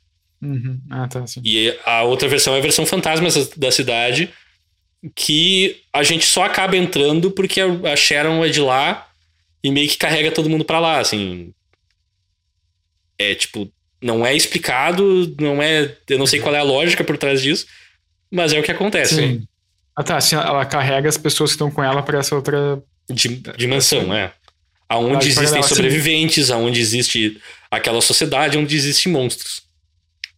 [0.45, 0.81] Uhum.
[0.91, 1.41] Ah, tá, sim.
[1.45, 4.29] E a outra versão é a versão fantasma da cidade,
[5.15, 9.09] que a gente só acaba entrando porque a Sharon é de lá
[9.63, 11.53] e meio que carrega todo mundo pra lá, assim.
[13.19, 13.71] É tipo,
[14.03, 15.97] não é explicado, não é.
[16.09, 17.67] Eu não sei qual é a lógica por trás disso,
[18.31, 19.15] mas é o que acontece.
[19.15, 19.47] Sim.
[19.97, 20.17] Ah, tá.
[20.17, 22.83] Assim, ela carrega as pessoas que estão com ela pra essa outra.
[23.11, 24.33] Di- dimensão, é.
[24.89, 27.41] Aonde existem sobreviventes, aonde existe
[27.71, 29.63] aquela sociedade onde existem monstros.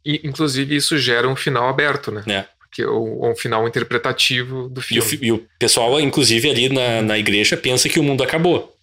[0.07, 2.23] E, inclusive, isso gera um final aberto, né?
[2.25, 2.49] né?
[2.61, 5.27] Porque, ou, ou um final interpretativo do E o, filme.
[5.27, 8.79] e o pessoal, inclusive, ali na, na igreja, pensa que o mundo acabou.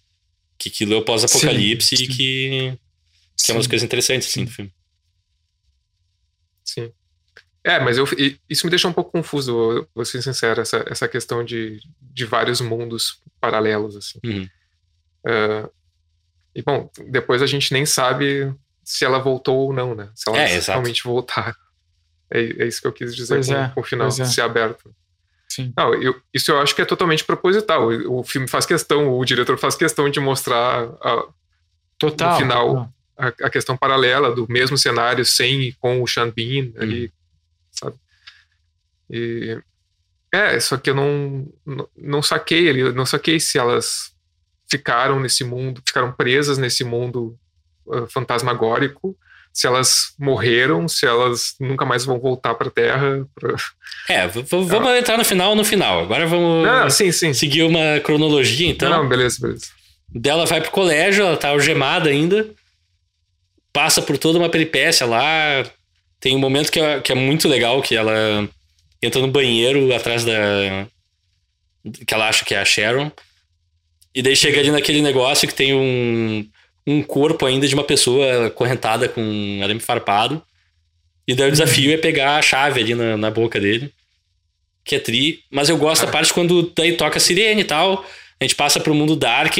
[0.58, 2.78] Que aquilo é o pós-apocalipse e que,
[3.36, 4.70] que é uma das coisas interessantes assim, do filme.
[6.62, 6.92] Sim.
[7.64, 8.04] É, mas eu,
[8.48, 12.60] isso me deixa um pouco confuso, vou ser sincero, essa, essa questão de, de vários
[12.60, 14.18] mundos paralelos, assim.
[14.22, 14.48] Uhum.
[15.26, 15.70] Ah,
[16.54, 18.54] e, bom, depois a gente nem sabe
[18.84, 20.10] se ela voltou ou não, né?
[20.14, 20.72] Se ela É, exato.
[20.78, 21.56] realmente voltar.
[22.30, 24.10] É, é isso que eu quis dizer Pois com, é, com o final é.
[24.10, 24.94] ser aberto.
[25.48, 25.72] Sim.
[25.76, 27.88] Não, eu- isso eu acho que é totalmente proposital.
[27.88, 31.26] O, o filme faz questão, o diretor faz questão de mostrar a,
[31.98, 32.32] Total.
[32.32, 32.92] No final, total.
[33.16, 37.12] a, a questão paralela do mesmo cenário sem e com o Sean Bean ali,
[37.70, 37.96] sabe?
[39.08, 39.58] E,
[40.32, 44.12] é, só que eu não, não, não saquei ali, não saquei se elas
[44.68, 47.38] ficaram nesse mundo, ficaram presas nesse mundo
[48.08, 49.16] fantasmagórico,
[49.52, 53.26] se elas morreram, se elas nunca mais vão voltar pra Terra.
[53.34, 53.54] pra-
[54.08, 56.00] É, vamos entrar no final no final.
[56.00, 57.32] Agora vamos Não, sim, sim.
[57.32, 58.90] seguir uma cronologia, então.
[58.90, 59.66] Não, beleza, beleza.
[60.08, 62.46] Dela vai pro colégio, ela tá algemada ainda.
[63.72, 65.64] Passa por toda uma peripécia lá.
[66.20, 68.48] Tem um momento que é, que é muito legal, que ela
[69.02, 70.86] entra no banheiro atrás da.
[72.06, 73.10] que ela acha que é a Sharon.
[74.14, 76.46] E daí chega ali naquele negócio que tem um,
[76.86, 80.42] um corpo ainda de uma pessoa correntada com arame farpado.
[81.26, 83.92] E daí o desafio é pegar a chave ali na, na boca dele.
[84.84, 85.40] Que é tri.
[85.50, 88.04] Mas eu gosto da parte quando daí toca a sirene e tal.
[88.38, 89.56] A gente passa pro mundo dark.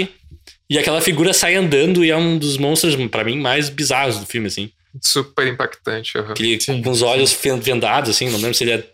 [0.68, 4.26] E aquela figura sai andando e é um dos monstros, pra mim, mais bizarros do
[4.26, 4.70] filme, assim.
[5.00, 6.16] Super impactante.
[6.18, 8.86] Aquele Sim, com os olhos fen- vendados, assim, não lembro se ele é.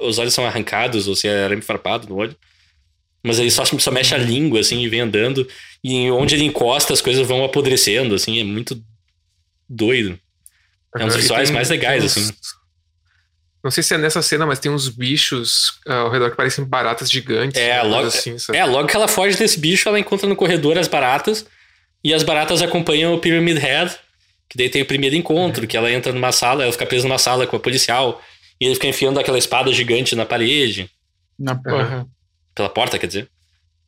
[0.00, 2.36] Os olhos são arrancados ou se é arame farpado no olho.
[3.24, 5.48] Mas ele só, só mexe a língua, assim, e vem andando.
[5.82, 8.78] E onde ele encosta, as coisas vão apodrecendo, assim, é muito
[9.68, 10.18] doido.
[10.96, 12.32] É um dos visuais mais legais, uns- assim.
[13.62, 16.64] Não sei se é nessa cena, mas tem uns bichos ah, ao redor que parecem
[16.66, 17.58] baratas gigantes.
[17.60, 18.58] É, logo- assim, sabe?
[18.58, 21.46] É, logo que ela foge desse bicho, ela encontra no corredor as baratas.
[22.04, 23.96] E as baratas acompanham o Pyramid Head,
[24.50, 27.16] que daí tem o primeiro encontro, que ela entra numa sala, ela fica presa numa
[27.18, 28.20] sala com a policial,
[28.60, 30.90] e ele fica enfiando aquela espada gigante na parede,
[31.38, 32.06] Na porra.
[32.54, 33.28] Pela porta, quer dizer.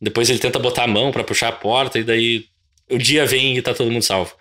[0.01, 2.47] Depois ele tenta botar a mão pra puxar a porta, e daí
[2.91, 4.35] o dia vem e tá todo mundo salvo.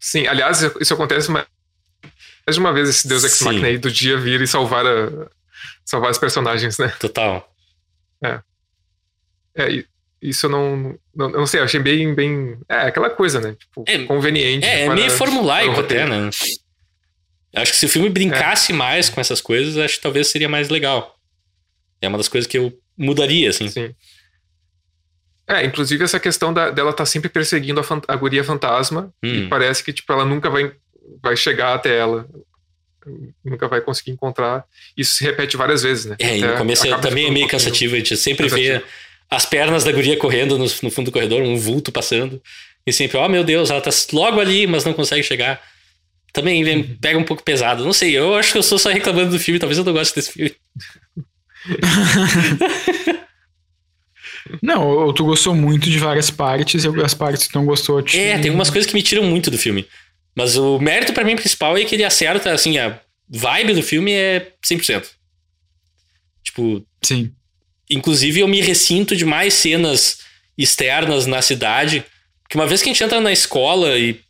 [0.00, 1.46] Sim, aliás, isso acontece mais
[2.48, 3.40] de uma vez esse Deus Ex.
[3.42, 5.28] Machina aí do dia vir e salvar, a,
[5.84, 6.88] salvar os personagens, né?
[7.00, 7.52] Total.
[9.54, 9.86] É, e-
[10.22, 11.30] isso eu não, não.
[11.30, 12.14] Eu não sei, eu achei bem.
[12.14, 13.54] bem é, aquela coisa, né?
[13.58, 14.64] Tipo, É, conveniente.
[14.66, 16.30] É, é para- meio formulaico para até, né?
[17.54, 20.68] Acho que se o filme brincasse mais com essas coisas, acho que talvez seria mais
[20.68, 21.15] legal.
[22.00, 23.68] É uma das coisas que eu mudaria, assim.
[23.68, 23.94] Sim.
[25.48, 29.28] É, inclusive essa questão da- dela tá sempre perseguindo a, fan- a guria fantasma Hum.
[29.44, 30.72] e parece que tipo, ela nunca vai,
[31.22, 32.28] vai chegar até ela.
[33.44, 34.64] Nunca vai conseguir encontrar.
[34.96, 36.16] Isso se repete várias vezes, né?
[36.18, 38.78] É, e no começo também é meio um cansativo, a gente sempre cansativo.
[38.80, 38.84] vê
[39.30, 42.42] as pernas da guria correndo no, no fundo do corredor, um vulto passando,
[42.84, 45.60] e sempre, oh meu Deus, ela tá logo ali, mas não consegue chegar.
[46.32, 46.96] Também Uhum.
[47.00, 47.84] pega um pouco pesado.
[47.84, 50.14] Não sei, eu acho que eu estou só reclamando do filme, talvez eu não goste
[50.14, 50.54] desse filme.
[54.62, 58.00] Não, tu gostou muito de várias partes e as partes que tu não gostou.
[58.02, 58.18] Te...
[58.18, 59.86] É, tem algumas coisas que me tiram muito do filme.
[60.34, 64.12] Mas o mérito pra mim principal é que ele acerta, assim, a vibe do filme
[64.12, 65.04] é 100%.
[66.42, 67.32] Tipo, Sim.
[67.88, 70.18] Inclusive, eu me ressinto de mais cenas
[70.56, 72.04] externas na cidade.
[72.42, 74.20] Porque uma vez que a gente entra na escola e,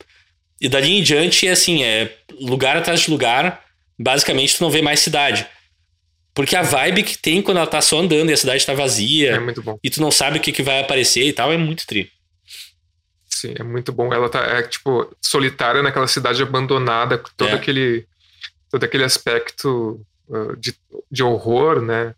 [0.61, 3.63] e dali em diante é assim, é lugar atrás de lugar,
[3.99, 5.47] basicamente tu não vê mais cidade.
[6.37, 8.77] Porque a vibe que tem quando ela tá só andando e a cidade tá É
[8.77, 9.79] vazia muito bom.
[9.83, 12.13] e tu não sabe o que, que vai aparecer e tal, é muito tri.
[13.29, 14.13] Sim, é muito bom.
[14.13, 17.55] Ela tá, é, tipo, solitária naquela cidade abandonada, com todo É.
[17.55, 18.07] aquele
[18.71, 20.75] todo aquele aspecto uh, de,
[21.11, 22.15] de horror, né?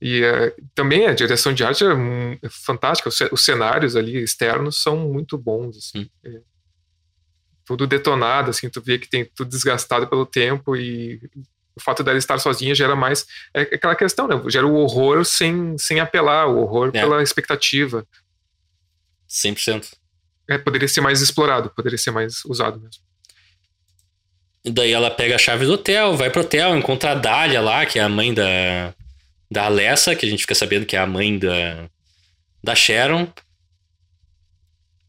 [0.00, 3.08] E uh, também a direção de arte é, hum, é fantástica.
[3.08, 6.08] Os, os cenários ali externos são muito bons, assim.
[6.24, 6.36] Hum.
[6.36, 6.40] É,
[7.64, 11.20] tudo detonado, assim, tu vê que tem tudo desgastado pelo tempo e
[11.76, 14.40] o fato dela estar sozinha gera mais é aquela questão, né?
[14.48, 17.00] Gera o horror sem, sem apelar, o horror É.
[17.00, 18.06] pela expectativa.
[19.28, 19.92] 100%.
[20.48, 23.02] É, poderia ser mais explorado, poderia ser mais usado mesmo.
[24.64, 27.84] E daí ela pega a chave do hotel, vai pro hotel, encontra a Dália lá,
[27.86, 28.94] que é a mãe da,
[29.50, 31.88] da Alessa, que a gente fica sabendo que é a mãe da,
[32.62, 33.26] da Sharon.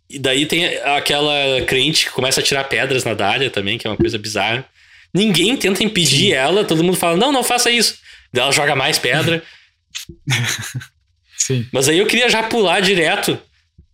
[0.09, 3.89] E daí tem aquela crente que começa a tirar pedras na Dália também, que é
[3.89, 4.65] uma coisa bizarra.
[5.13, 7.97] Ninguém tenta impedir ela, todo mundo fala, não, não faça isso.
[8.33, 9.43] Daí ela joga mais pedra.
[11.37, 11.67] Sim.
[11.71, 13.37] Mas aí eu queria já pular direto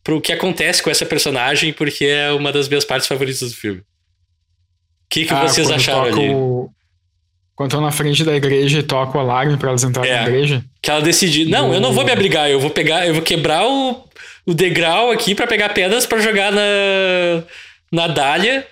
[0.04, 3.80] pro que acontece com essa personagem, porque é uma das minhas partes favoritas do filme.
[3.82, 3.84] O
[5.10, 6.30] que, que Ah, vocês acharam ali?
[7.56, 10.16] Quando estão na frente da igreja e toca o alarme pra elas entrarem É.
[10.22, 10.64] na igreja.
[10.82, 13.68] Que ela decidiu, não, eu não vou me abrigar, eu vou pegar, eu vou quebrar
[13.68, 14.08] o,
[14.46, 16.62] o degrau aqui pra pegar pedras pra jogar na
[17.92, 18.66] na Dália,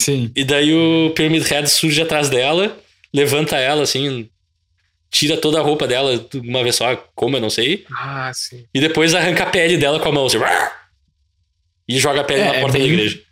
[0.00, 0.30] Sim.
[0.34, 2.78] e daí o Pyramid Head surge atrás dela,
[3.12, 4.28] levanta ela assim,
[5.10, 8.64] tira toda a roupa dela de uma vez só, como eu não sei, Ah, sim.
[8.72, 10.38] e depois arranca a pele dela com a mão assim,
[11.88, 13.22] e joga a pele É, na é porta da bem- igreja.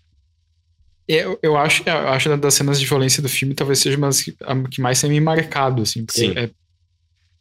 [1.09, 4.23] Eu, eu acho, eu acho das cenas de violência do filme talvez seja uma das
[4.23, 6.05] que, a que mais tem me marcado, assim.
[6.05, 6.35] porque Sim.
[6.37, 6.51] é-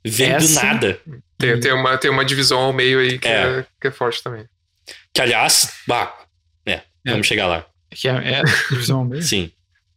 [0.08, 1.00] Vem do Essa- nada.
[1.36, 3.60] Tem, tem, uma, tem uma divisão ao meio aí que É.
[3.62, 4.46] é, que é forte também.
[5.12, 6.16] Que aliás, bah,
[6.64, 7.66] é, vamos chegar lá.
[7.96, 9.24] Que é, é divisão ao meio.
[9.24, 9.52] Sim.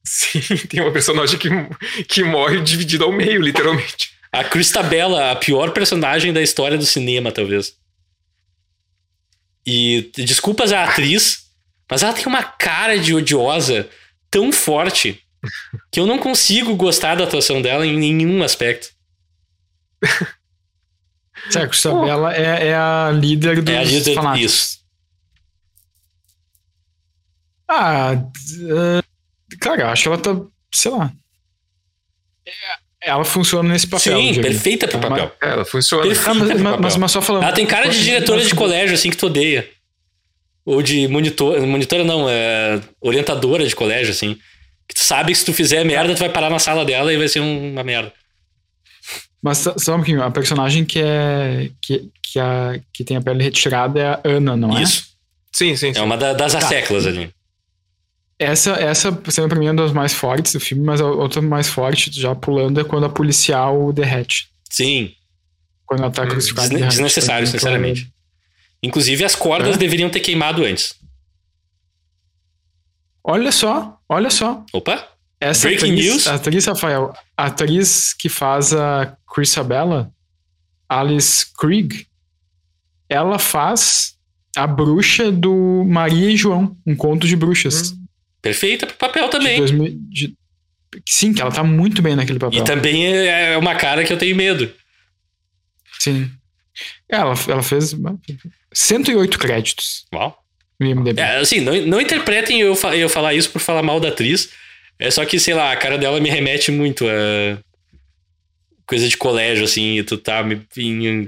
[0.04, 1.48] Sim, tem uma personagem que,
[2.04, 4.12] que morre dividida ao meio, literalmente.
[4.32, 7.76] A Cristabella, a pior personagem da história do cinema, talvez.
[9.66, 11.50] E desculpas a atriz,
[11.90, 13.88] mas ela tem uma cara de odiosa
[14.30, 15.22] tão forte
[15.90, 18.90] que eu não consigo gostar da atuação dela em nenhum aspecto.
[21.50, 24.52] Certo, Isabela é, é a líder dos É a líder fanáticos.
[24.52, 24.77] isso.
[27.68, 29.02] Ah, eh,
[29.60, 30.36] cara, eu acho que ela tá,
[30.72, 31.12] sei lá.
[32.46, 34.18] É- Ela funciona nesse papel.
[34.18, 35.32] Sim, perfeita pro Mas- papel.
[35.40, 36.02] É, ela funciona.
[36.04, 36.80] Perfeita Ah, mas, mas, papel.
[36.80, 37.44] mas, mas só falando.
[37.44, 39.68] Ela tem cara de diretora de colégio, assim, que tu odeia.
[40.64, 44.36] Ou de monitor, monitora não, é orientadora de colégio, assim.
[44.88, 47.16] Que tu sabe que se tu fizer merda, tu vai parar na sala dela e
[47.16, 48.12] vai ser um- uma merda.
[49.40, 51.70] Mas só um pouquinho, a personagem que é.
[51.80, 54.82] Que, que, a, que tem a pele retirada é a Ana, não é?
[54.82, 55.06] Isso.
[55.52, 56.00] Sim, sim, sim.
[56.00, 57.30] É uma da- das asseclas ali.
[58.38, 61.42] Essa, essa cena pra mim é uma das mais fortes do filme, mas a outra
[61.42, 64.48] mais forte, já pulando, é quando a policial derrete.
[64.70, 65.12] Sim.
[65.84, 66.68] Quando ela tá Hum, crucificada.
[66.68, 66.92] Desne- derrete.
[66.96, 68.12] Desnecessário, Então, sinceramente.
[68.82, 69.78] Inclusive, as cordas É?
[69.78, 70.94] deveriam ter queimado antes.
[73.24, 74.64] Olha só, olha só.
[74.72, 75.06] Opa!
[75.40, 76.26] Essa Breaking atriz, news?
[76.26, 80.10] a atriz, Rafael, a atriz que faz a Chrisabella,
[80.88, 82.06] Alice Krieg,
[83.08, 84.16] ela faz
[84.56, 87.94] A bruxa do Maria e João, um conto de bruxas.
[88.42, 89.58] Perfeita pro papel De também.
[89.58, 90.34] 2000 de-
[91.06, 92.58] Sim, que ela tá muito bem naquele papel.
[92.60, 94.72] E também é uma cara que eu tenho medo.
[95.98, 96.30] Sim.
[97.08, 97.94] Ela, ela fez
[98.72, 100.38] 108 créditos Uau.
[100.80, 101.20] no IMDb.
[101.20, 104.50] É, assim, não, não interpretem eu, eu falar isso por falar mal da atriz.
[104.98, 107.58] É só que, sei lá, a cara dela me remete muito a
[108.86, 111.26] coisa de colégio, assim, e tu tá me- em-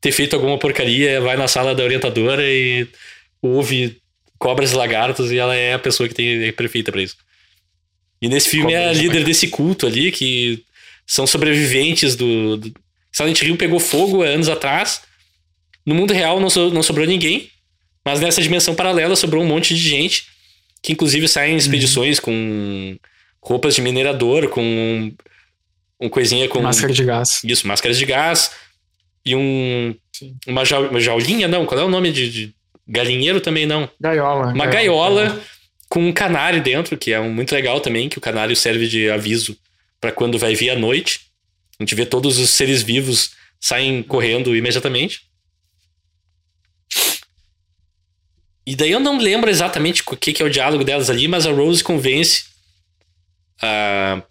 [0.00, 2.88] ter feito alguma porcaria, vai na sala da orientadora e
[3.40, 4.00] ouve
[4.42, 7.16] cobras e lagartos e ela é a pessoa que tem, é perfeita pra isso.
[8.20, 10.64] E nesse filme é a Cobras líder desse culto ali, que
[11.06, 12.74] são sobreviventes do, do...
[13.12, 15.02] Silent Hill pegou fogo há anos atrás.
[15.86, 17.48] No mundo real não, so- não sobrou ninguém.
[18.04, 20.26] Mas nessa dimensão paralela sobrou um monte de gente
[20.82, 22.96] que inclusive saem em expedições com
[23.40, 25.12] roupas de minerador, com
[26.00, 27.40] um coisinha com Máscara de gás.
[27.44, 28.50] isso, máscaras de gás
[29.24, 30.34] e um Sim.
[30.48, 32.54] uma, uma jaulinha, não, qual é o nome de, de
[32.86, 33.88] galinheiro também não.
[34.00, 34.52] Gaiola.
[34.52, 35.40] Uma gaiola
[35.88, 39.56] com um canário dentro, que é muito legal também, que o canário serve de aviso
[40.00, 41.26] para quando vai vir a noite.
[41.78, 45.22] A gente vê todos os seres vivos saem correndo imediatamente.
[48.66, 51.46] E daí eu não lembro exatamente o que, que é o diálogo delas ali, mas
[51.46, 52.44] a Rose convence
[53.60, 54.22] a,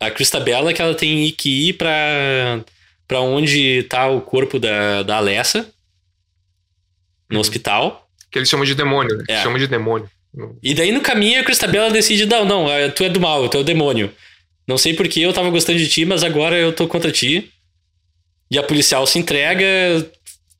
[0.00, 2.64] a Cristabella que ela tem que ir pra,
[3.08, 5.72] pra onde tá o corpo da, da Alessa,
[7.30, 8.08] no hospital.
[8.30, 9.24] Que eles chamam de demônio, né?
[9.28, 9.42] É.
[9.42, 10.08] Chamam de demônio.
[10.62, 13.56] E daí no caminho a Cristabella decide: não, não, eh, tu é do mal, tu
[13.56, 14.12] é o demônio.
[14.66, 17.52] Não sei porque eu tava gostando de ti, mas agora eu tô contra ti.
[18.50, 19.64] E a policial se entrega.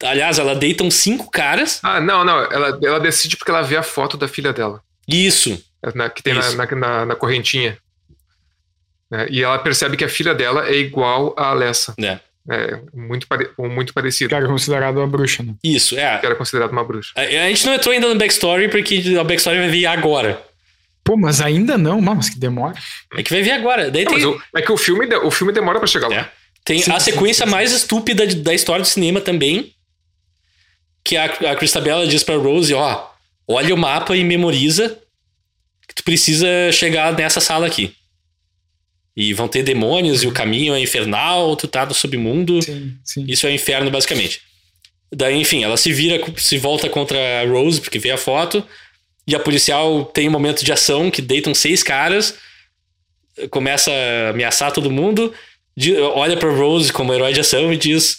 [0.03, 1.81] Aliás, ela deita uns cinco caras.
[1.83, 2.39] Ah, não, não.
[2.53, 4.81] Ela, ela decide porque ela vê a foto da filha dela.
[5.09, 5.63] Isso.
[5.95, 6.57] na- que tem na, Isso.
[6.57, 7.77] na, na- na correntinha.
[9.11, 9.27] né?
[9.31, 11.95] E ela percebe que a filha dela é igual a Alessa.
[11.99, 12.19] É.
[12.51, 14.29] É, muito, pare, muito parecida.
[14.29, 15.55] Que era considerado uma bruxa, né?
[15.65, 16.19] Isso, é.
[16.19, 17.13] Que era considerada uma bruxa.
[17.17, 20.43] A, a gente não entrou ainda no backstory, porque a backstory vai vir agora.
[21.03, 22.75] Pô, mas ainda não, mano, mas que demora.
[23.17, 23.91] É que vai vir agora.
[23.91, 26.17] Daí Não, tem, mas o- é que o filme, o filme demora pra chegar lá.
[26.17, 26.31] É.
[26.65, 27.57] tem Sim, a sim, sequência sim, sim.
[27.57, 29.73] mais estúpida de- da história do cinema também.
[31.03, 33.07] Que a, a Cristabella diz pra Rose: ó,
[33.47, 34.99] olha o mapa e memoriza
[35.87, 37.95] que tu precisa chegar nessa sala aqui.
[39.17, 42.61] E vão ter demônios e o caminho é infernal, tu tá no submundo.
[42.63, 43.25] Sim, sim.
[43.29, 44.41] Isso é o inferno, basicamente.
[45.13, 48.67] Daí, enfim, ela se vira, se volta contra a Rose, porque vê a foto.
[49.27, 52.35] E a policial tem um momento de ação que deitam seis caras,
[53.51, 55.33] começa a ameaçar todo mundo,
[56.15, 58.19] olha pra Rose como herói de ação e diz: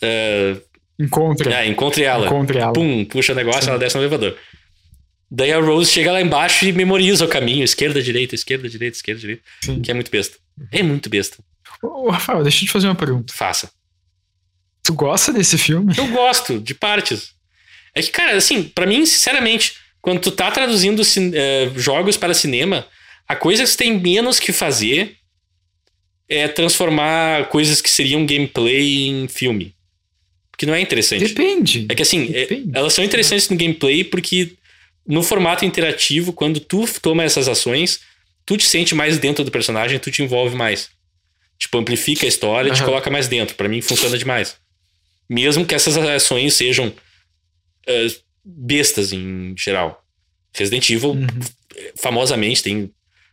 [0.00, 0.56] eh,
[0.98, 1.52] Encontre.
[1.52, 2.26] ah, encontre ela.
[2.26, 2.72] Encontre ela.
[2.72, 3.70] Pum, puxa o negócio, Sim.
[3.70, 4.36] ela desce no elevador.
[5.36, 9.20] Daí a Rose chega lá embaixo e memoriza o caminho: esquerda, direita, esquerda, direita, esquerda,
[9.20, 9.42] direita.
[9.64, 9.80] Sim.
[9.80, 10.36] Que é muito besta.
[10.70, 11.38] É muito besta.
[11.82, 13.32] Ô, Rafael, deixa eu te fazer uma pergunta.
[13.34, 13.70] Faça.
[14.82, 15.92] Tu gosta desse filme?
[15.96, 17.32] Eu gosto de partes.
[17.94, 21.02] É que, cara, assim, pra mim, sinceramente, quando tu tá traduzindo
[21.34, 22.86] eh, jogos para cinema,
[23.26, 25.16] a coisa que você tem menos que fazer
[26.28, 29.74] é transformar coisas que seriam gameplay em filme.
[30.50, 31.24] Porque não é interessante.
[31.26, 31.86] Depende.
[31.88, 32.70] É que assim, é- Depende.
[32.74, 34.52] elas são interessantes no gameplay porque
[35.06, 38.00] no formato interativo, quando tu toma essas ações,
[38.46, 40.88] tu te sente mais dentro do personagem, tu te envolve mais.
[41.58, 42.86] Tipo, amplifica a história, te Aham.
[42.86, 43.54] coloca mais dentro.
[43.54, 44.56] Pra mim funciona demais.
[45.28, 46.92] Mesmo que essas ações sejam
[47.86, 48.06] eh,
[48.44, 50.02] bestas em geral.
[50.54, 51.26] Resident Evil, Uhum.
[51.96, 52.90] famosamente, tem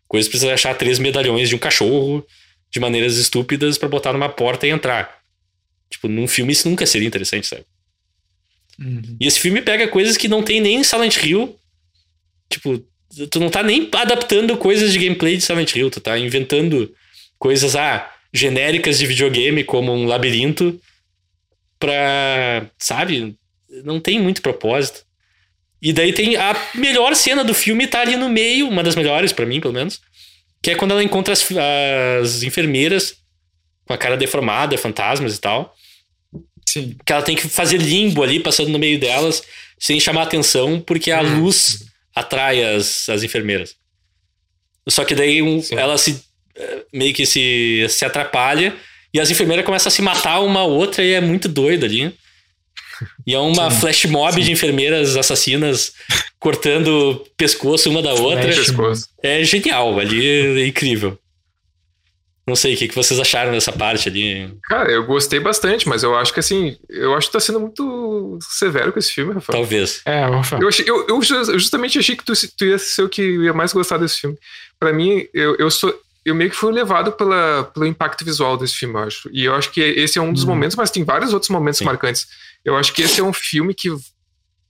[0.08, 2.26] coisas que precisa achar três medalhões de um cachorro
[2.70, 5.20] de maneiras estúpidas pra botar numa porta e entrar.
[5.90, 7.66] Tipo, num filme isso nunca seria interessante, sabe?
[8.80, 9.18] Uhum.
[9.20, 11.58] E esse filme pega coisas que não tem nem em Silent Hill.
[12.52, 12.84] Tipo,
[13.30, 16.94] tu não tá nem adaptando coisas de gameplay de Silent Hill, tu tá inventando
[17.40, 20.80] coisas, ah, genéricas de videogame, como um labirinto,
[21.80, 22.66] pra.
[22.78, 23.36] Sabe?
[23.84, 25.04] Não tem muito propósito.
[25.82, 29.34] E daí tem a melhor cena do filme, tá ali no meio, uma das melhores
[29.34, 30.00] pra mim, pelo menos.
[30.62, 31.48] Que é quando ela encontra as,
[32.22, 33.16] as enfermeiras
[33.86, 35.76] com a cara deformada, fantasmas e tal
[36.70, 36.96] Sim.
[37.04, 39.42] que ela tem que fazer limbo ali, passando no meio delas,
[39.80, 41.40] sem chamar atenção, porque a Hum.
[41.42, 41.84] luz
[42.16, 43.76] atrai as, as enfermeiras.
[44.88, 45.76] Só que daí um- Sim.
[45.76, 46.24] ela se
[46.56, 48.76] eh, meio que se, se atrapalha
[49.14, 52.14] e as enfermeiras começam a se matar uma a outra e é muito doido ali.
[53.26, 53.80] E é uma Sim.
[53.80, 55.94] flash mob de enfermeiras assassinas
[56.40, 58.48] cortando pescoço uma da outra.
[58.48, 59.08] Pescoço.
[59.24, 61.18] É genial ali, é incrível.
[62.52, 64.54] Não sei o que, que vocês acharam dessa parte ali.
[64.66, 68.38] Cara, eu gostei bastante, mas eu acho que assim, eu acho que tá sendo muito
[68.42, 69.58] severo com esse filme, Rafael.
[69.60, 70.02] Talvez.
[70.06, 70.62] É, Rafael.
[70.62, 73.22] Eu, achei, eu, eu ju- eu justamente achei que tu, tu ia ser o que
[73.22, 74.38] ia mais gostar desse filme.
[74.78, 75.98] Pra mim, eu, eu sou.
[76.26, 79.30] Eu meio que fui levado pela, pelo impacto visual desse filme, eu acho.
[79.32, 80.48] E eu acho que esse é um dos Hum.
[80.48, 81.86] momentos, mas tem vários outros momentos Sim.
[81.86, 82.28] marcantes.
[82.66, 83.90] Eu acho que esse é um filme que.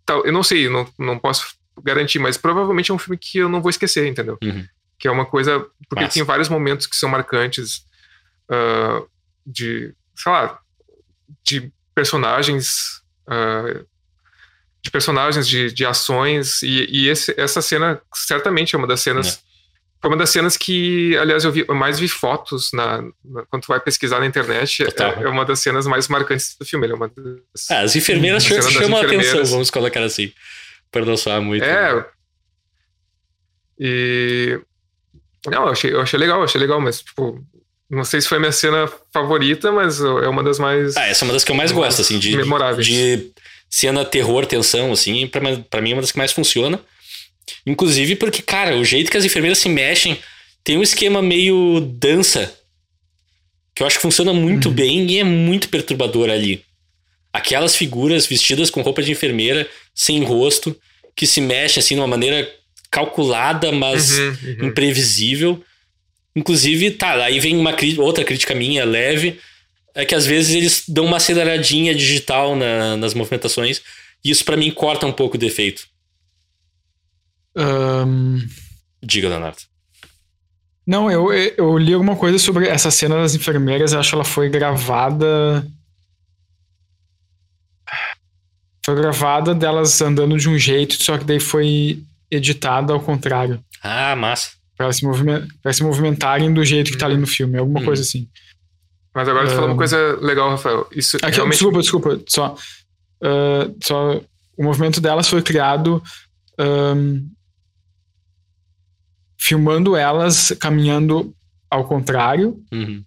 [0.06, 1.48] tal- Eu não sei, não, não posso
[1.84, 4.38] garantir, mas provavelmente é um filme que eu não vou esquecer, entendeu?
[4.44, 4.64] Uhum.
[5.02, 5.60] Que é uma coisa.
[5.90, 6.14] Porque Massa.
[6.14, 7.84] tem vários momentos que são marcantes
[8.50, 9.02] ah,
[9.46, 9.94] de.
[10.16, 10.60] sei lá.
[11.44, 13.02] de personagens.
[13.28, 13.84] ah,
[14.84, 19.44] de personagens, de, de ações, e, e esse- essa cena certamente é uma das cenas.
[20.02, 23.62] Foi uma das cenas que, aliás, eu, vi, eu mais vi fotos na, na- quando
[23.62, 24.84] tu vai pesquisar na internet.
[24.84, 26.88] É, é uma das cenas mais marcantes do filme.
[26.90, 29.50] É uma das, Ah, as enfermeiras chamam a atenção, enfermeiras.
[29.52, 30.34] vamos colocar assim.
[30.90, 31.64] Para não soar muito.
[31.64, 32.04] É.
[33.80, 34.60] E.
[35.48, 37.44] Não, eu achei, eu achei legal, eu achei legal, mas, tipo,
[37.90, 41.24] não sei se foi a minha cena favorita, mas é uma das mais Ah, essa
[41.24, 42.86] é uma das que eu mais gosto, assim, de, memoráveis.
[42.86, 43.32] de
[43.70, 46.80] cena terror, tensão, assim, pra, pra mim é uma das que mais funciona.
[47.66, 50.20] Inclusive porque, cara, o jeito que as enfermeiras se mexem
[50.64, 52.54] tem um esquema meio dança
[53.74, 54.76] que eu acho que funciona muito Uhum.
[54.76, 56.64] bem e é muito perturbador ali.
[57.34, 60.76] Aquelas figuras vestidas com roupa de enfermeira, sem rosto,
[61.16, 62.48] que se mexem assim de uma maneira
[62.92, 64.28] calculada, mas Uhum,
[64.60, 64.68] uhum.
[64.68, 65.64] imprevisível.
[66.36, 69.40] Inclusive, tá, aí vem uma outra crítica minha, leve,
[69.96, 73.82] é que às vezes eles dão uma aceleradinha digital na- nas movimentações,
[74.24, 75.88] e isso pra mim corta um pouco o defeito.
[77.56, 78.40] Ahn,
[79.04, 79.58] Diga, Leonardo.
[80.88, 83.92] não, eu, eu li alguma coisa sobre essa cena das enfermeiras.
[83.94, 85.66] Eu acho que ela foi gravada.
[88.86, 92.02] Foi gravada delas andando de um jeito, só que daí foi
[92.32, 93.64] editada ao contrário.
[93.84, 94.52] Ah, massa.
[94.78, 97.58] Pra se, movimen- pra se movimentarem do jeito que tá ali no filme.
[97.58, 97.86] Alguma Hum.
[97.86, 98.28] coisa assim.
[99.14, 100.88] Mas agora tu falou uma coisa legal, Rafael.
[100.96, 101.56] Isso Aqui, realmente.
[101.56, 102.22] Desculpa, desculpa.
[102.28, 102.56] Só,
[103.24, 104.22] ah, só.
[104.58, 106.02] O movimento delas foi criado.
[106.60, 107.20] ahn,
[109.38, 111.34] filmando elas caminhando
[111.70, 113.04] ao contrário Uhum.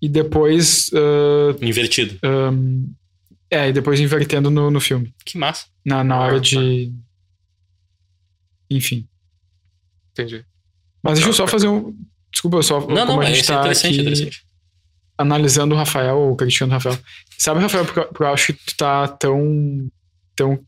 [0.00, 0.90] e depois.
[0.94, 2.18] ah, Invertido.
[2.22, 2.84] ahn,
[3.50, 5.12] é, e depois invertendo no, no filme.
[5.24, 5.66] Que massa.
[5.84, 6.46] Na, na Ah, hora tá.
[8.70, 9.06] Enfim.
[10.12, 10.44] Entendi.
[11.02, 11.52] Mas deixa eu só Tá.
[11.52, 11.94] fazer um.
[12.32, 12.80] Desculpa, só.
[12.80, 14.42] Não, como não, a é gente é tá interessante, aqui interessante.
[15.16, 16.98] analisando o Rafael, ou criticando o Rafael.
[17.38, 19.88] Sabe, Rafael, porque, eu acho que tu tá tão.
[20.36, 20.58] tão,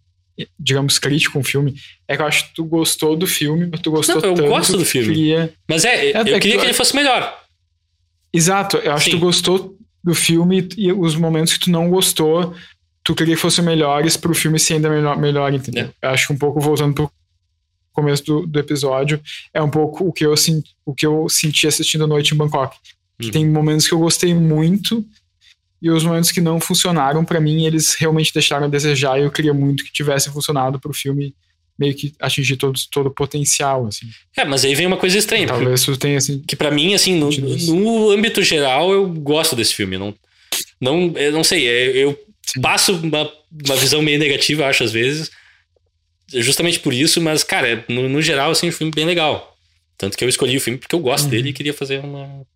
[0.59, 1.75] digamos, crítico com o filme.
[2.09, 4.49] É que eu acho que tu gostou do filme, mas tu gostou Não, eu tanto
[4.49, 5.09] gosto do que filme.
[5.09, 5.53] Queria...
[5.69, 7.39] Mas é, É, eu é que queria tu- que ele fosse melhor.
[8.33, 9.11] Exato, eu acho Sim.
[9.11, 12.55] que tu gostou do filme e os momentos que tu não gostou,
[13.05, 15.93] tu queria que fossem melhores pro filme ser ainda melhor, melhor entendeu?
[16.01, 16.07] É.
[16.07, 17.11] Eu acho que um pouco voltando pro
[17.93, 19.21] começo do, do episódio,
[19.53, 20.35] é um pouco o que eu,
[20.87, 22.77] o que eu senti assistindo a noite em Bangkok.
[23.21, 23.33] Que Uhum.
[23.33, 25.05] tem momentos que eu gostei muito
[25.83, 29.31] e os momentos que não funcionaram pra mim, eles realmente deixaram a desejar e eu
[29.31, 31.35] queria muito que tivesse funcionado pro filme
[31.79, 34.07] meio que atingir todo, todo o potencial, assim.
[34.37, 35.47] É, mas aí vem uma coisa estranha.
[35.47, 36.39] Talvez tu tenha, assim...
[36.47, 37.75] que pra mim, assim, no, isso.
[37.75, 39.97] no âmbito geral, eu gosto desse filme.
[39.97, 40.15] Não,
[40.81, 42.61] não, eu não sei, é- eu Sim.
[42.61, 43.31] passo uma,
[43.65, 45.31] uma visão meio negativa, acho, às vezes,
[46.33, 49.57] justamente por isso, mas, cara, no, no geral, assim, um filme bem legal.
[49.97, 51.31] Tanto que eu escolhi o filme porque eu gosto Uhum.
[51.31, 52.47] dele e queria fazer uma.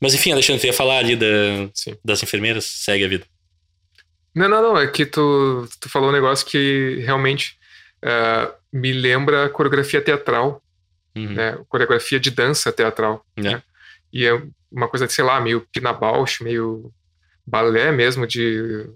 [0.00, 1.26] Mas enfim, Alexandre, tu ia falar ali da,
[1.72, 1.96] Sim.
[2.04, 3.24] das enfermeiras, segue a vida.
[4.34, 4.78] Não, não, não.
[4.78, 7.56] É que tu, tu falou um negócio que realmente
[8.02, 10.62] ah, me lembra a coreografia teatral,
[11.16, 11.32] Uhum.
[11.32, 11.58] né?
[11.70, 13.24] Coreografia de dança teatral.
[13.38, 13.40] É.
[13.40, 13.62] né?
[14.12, 14.38] E é
[14.70, 16.92] uma coisa, sei lá, meio Pina Bausch, meio
[17.46, 18.86] balé mesmo de.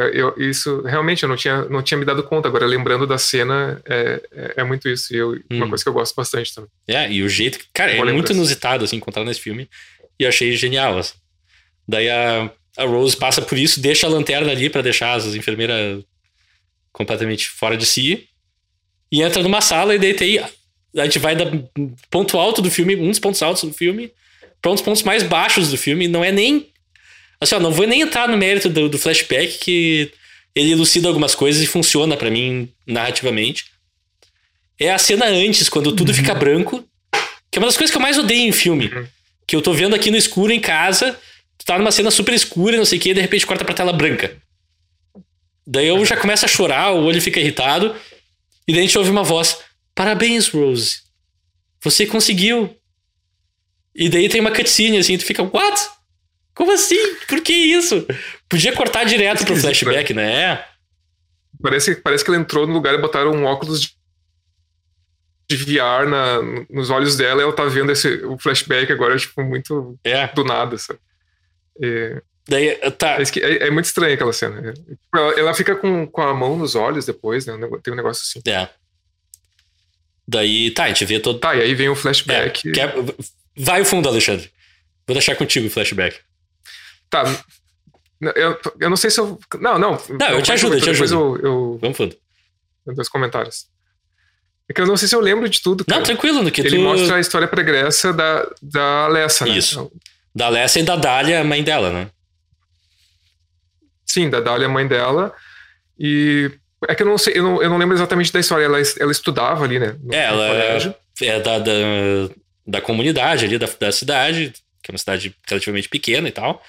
[0.00, 2.48] Eu, eu- isso realmente eu não tinha, não tinha me dado conta.
[2.48, 5.14] Agora, lembrando da cena, é, é, é muito isso.
[5.14, 5.68] E eu, uma Uhum.
[5.68, 6.70] coisa que eu gosto bastante também.
[6.88, 7.66] É, e o jeito que.
[7.72, 9.68] Cara, é muito inusitado, assim, encontrar nesse filme.
[10.18, 10.98] E eu achei genial.
[10.98, 11.14] assim.
[11.88, 16.04] Daí a, a Rose passa por isso, deixa a lanterna ali pra deixar as enfermeiras
[16.92, 18.28] completamente fora de si.
[19.10, 20.38] E entra numa sala e daí tem.
[20.38, 21.44] A gente vai da
[22.10, 24.12] ponto alto do filme, um dos pontos altos do filme,
[24.60, 26.06] pra um dos pontos mais baixos do filme.
[26.08, 26.68] Não é nem.
[27.40, 30.12] Assim, ó, não vou nem entrar no mérito do, do flashback, que
[30.54, 33.64] ele elucida algumas coisas e funciona pra mim narrativamente.
[34.78, 36.84] É a cena antes, quando tudo fica branco,
[37.50, 38.86] que é uma das coisas que eu mais odeio em filme.
[38.86, 39.06] Uhum.
[39.46, 41.18] Que eu tô vendo aqui no escuro em casa,
[41.58, 43.74] tu tá numa cena super escura, não sei o que, e de repente corta pra
[43.74, 44.36] tela branca.
[45.66, 47.94] Daí eu já começo a chorar, o olho fica irritado,
[48.66, 49.58] e daí a gente ouve uma voz:
[49.94, 51.00] Parabéns, Rose.
[51.82, 52.76] Você conseguiu.
[53.94, 55.80] E daí tem uma cutscene assim, tu fica, what?
[56.60, 57.16] Como assim?
[57.26, 58.06] Por que isso?
[58.46, 60.62] Podia cortar direto pro flashback, né?
[61.62, 63.96] Parece, parece que ela entrou no lugar e botaram um óculos de,
[65.48, 69.42] de VR na, nos olhos dela e ela tá vendo esse, o flashback agora, tipo,
[69.42, 70.26] muito É.
[70.34, 70.98] do nada, sabe?
[71.82, 73.16] E- Daí, tá.
[73.18, 74.60] É, é- é muito estranha aquela cena.
[74.68, 77.54] É, tipo, Ela, ela fica com, com a mão nos olhos depois, né?
[77.82, 78.42] Tem um negócio assim.
[78.50, 78.68] É.
[80.28, 81.38] Daí, tá, a gente vê todo.
[81.38, 82.70] Tá, e aí vem o É, flashback.
[82.72, 82.94] quer-
[83.56, 84.50] Vai o fundo, Alexandre.
[85.06, 86.18] Vou deixar contigo o flashback.
[87.10, 87.24] Tá.
[88.36, 89.38] Eu, eu não sei se eu.
[89.60, 89.98] Não, não.
[90.08, 91.12] Não, eu te ajudo, eu te ajudo.
[91.14, 92.16] Eu, eu, Vamos fundo.
[92.86, 93.66] eu dou os comentários.
[94.68, 95.84] É que eu não sei se eu lembro de tudo.
[95.88, 96.04] Não, cara.
[96.04, 96.82] tranquilo, no que Ele tu.
[96.82, 99.56] mostra a história pregressa da, da Alessa, né?
[99.56, 99.90] Isso.
[100.34, 102.08] Da Alessa e da Dália, mãe dela, né?
[104.06, 105.32] Sim, da Dália, mãe dela.
[105.98, 106.50] E
[106.88, 108.64] é que eu não sei, eu não, eu não lembro exatamente da história.
[108.64, 109.96] Ela, ela estudava ali, né?
[110.02, 110.94] no- É, no ela colégio.
[111.22, 111.72] é da, da,
[112.66, 116.62] da comunidade ali, da, da cidade, que é uma cidade relativamente pequena e tal.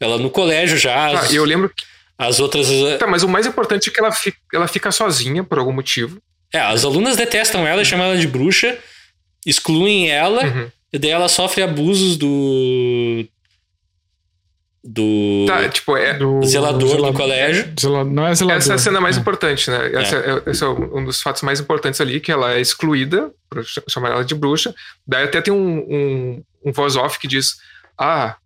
[0.00, 1.84] Ela no colégio já, Ah, as, eu lembro que.
[2.16, 2.68] as outras.
[2.98, 6.20] Tá, mas o mais importante é que ela fica, ela fica sozinha por algum motivo.
[6.52, 8.78] É, as alunas detestam ela, chamam ela de bruxa,
[9.44, 10.70] excluem ela, Uhum.
[10.92, 13.24] e daí ela sofre abusos do.
[14.82, 15.44] Do.
[15.46, 17.72] Tá, tipo, é, Do Zelador do colégio.
[17.78, 18.58] Zela- Não é zelador.
[18.58, 19.20] essa é a cena mais É.
[19.20, 19.90] importante, né?
[20.00, 20.50] Essa é.
[20.50, 24.10] esse é um dos fatos mais importantes ali, que ela é excluída, por ch- chamar
[24.12, 24.72] ela de bruxa.
[25.06, 27.56] Daí até tem um, um, um voz off que diz:
[27.98, 28.36] Ah,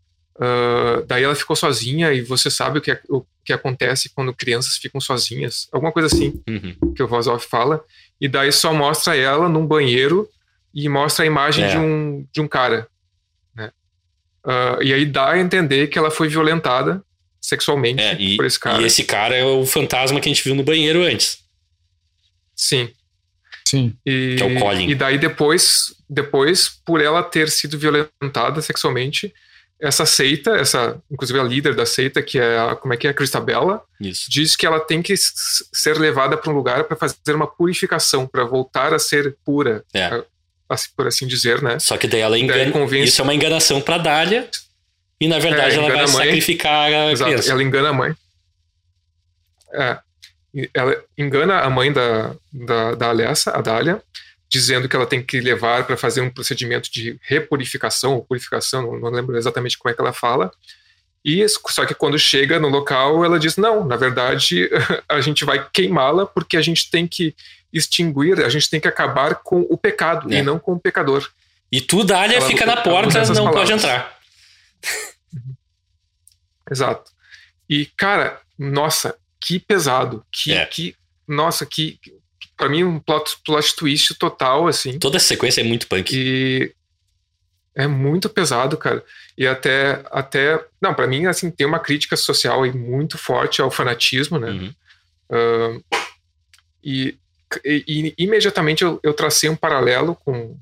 [0.40, 4.32] ah, daí ela ficou sozinha e você sabe o que, é- o que acontece quando
[4.34, 5.68] crianças ficam sozinhas.
[5.72, 6.40] Alguma coisa assim.
[6.48, 6.94] Uhum.
[6.94, 7.84] que o voz off fala,
[8.20, 10.28] e daí só mostra ela num banheiro
[10.74, 11.68] e mostra a imagem É.
[11.70, 12.86] de, um, de um cara.
[13.54, 13.70] Né?
[14.44, 17.02] Ah, e aí dá a entender que ela foi violentada
[17.40, 18.80] sexualmente É, e, por esse cara.
[18.80, 21.42] e esse cara é o fantasma que a gente viu no banheiro antes.
[22.54, 22.88] Sim.
[23.66, 23.94] Sim.
[24.06, 24.88] E, Que é o Colin.
[24.88, 29.32] e daí depois, depois, por ela ter sido violentada sexualmente,
[29.82, 33.10] essa seita, essa, inclusive a líder da seita, que é a, como é que é,
[33.10, 34.30] a Cristabella, Isso.
[34.30, 38.44] diz que ela tem que ser levada para um lugar para fazer uma purificação, para
[38.44, 40.04] voltar a ser pura, É.
[40.04, 40.24] a-
[40.68, 41.78] assim- por assim dizer, né?
[41.80, 42.70] Só que daí ela Daí engana.
[42.70, 44.48] convence- Isso é uma enganação pra Dália.
[45.20, 46.26] E na verdade É, ela vai a mãe.
[46.26, 47.50] sacrificar a Exato, criança.
[47.52, 48.14] ela engana a mãe.
[49.74, 49.98] É,
[50.74, 54.02] ela engana a mãe da, da, da Alessa, a Dália,
[54.52, 59.08] dizendo que ela tem que levar para fazer um procedimento de repurificação ou purificação, não,
[59.08, 60.52] lembro exatamente como é que ela fala.
[61.24, 64.68] E só que quando chega no local, ela diz: não, na verdade,
[65.08, 67.34] a gente vai queimá-la porque a gente tem que
[67.72, 70.38] extinguir, a gente tem que acabar com o pecado É.
[70.38, 71.26] e não com o pecador.
[71.70, 73.70] E tu, Dália, Ela- fica na porta, não pode palavras.
[73.70, 74.18] entrar.
[76.70, 77.10] Exato.
[77.68, 80.22] E, cara, nossa, que pesado.
[80.30, 80.66] Que, É.
[80.66, 80.94] que
[81.26, 81.98] nossa, que.
[82.56, 84.98] Pra mim, um plot, plot twist total, assim.
[84.98, 86.12] Toda essa sequência é muito punk.
[86.14, 86.72] E
[87.74, 89.02] é muito pesado, cara.
[89.36, 90.02] E até.
[90.10, 94.50] até não, pra mim, assim, tem uma crítica social aí muito forte ao fanatismo, né?
[94.50, 94.74] Uhum.
[95.30, 95.80] Ahn,
[96.84, 97.16] e,
[97.64, 100.56] e- e imediatamente eu, eu tracei um paralelo com,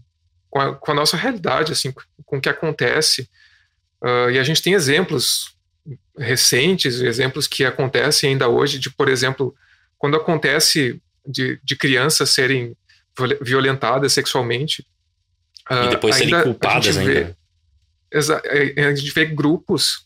[0.49, 1.93] com, a, com a nossa realidade, assim,
[2.25, 3.29] com o que acontece.
[4.03, 5.55] Ah, e a gente tem exemplos
[6.17, 9.55] recentes, exemplos que acontecem ainda hoje, de, por exemplo,
[9.99, 11.01] quando acontece
[11.31, 12.77] de, de crianças serem
[13.17, 14.87] viol- violentadas sexualmente.
[15.69, 17.37] ah, E depois serem ainda a culpadas gente vê- ainda.
[18.13, 20.05] Exa- é, a gente vê grupos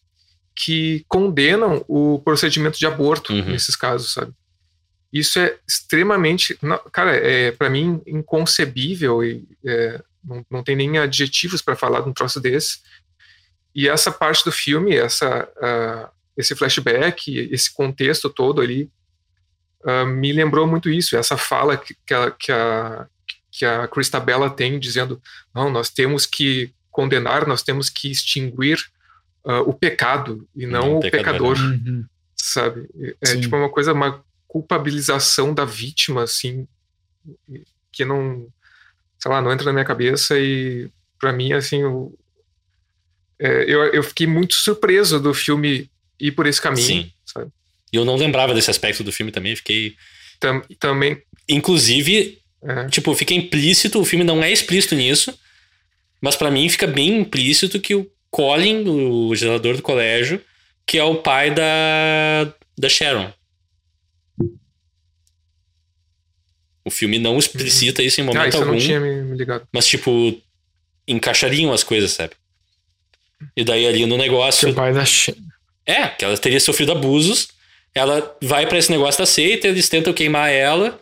[0.54, 3.44] que condenam o procedimento de aborto Uhum.
[3.50, 4.32] nesses casos, sabe?
[5.12, 6.58] Isso é extremamente,
[6.92, 12.08] cara, é para mim inconcebível e é, não, não tem nem adjetivos para falar de
[12.08, 12.78] um troço desse.
[13.74, 18.90] E essa parte do filme, essa, ah, esse flashback, esse contexto todo ali,
[19.84, 23.06] ah, me lembrou muito isso, essa fala que, que, a, que, a,
[23.50, 25.20] que a Christabella tem, dizendo:
[25.54, 28.78] não, nós temos que condenar, nós temos que extinguir
[29.44, 31.56] ah, o pecado e não Não o pecador.
[31.56, 32.04] pecador, Uhum.
[32.36, 32.88] sabe?
[33.20, 33.40] É Sim.
[33.40, 36.66] tipo uma coisa, uma culpabilização da vítima, assim,
[37.90, 38.46] que não,
[39.18, 40.88] sei lá, não entra na minha cabeça e
[41.18, 42.16] para mim, assim, eu,
[43.38, 45.90] é, eu, eu fiquei muito surpreso do filme
[46.20, 47.12] ir por esse caminho, Sim.
[47.24, 47.50] sabe?
[47.94, 49.54] E eu não lembrava desse aspecto do filme também.
[49.54, 49.94] Fiquei.
[50.40, 51.16] Tam, também,
[51.48, 55.38] Inclusive, é, tipo, fica implícito, o filme não é explícito nisso,
[56.20, 60.40] mas pra mim fica bem implícito que o Colin, o gerador do colégio,
[60.84, 63.32] que é o pai da, da Sharon.
[66.84, 69.68] O filme não explicita isso em ah, momento isso eu algum, não tinha me, ligado.
[69.72, 70.36] mas tipo,
[71.06, 72.32] encaixariam as coisas, sabe?
[73.56, 74.66] E daí ali no negócio.
[74.66, 75.36] Seu pai da She-
[75.86, 77.54] É, que ela teria sofrido abusos.
[77.94, 81.00] Ela vai pra esse negócio da seita, eles tentam queimar ela.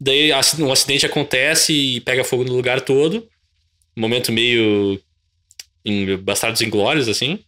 [0.00, 3.28] Daí um acidente acontece e pega fogo no lugar todo.
[3.96, 5.00] Um momento meio
[5.84, 7.40] em Bastardos Inglórios, assim.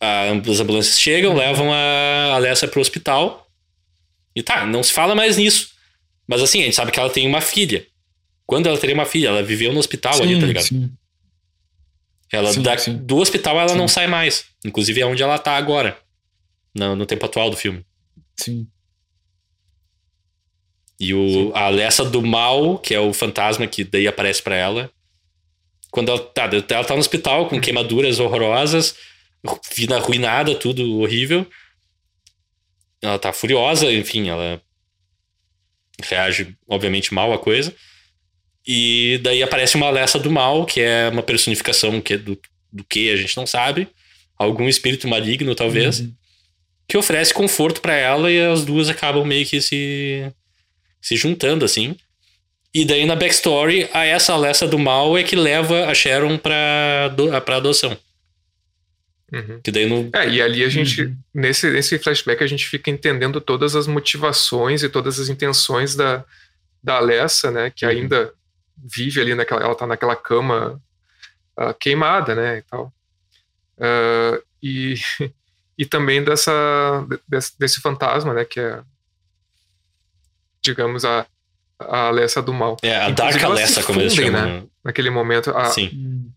[0.00, 3.46] A- as ambulâncias chegam, levam a Alessa pro hospital.
[4.36, 5.70] E tá, não se fala mais nisso.
[6.26, 7.86] Mas assim, a gente sabe que ela tem uma filha.
[8.46, 9.28] Quando ela teria uma filha?
[9.28, 10.64] Ela viveu no hospital ali, tá ligado?
[10.64, 10.90] sim.
[12.30, 12.94] Ela Sim, da- sim.
[12.98, 13.78] do hospital ela Sim.
[13.78, 14.44] não sai mais.
[14.62, 15.98] Inclusive é onde ela tá agora.
[16.74, 17.84] No, no tempo atual do filme.
[18.36, 18.68] Sim.
[21.00, 24.90] E o, a Alessa do mal, que é o fantasma que daí aparece pra ela.
[25.90, 28.96] Quando ela tá, ela tá no hospital com queimaduras horrorosas,
[29.74, 31.46] vida arruinada, tudo horrível.
[33.00, 34.60] ela tá furiosa, enfim, ela
[36.02, 37.74] reage, obviamente, mal à coisa.
[38.66, 42.38] E daí aparece uma Alessa do mal, que é uma personificação que é do,
[42.72, 43.88] do que a gente não sabe.
[44.36, 46.00] Algum espírito maligno, talvez.
[46.00, 46.14] Uhum.
[46.88, 50.26] Que oferece conforto pra ela e as duas acabam meio que se,
[51.02, 51.96] se juntando, assim.
[52.74, 57.08] E daí na backstory, a essa Alessa do mal é que leva a Sharon pra,
[57.08, 57.96] do, pra adoção.
[59.32, 59.60] Uhum.
[59.62, 60.08] Que daí no.
[60.14, 61.16] É, e ali a gente, Uhum.
[61.34, 66.24] nesse, nesse flashback, a gente fica entendendo todas as motivações e todas as intenções da,
[66.82, 67.70] da Alessa, né?
[67.74, 67.92] Que Uhum.
[67.92, 68.32] ainda
[68.76, 69.62] vive ali naquela.
[69.62, 70.80] Ela tá naquela cama
[71.56, 72.58] ah, queimada, né?
[72.58, 72.92] E tal.
[73.78, 74.94] Ah, e,
[75.78, 78.44] e também dessa, desse, desse fantasma, né?
[78.44, 78.80] Que é,
[80.60, 81.24] digamos, a,
[81.78, 82.76] a Alessa do mal.
[82.82, 84.46] É, a Inclusive, Dark Alessa, como eles fundem, chamam.
[84.46, 84.60] né?
[84.60, 84.66] né?
[84.84, 86.32] Naquele momento, a, Sim.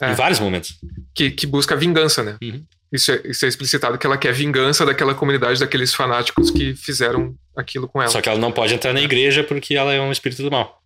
[0.00, 0.12] É.
[0.12, 0.78] em vários momentos.
[1.14, 2.36] que, que busca vingança, né?
[2.42, 2.64] Uhum.
[2.92, 7.34] Isso, é, isso é explicitado que ela quer vingança daquela comunidade, daqueles fanáticos que fizeram
[7.56, 8.10] aquilo com ela.
[8.10, 10.82] Só que ela não pode entrar na igreja porque ela é um espírito do mal.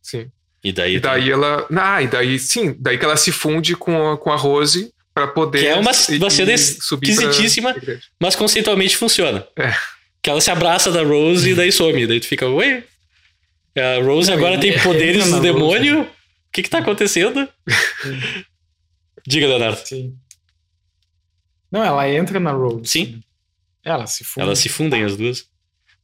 [0.00, 0.30] Sim.
[0.64, 0.96] E daí.
[0.96, 1.66] E daí ela.
[1.76, 5.26] Ah, e daí sim, daí que ela se funde com a, com a Rose pra
[5.28, 5.60] poder.
[5.60, 7.74] Que é uma- e- uma cena e esquisitíssima.
[8.20, 9.46] Mas conceitualmente funciona.
[9.58, 9.72] É.
[10.22, 12.06] Que ela se abraça da Rose e daí some.
[12.06, 12.84] Daí tu fica, ué?
[13.76, 16.02] A Rose Não, agora e- tem e- poderes do demônio?
[16.02, 16.08] O
[16.52, 17.48] que que tá acontecendo?
[19.26, 19.80] Diga, Leonardo.
[19.86, 20.14] Sim.
[21.70, 22.82] Não, ela entra na Rose.
[22.86, 23.22] Sim.
[23.84, 24.46] Ela se funde.
[24.46, 25.46] Elas se fundem as duas.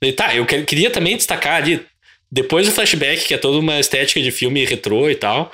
[0.01, 1.85] Daí, tá, eu que- queria também destacar ali,
[2.31, 5.53] depois do flashback, que é toda uma estética de filme retrô e tal,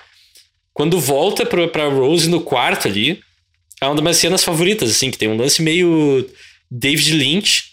[0.72, 3.20] quando volta pra, pra Rose no quarto ali,
[3.80, 6.28] é uma das minhas cenas favoritas, assim, que tem um lance meio
[6.70, 7.64] David Lynch,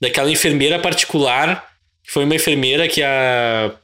[0.00, 1.66] daquela enfermeira particular,
[2.04, 3.74] que foi uma enfermeira que a,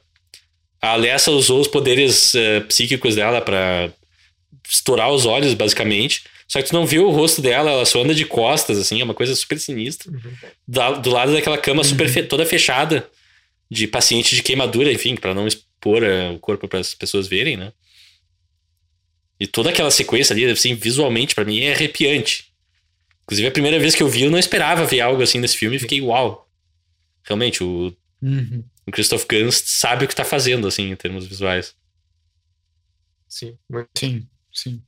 [0.81, 3.91] a Alessa usou os poderes eh, psíquicos dela pra
[4.69, 6.23] estourar os olhos, basicamente.
[6.47, 9.03] Só que tu não vê o rosto dela, ela só anda de costas, assim, é
[9.03, 10.11] uma coisa super sinistra
[10.67, 13.07] da- do lado daquela cama super fe- toda fechada
[13.71, 17.57] de paciente de queimadura, enfim, pra não expor eh, o corpo para as pessoas verem,
[17.57, 17.71] né?
[19.43, 22.53] E toda aquela sequência ali, assim, visualmente, pra mim é arrepiante.
[23.23, 25.75] Inclusive, a primeira vez que eu vi, eu não esperava ver algo assim nesse filme
[25.75, 26.49] e fiquei, uau.
[27.25, 28.63] Realmente, o, Uhum.
[28.87, 31.75] o Christoph Gans sabe o que tá fazendo, assim, em termos visuais.
[33.27, 33.57] Sim.
[33.69, 34.81] muito- Sim, sim.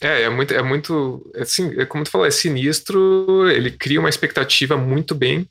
[0.00, 0.52] É, é muito.
[0.52, 5.48] É muito assim, é como tu falou, é sinistro, ele cria uma expectativa muito bem,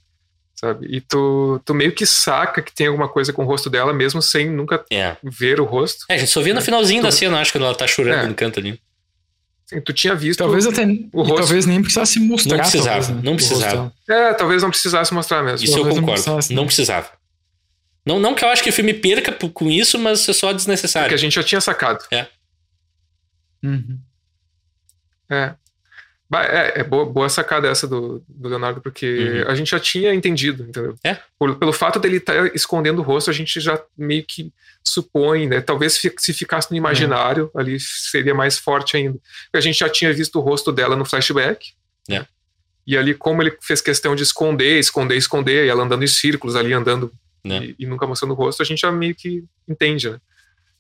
[0.64, 0.88] sabe?
[0.90, 4.22] E tu, tu meio que saca que tem alguma coisa com o rosto dela, mesmo
[4.22, 5.18] sem nunca É.
[5.23, 6.06] ver o rosto.
[6.10, 8.26] É, a gente só vê no finalzinho da Tu- cena, acho, quando ela tá chorando
[8.26, 8.27] É.
[8.27, 8.80] no canto ali.
[9.65, 10.40] Assim, tu tinha visto.
[10.40, 10.84] Talvez até.
[10.84, 12.57] e rosto- talvez nem precisasse mostrar.
[12.57, 13.94] Não precisava, talvez, né, não o precisava.
[14.10, 15.64] É, talvez não precisasse mostrar mesmo.
[15.65, 16.53] Isso eu Talvez não concordo.
[16.53, 16.65] Não né?
[16.68, 17.10] precisava.
[18.06, 20.57] Não, não que eu acho que o filme perca com isso, mas é só Porque
[20.57, 21.14] desnecessário.
[21.14, 22.03] a gente já tinha sacado.
[23.64, 23.99] Uhum.
[25.30, 25.56] É.
[26.41, 29.51] É, é boa, boa sacada essa do, do Leonardo, porque Uhum.
[29.51, 30.95] a gente já tinha entendido, entendeu?
[31.03, 31.18] É.
[31.38, 34.51] Por- pelo fato dele estar escondendo o rosto, a gente já meio que
[34.84, 35.61] supõe, né?
[35.61, 39.18] Talvez se ficasse no imaginário, ali seria mais forte ainda.
[39.53, 41.73] A gente já tinha visto o rosto dela no flashback.
[42.10, 42.26] É.
[42.85, 46.55] E ali, como ele fez questão de esconder, esconder, esconder, e ela andando em círculos
[46.55, 47.11] ali, andando
[47.45, 47.65] Né?
[47.65, 50.19] e, e nunca mostrando o rosto, a gente já meio que entende, né?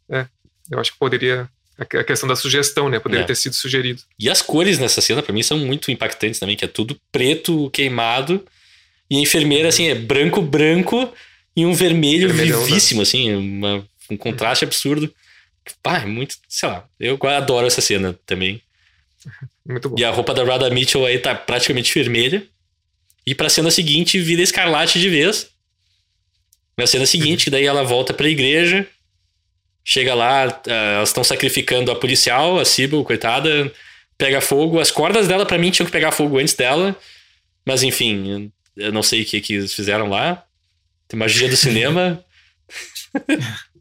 [0.09, 0.25] É.
[0.71, 1.47] Eu acho que poderia.
[1.77, 2.99] A que- a questão da sugestão, né?
[2.99, 3.27] Poderia É.
[3.27, 4.01] ter sido sugerido.
[4.19, 7.69] E as cores nessa cena, pra mim, são muito impactantes também, que é tudo preto,
[7.71, 8.45] queimado.
[9.09, 11.11] E a enfermeira, assim, é branco, branco
[11.55, 12.65] e um vermelho Vermelhão, né?
[12.67, 15.13] vivíssimo, assim, uma- um contraste absurdo.
[15.81, 18.61] Pá, é muito, sei lá, eu adoro essa cena também.
[19.65, 19.95] Muito bom.
[19.97, 22.45] E a roupa da Rada Mitchell aí tá praticamente vermelha.
[23.25, 25.47] E pra cena seguinte vira escarlate de vez.
[26.77, 28.85] Na cena seguinte, daí ela volta pra igreja.
[29.85, 33.71] Chega lá, ah, elas estão sacrificando a policial, a Sybil, coitada.
[34.17, 34.79] Pega fogo.
[34.79, 36.95] As cordas dela, pra mim, tinham que pegar fogo antes dela.
[37.65, 40.43] Mas enfim, eu não sei o que, que eles fizeram lá.
[41.07, 42.23] Tem magia do cinema.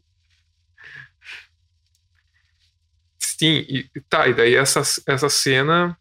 [3.43, 5.97] Sim, e tá, e daí essa, essa cena.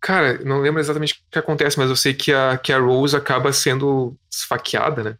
[0.00, 3.16] Cara, não lembro exatamente o que acontece, mas eu sei que a, que a Rose
[3.16, 5.18] acaba sendo esfaqueada, né?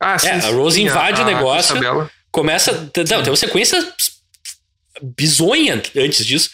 [0.00, 0.28] Ah, sim.
[0.28, 1.76] É, a sim, Rose invade o negócio.
[1.76, 2.10] Isabela.
[2.38, 2.72] Começa.
[2.72, 3.84] Não, tem uma sequência
[5.02, 6.50] bizonha antes disso.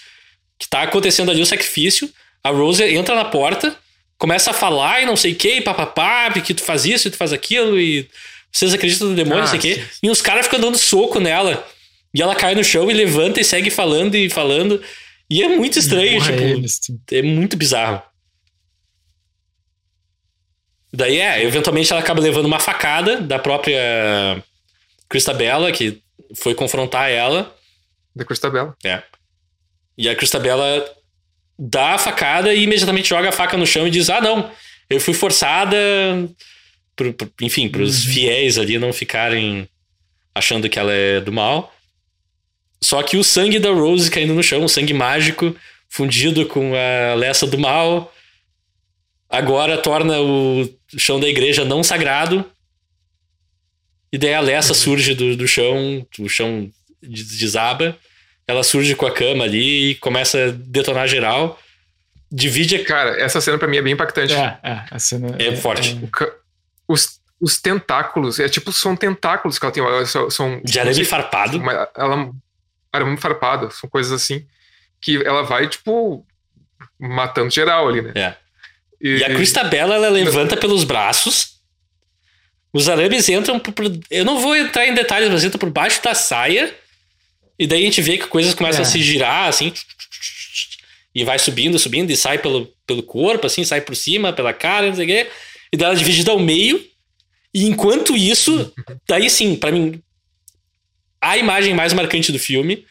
[0.59, 2.11] Que tá acontecendo ali o sacrifício.
[2.43, 3.77] A Rose entra na porta,
[4.17, 7.19] começa a falar e não sei o que, papapá, que tu faz isso e tu
[7.19, 8.09] faz aquilo, e
[8.51, 9.75] vocês acreditam no demônio, Ah, não sei o quê.
[9.75, 9.99] sim.
[10.05, 11.67] E os caras ficam dando soco nela.
[12.15, 14.83] E ela cai no chão e levanta e segue falando e falando.
[15.29, 16.43] E é muito estranho, Empurra tipo.
[16.45, 16.81] eles.
[17.13, 18.01] É muito bizarro.
[20.93, 24.43] Daí é, eventualmente ela acaba levando uma facada da própria
[25.09, 26.03] Cristabella, que
[26.35, 27.55] foi confrontar ela.
[28.15, 28.75] Da Cristabela.
[28.85, 29.03] É.
[29.97, 30.85] E a Cristabella
[31.59, 34.51] dá a facada e imediatamente joga a faca no chão e diz: Ah, não,
[34.91, 35.77] eu fui forçada.
[37.41, 38.13] Enfim, para os Uhum.
[38.13, 39.69] fiéis ali não ficarem
[40.35, 41.73] achando que ela é do mal.
[42.83, 45.57] Só que o sangue da Rose caindo no chão, o sangue mágico,
[45.89, 48.13] fundido com a Lessa do mal,
[49.29, 52.45] agora torna o chão da igreja não sagrado.
[54.15, 56.71] E daí a Lessa surge do, do chão, o chão
[57.03, 57.97] des- desaba.
[58.47, 61.59] Ela surge com a cama ali e começa a detonar geral.
[62.31, 62.85] Divide a.
[62.85, 64.33] Cara, essa cena pra mim é bem impactante.
[64.35, 65.99] É, é, a cena É forte.
[66.03, 66.33] O ca-
[66.87, 70.07] Os, os tentáculos, é tipo, são tentáculos que ela tem.
[70.07, 71.59] São, são, De arame farpado.
[71.59, 72.31] Uma- ela
[72.93, 74.47] arame farpado, são coisas assim
[75.01, 76.25] que ela vai tipo
[77.01, 78.13] matando geral ali, né?
[78.15, 78.35] É.
[79.01, 81.54] E a Cristabella, ela levanta pelos braços.
[82.75, 83.75] Os arames entram por,
[84.11, 86.75] Eu não vou entrar em detalhes, mas entram por baixo da saia.
[87.59, 88.83] E daí a gente vê que coisas começam É.
[88.83, 89.73] a se girar, assim.
[91.15, 94.89] E vai subindo, subindo, e sai pelo, pelo corpo, assim, sai por cima, pela cara,
[94.89, 95.31] não sei o quê.
[95.73, 96.85] E daí ela é dividida ao meio.
[97.55, 98.73] E enquanto isso,
[99.09, 100.03] daí sim, pra mim,
[101.21, 102.85] a imagem mais marcante do filme,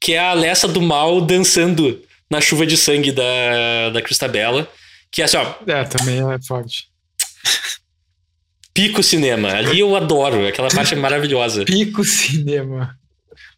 [0.00, 2.00] que é a Alessa do Mal dançando
[2.30, 4.70] na chuva de sangue da, da Cristabella.
[5.10, 6.86] Que é assim, ó, É, também é forte.
[8.82, 9.48] pico cinema.
[9.52, 11.64] Ali eu adoro, aquela parte é maravilhosa.
[11.64, 12.96] Pico cinema.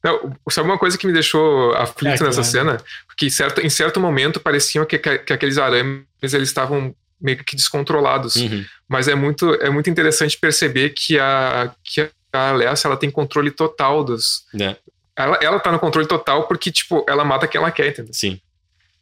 [0.02, 2.44] Não, sabe uma coisa que me deixou aflito É, nessa claro.
[2.44, 2.80] cena?
[3.06, 7.44] Porque em certo, em certo momento pareciam que, que, que aqueles arames eles estavam meio
[7.44, 8.36] que descontrolados.
[8.36, 8.64] Uhum.
[8.88, 13.50] Mas é muito, é muito interessante perceber que a, que a Alessa ela tem controle
[13.50, 14.44] total dos.
[14.54, 14.74] né?
[15.14, 18.14] Ela, ela tá no controle total porque, tipo, ela mata quem ela quer, entendeu?
[18.14, 18.40] Sim.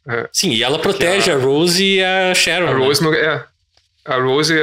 [0.05, 0.27] É.
[0.33, 2.67] Sim, e ela protege a- a Rose e a Sharon.
[2.67, 2.77] A né?
[2.85, 3.45] Rose, não- é,
[4.05, 4.57] a Rose e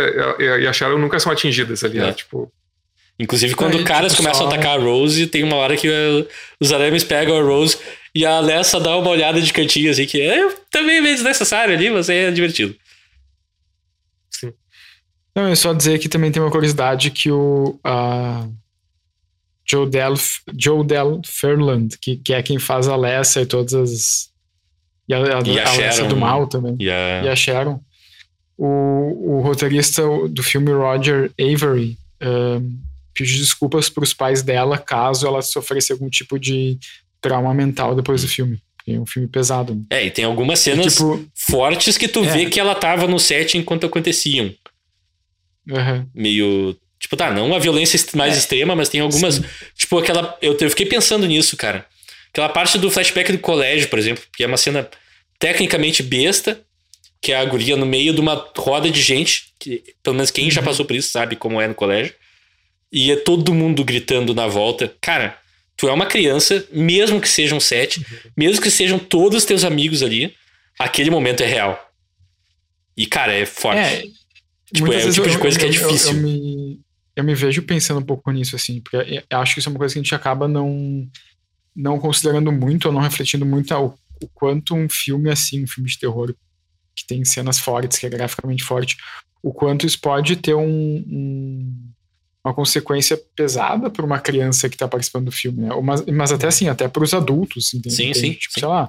[0.49, 1.99] a, e a Sharon nunca são atingidas ali.
[1.99, 2.09] É.
[2.09, 2.13] É.
[2.13, 2.53] Tipo,
[3.19, 5.89] Inclusive, quando Aí, caras tipo, começam a só- atacar a Rose, tem uma hora que
[6.61, 7.79] os arames pegam a Rose
[8.15, 11.89] e a Alessa dá uma olhada de cantinho, assim, que é também meio desnecessário ali,
[11.89, 12.77] mas é divertido.
[15.35, 18.47] Não, é só dizer que também tem uma curiosidade que o a
[19.69, 20.15] Joe Del,
[20.59, 24.31] Joe Del Fairland, que, que é quem faz a Lessa e todas as.
[25.09, 26.09] E a, a, E a a Lessa Sharon.
[26.09, 26.77] do Mal também.
[26.81, 27.23] E a...
[27.25, 27.81] E a Sharon.
[28.59, 31.97] O, o roteirista do filme Roger Avery
[33.13, 36.79] pediu desculpas para os pais dela caso ela sofresse algum tipo de
[37.21, 38.61] trauma mental depois do filme.
[38.87, 39.75] É um filme pesado.
[39.75, 39.83] né?
[39.91, 42.29] É, e tem algumas cenas Tipo, fortes que tu É.
[42.29, 44.55] vê que ela tava no set enquanto aconteciam.
[45.71, 46.07] aham.
[46.15, 46.77] Meio.
[46.99, 48.39] Tipo, tá, não uma violência mais É.
[48.39, 49.35] extrema, mas tem algumas.
[49.37, 49.45] Sim.
[49.77, 50.37] Tipo, aquela.
[50.41, 51.85] Eu, eu fiquei pensando nisso, cara.
[52.31, 54.89] Aquela parte do flashback do colégio, por exemplo, que é uma cena
[55.39, 56.61] tecnicamente besta,
[57.21, 60.51] que é a guria no meio de uma roda de gente, que pelo menos quem
[60.51, 60.67] já Uhum.
[60.67, 62.15] passou por isso sabe como é no colégio,
[62.93, 64.95] e é todo mundo gritando na volta.
[65.01, 65.39] Cara,
[65.77, 68.05] tu é uma criança, mesmo que sejam sete,
[68.37, 70.35] mesmo que sejam todos teus amigos ali,
[70.79, 71.83] aquele momento é real.
[72.97, 73.79] E, cara, é forte.
[73.81, 74.03] É,
[74.73, 76.11] Tipo, é o tipo eu- de coisa que é eu- eu- difícil.
[76.13, 76.81] Eu, me,
[77.15, 79.79] eu me vejo pensando um pouco nisso, assim, porque eu acho que isso é uma
[79.79, 81.07] coisa que a gente acaba não,
[81.75, 85.89] não considerando muito ou não refletindo muito ao, o quanto um filme assim, um filme
[85.91, 86.35] de terror
[86.97, 88.97] que tem cenas fortes, que é graficamente forte,
[89.43, 90.65] o quanto isso pode ter um,
[91.07, 91.73] um-
[92.45, 95.69] uma consequência pesada para uma criança que está participando do filme, né?
[95.83, 97.95] Mas, mas até assim, até para os adultos, entende?
[97.95, 98.61] Sim, sim, Tipo, sim.
[98.61, 98.89] sei lá.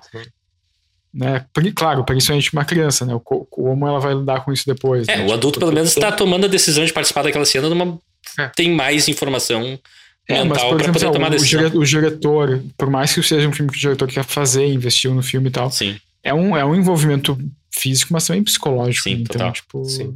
[1.13, 1.43] Né?
[1.75, 3.19] Claro, principalmente uma criança, né?
[3.23, 5.07] Como ela vai lidar com isso depois.
[5.07, 5.17] É, né?
[5.17, 7.97] o Tipo, adulto pelo menos está tomando a decisão de participar daquela cena numa...
[8.37, 8.47] É.
[8.49, 9.79] tem mais informação
[10.27, 11.65] É, mas, mental por para exemplo, poder tomar o, decisão.
[11.81, 15.23] o diretor, por mais que seja um filme que o diretor quer fazer, investiu no
[15.23, 15.97] filme e tal, Sim.
[16.21, 17.35] é um, é um envolvimento
[17.77, 19.03] físico, mas também psicológico.
[19.03, 19.21] Sim, né?
[19.21, 19.51] então, total.
[19.53, 19.85] tipo.
[19.85, 20.13] Sim.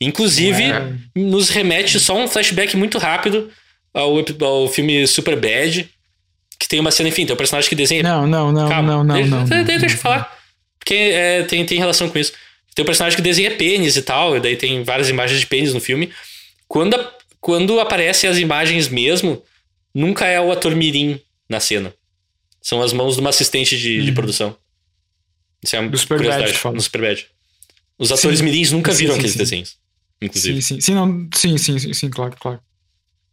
[0.00, 3.50] Inclusive, é- nos remete só um flashback muito rápido
[3.92, 5.88] ao, ao filme Super Bad,
[6.58, 8.02] que tem uma cena, enfim, tem um personagem que desenha.
[8.02, 9.96] Não, não, não, Calma, não, não, deixa, não, deixa, não, deixa eu não.
[9.98, 10.38] falar.
[10.78, 12.32] Porque é, tem, tem relação com isso.
[12.74, 15.72] Tem um personagem que desenha pênis e tal, e daí tem várias imagens de pênis
[15.72, 16.10] no filme.
[16.66, 19.42] Quando, a- quando aparecem as imagens mesmo,
[19.94, 21.94] nunca é o ator Mirim na cena.
[22.60, 24.14] São as mãos de uma assistente de, de Uhum.
[24.14, 24.56] produção.
[25.64, 26.74] Isso é uma Do Superbad, fala.
[26.74, 27.26] no Superbad.
[27.98, 28.44] Os atores Sim.
[28.44, 29.38] mirins nunca Sim, viram sim, aqueles sim.
[29.38, 29.76] desenhos.
[30.20, 30.62] Inclusive.
[30.62, 32.60] Sim, sim, sim, não, sim, sim, sim, sim, claro, claro.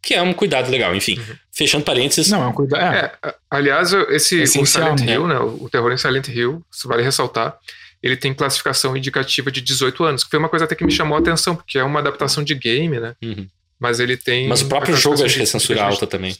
[0.04, 0.96] Que é um cuidado legal.
[0.96, 1.20] Enfim,
[1.52, 2.30] fechando parênteses.
[2.32, 2.96] Não, é um cuidado.
[2.96, 4.66] É, É, aliás, esse o Essencial,
[4.98, 5.14] Silent né?
[5.14, 7.56] Hill, né, o terror em Silent Hill, isso vale ressaltar,
[8.02, 11.16] ele tem classificação indicativa de 18 anos, que foi uma coisa até que me chamou
[11.16, 13.16] a atenção, porque é uma adaptação de game, né?
[13.22, 13.48] Uhum.
[13.80, 14.48] Mas ele tem.
[14.48, 16.36] Mas o próprio jogo acho que é de- censura alta também.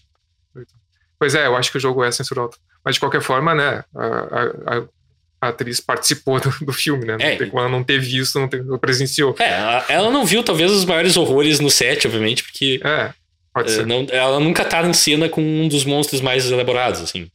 [1.20, 2.58] Pois é, eu acho que o jogo é censura alta.
[2.84, 4.84] Mas de qualquer forma, né, a, a- a-
[5.42, 7.18] a atriz participou do, do filme, né?
[7.18, 7.38] Não É.
[7.62, 9.36] ela não ter visto, não presenciou.
[9.40, 13.12] É, ela- ela não viu talvez os maiores horrores no set, obviamente, porque É,
[13.54, 13.86] pode é, ser.
[13.88, 17.28] não- ela nunca tá em cena com um dos monstros mais elaborados, assim.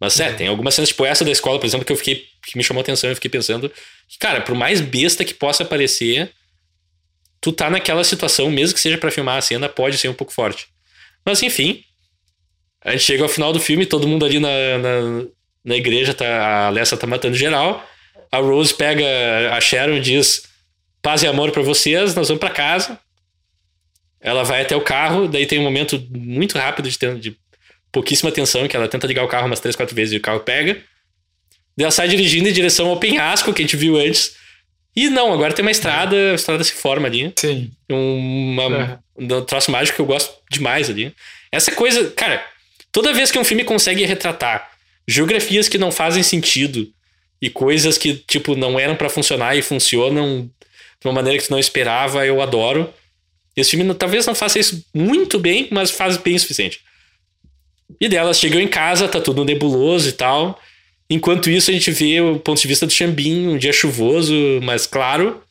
[0.00, 2.24] Mas é, tem algumas cenas, tipo essa da escola, por exemplo, que eu fiquei.
[2.44, 3.70] que me chamou a atenção, eu fiquei pensando.
[4.08, 6.32] Que, cara, por mais besta que possa parecer,
[7.40, 10.32] tu tá naquela situação, mesmo que seja pra filmar a cena, pode ser um pouco
[10.32, 10.66] forte.
[11.24, 11.84] Mas enfim.
[12.84, 14.48] A gente chega ao final do filme, todo mundo ali na,
[14.78, 15.24] na,
[15.64, 17.86] na igreja, tá, a Alessa tá matando geral.
[18.30, 19.04] A Rose pega
[19.52, 20.44] a Sharon e diz:
[21.00, 22.98] paz e amor pra vocês, nós vamos pra casa.
[24.20, 27.36] Ela vai até o carro, daí tem um momento muito rápido de, de
[27.90, 30.40] pouquíssima tensão, que ela tenta ligar o carro umas três, quatro vezes e o carro
[30.40, 30.74] pega.
[31.76, 34.36] Daí ela sai dirigindo em direção ao penhasco que a gente viu antes.
[34.94, 37.32] E não, agora tem uma estrada, a estrada se forma ali.
[37.36, 37.70] Sim.
[37.90, 41.14] Uma, um troço mágico que eu gosto demais ali.
[41.50, 42.44] Essa coisa, cara,
[42.92, 44.71] toda vez que um filme consegue retratar
[45.06, 46.92] geografias que não fazem sentido
[47.40, 50.50] e coisas que, tipo, não eram pra funcionar e funcionam
[51.00, 52.92] de uma maneira que tu não esperava, eu adoro.
[53.56, 56.80] Esse filme não- talvez não faça isso muito bem, mas faz bem o suficiente.
[58.00, 60.58] E delas chegam em casa, tá tudo nebuloso e tal.
[61.10, 64.86] Enquanto isso, a gente vê o ponto de vista do Xambin, um dia chuvoso, mas
[64.86, 65.42] claro.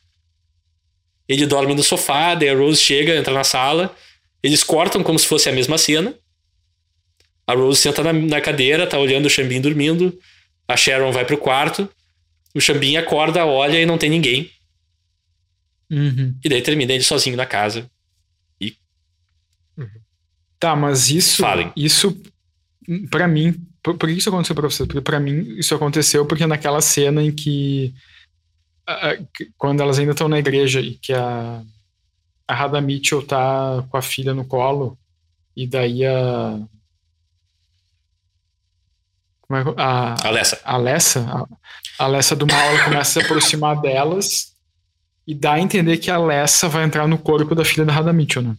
[1.28, 3.94] Ele dorme no sofá, daí a Rose chega, entra na sala.
[4.42, 6.14] Eles cortam como se fosse a mesma cena.
[7.46, 10.16] A Rose senta na, na cadeira, tá olhando o Xambin dormindo.
[10.68, 11.88] A Sharon vai pro quarto.
[12.54, 14.50] O Xambin acorda, olha e não tem ninguém.
[15.90, 16.36] Uhum.
[16.42, 17.90] E daí termina ele sozinho na casa.
[20.58, 21.42] Tá, mas isso.
[21.42, 21.72] Falem.
[21.76, 22.16] Isso,
[23.10, 23.54] pra mim.
[23.82, 24.86] Por, por que isso aconteceu pra você?
[24.86, 27.92] Porque pra mim isso aconteceu porque naquela cena em que.
[28.86, 29.18] a- a-
[29.58, 31.62] quando elas ainda estão na igreja e que a.
[32.46, 34.96] A Radha Mitchell tá com a filha no colo.
[35.56, 36.60] E daí a.
[39.52, 39.80] Como é que.
[39.80, 40.60] A, Alessa.
[40.64, 41.46] a Alessa,
[41.98, 44.52] a, Alessa do mal, começa a se aproximar delas
[45.26, 48.12] e dá a entender que a Alessa vai entrar no corpo da filha da Radha
[48.12, 48.56] Mitchell, né?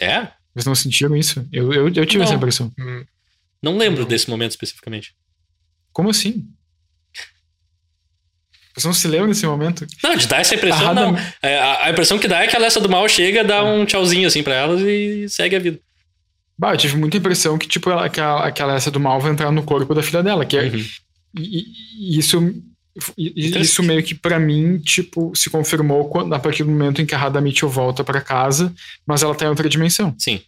[0.00, 0.28] É?
[0.54, 1.46] Vocês não sentiram isso?
[1.52, 2.24] Eu, eu, eu tive Não.
[2.24, 2.72] essa impressão.
[2.78, 3.04] Hum,
[3.62, 5.14] Não lembro desse momento especificamente.
[5.92, 6.48] Como assim?
[8.74, 9.86] Vocês não se lembram desse momento?
[10.02, 11.16] Não, de dar essa impressão, A Radha- não.
[11.42, 13.84] É, A, a impressão que dá é que a Alessa do Mal chega, dá um
[13.84, 15.78] tchauzinho assim pra elas e segue a vida.
[16.58, 19.32] Bah, eu tive muita impressão que, tipo, ela, que a, que a do mal vai
[19.32, 20.44] entrar no corpo da filha dela.
[20.46, 20.76] Que é, Uhum.
[21.36, 21.64] e, e-
[22.14, 22.54] e isso,
[23.18, 27.06] e- isso meio que, pra mim, tipo, se confirmou quando, a partir do momento em
[27.06, 28.72] que a Radha Mitchell volta pra casa,
[29.06, 30.14] mas ela tá em outra dimensão.
[30.18, 30.40] Sim.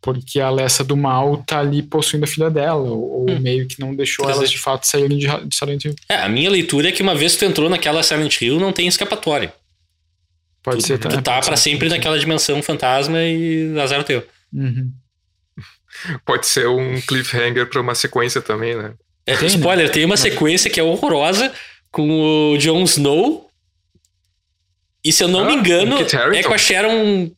[0.00, 3.40] Porque a Alessa do mal tá ali possuindo a filha dela, ou, Hum.
[3.40, 5.94] meio que não deixou elas de fato saírem de, de Silent Hill.
[6.08, 8.70] É, a minha leitura é que uma vez que tu entrou naquela Silent Hill, não
[8.72, 9.52] tem escapatória.
[10.62, 11.22] Pode tu, ser tu também.
[11.22, 14.22] tá pode pra ser, sempre naquela dimensão fantasma e azar o teu.
[14.52, 14.92] Uhum.
[16.24, 18.92] Pode ser um cliffhanger pra uma sequência também, né?
[19.26, 19.54] É, Tem, né?
[19.54, 21.52] spoiler, tem uma sequência que é horrorosa
[21.90, 23.48] com o Jon Snow.
[25.04, 25.96] E se eu não Ah, me engano,
[26.34, 27.30] é com a Sharon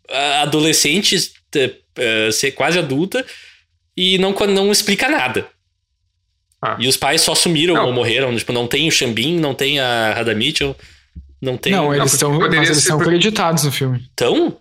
[0.42, 1.16] adolescente,
[1.54, 3.24] eh, eh, ser quase adulta,
[3.96, 5.46] e não, não explica nada.
[6.62, 6.76] Ah.
[6.78, 7.86] E os pais só sumiram Não.
[7.86, 8.34] ou morreram.
[8.36, 10.76] Tipo, não tem o Xambin, não tem a Radha Mitchell,
[11.40, 11.72] não tem.
[11.72, 14.08] Não, eles poderia mas eles ser são creditados no filme.
[14.12, 14.56] Então?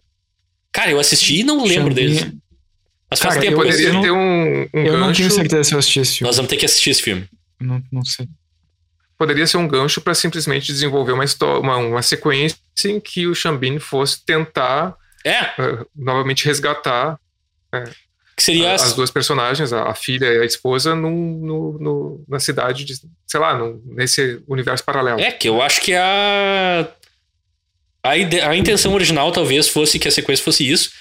[0.72, 2.28] Cara, eu assisti e não lembro Xambin- deles.
[3.10, 5.18] Mas faz Cara, tempo eu- que eu Poderia não- ter um, um Eu não gancho.
[5.22, 6.28] tenho certeza se eu assisti esse filme.
[6.30, 7.28] Nós vamos ter que assistir esse filme.
[7.60, 8.28] Não, não sei.
[9.18, 12.56] Poderia ser um gancho pra simplesmente desenvolver uma, histó- uma, uma sequência
[12.86, 14.96] em que o Xambin fosse tentar
[15.26, 17.20] É, eh, novamente resgatar
[18.38, 18.74] que seria.
[18.74, 22.94] as duas personagens, a, a filha e a esposa, num- no, no- na cidade de,
[23.28, 25.20] sei lá, num- nesse universo paralelo.
[25.20, 26.88] É, que eu acho que a.
[28.02, 30.92] A, ide- a intenção original talvez fosse que a sequência fosse isso.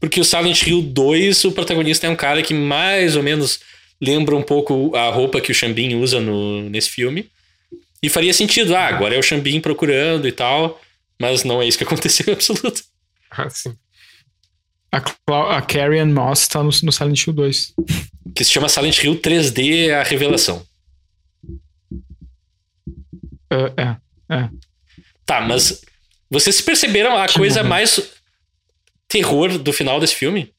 [0.00, 3.60] Porque o Silent Hill 2, o protagonista é um cara que mais ou menos
[4.00, 7.30] lembra um pouco a roupa que o Xambin usa no, nesse filme.
[8.02, 10.80] E faria sentido, ah, agora é o Xambin procurando e tal.
[11.20, 12.82] Mas não é isso que aconteceu em absoluto.
[13.30, 13.74] Ah, sim.
[14.92, 17.74] A, a Carrie Ann Moss tá no, no Silent Hill 2.
[18.34, 20.64] Que se chama Silent Hill 3D A Revelação.
[23.50, 23.96] É,
[24.34, 24.48] é.
[25.24, 25.80] Tá, mas
[26.30, 27.70] vocês perceberam a Que coisa momento.
[27.70, 28.10] mais
[29.14, 30.52] terror do final desse filme?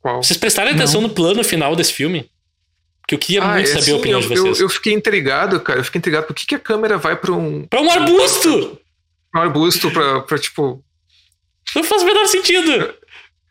[0.00, 0.22] Qual?
[0.22, 2.28] Vocês prestaram atenção no plano final desse filme?
[3.00, 4.58] Porque eu queria Ah, muito é, saber sim, a opinião eu, de vocês.
[4.60, 5.80] Eu, eu fiquei intrigado, cara.
[5.80, 6.26] Eu fiquei intrigado.
[6.26, 8.78] Por que, que a câmera vai pra um, Pra um arbusto!
[9.34, 10.84] um arbusto pra, pra, tipo.
[11.74, 12.94] Não faz o menor sentido.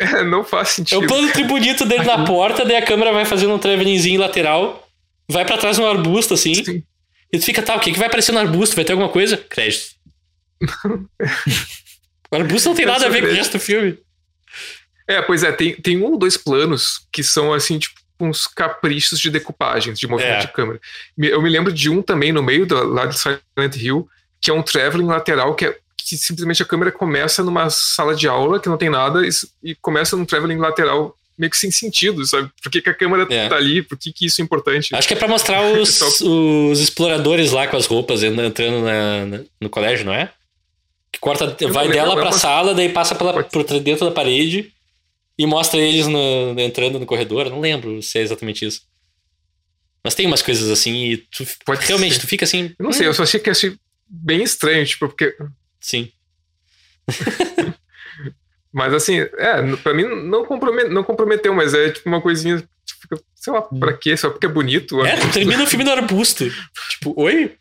[0.02, 1.04] É, não faz É sentido.
[1.04, 4.90] o plano tribunito dele na porta, daí a câmera vai fazendo um travelingzinho lateral,
[5.30, 6.84] vai pra trás de um arbusto, assim, Sim.
[7.32, 8.76] e tu fica, tá, o que, que vai aparecer no arbusto?
[8.76, 9.38] Vai ter alguma coisa?
[9.38, 9.92] Crédito.
[12.32, 13.98] o arbusto não tem nada a ver com o resto do filme.
[15.08, 19.20] É, pois é, tem, tem um ou dois planos que são assim, tipo, uns caprichos
[19.20, 20.46] de decupagem, de movimento É.
[20.46, 20.80] de câmera.
[21.18, 24.08] Me- Eu me lembro de um também no meio do, lá de Silent Hill,
[24.40, 28.28] que é um traveling lateral, que é que simplesmente a câmera começa numa sala de
[28.28, 29.30] aula que não tem nada e,
[29.64, 32.50] e começa num traveling lateral meio que sem sentido, sabe?
[32.62, 33.48] Por que, que a câmera É.
[33.48, 33.82] tá ali?
[33.84, 34.96] Por que, que isso é importante?
[34.96, 39.44] Acho que é pra mostrar os, os exploradores lá com as roupas entrando na- na-
[39.62, 40.32] no colégio, não é?
[41.22, 43.32] Corta, vai dela é pra uma- sala, daí passa pela,
[43.82, 44.74] dentro da parede
[45.38, 47.46] e mostra eles no- entrando no corredor.
[47.46, 48.82] Eu Não lembro se é exatamente isso.
[50.04, 52.22] Mas tem umas coisas assim e tu, Pode realmente ser.
[52.22, 52.74] tu fica assim.
[52.80, 53.78] Eu não sei, hum, eu só achei que achei
[54.08, 55.34] bem estranho, tipo, porque.
[55.80, 56.12] Sim.
[58.74, 62.58] Mas assim, é, pra mim não, comprome- não comprometeu, mas é tipo uma coisinha.
[62.86, 64.16] Tipo, sei lá, pra quê?
[64.16, 65.06] Só porque é bonito?
[65.06, 66.46] É, tu termina o filme no arbusto.
[66.90, 67.58] Tipo, oi?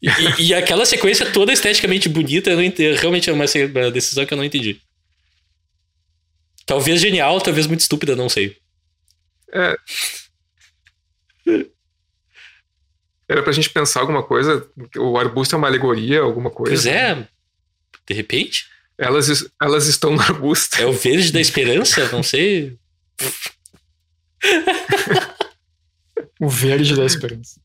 [0.00, 0.08] E,
[0.42, 4.44] e- aquela sequência toda esteticamente bonita, eu realmente é uma, uma decisão que eu não
[4.44, 4.80] entendi.
[6.64, 8.56] Talvez genial, talvez muito estúpida, não sei.
[9.52, 9.74] É.
[13.28, 14.68] Era pra gente pensar alguma coisa.
[14.96, 16.72] O arbusto é uma alegoria, alguma coisa.
[16.72, 17.26] Pois é,
[18.06, 18.66] de repente.
[18.96, 20.76] Elas, elas estão no arbusto.
[20.80, 22.76] É o verde da esperança, não sei.
[26.40, 27.60] O verde da esperança.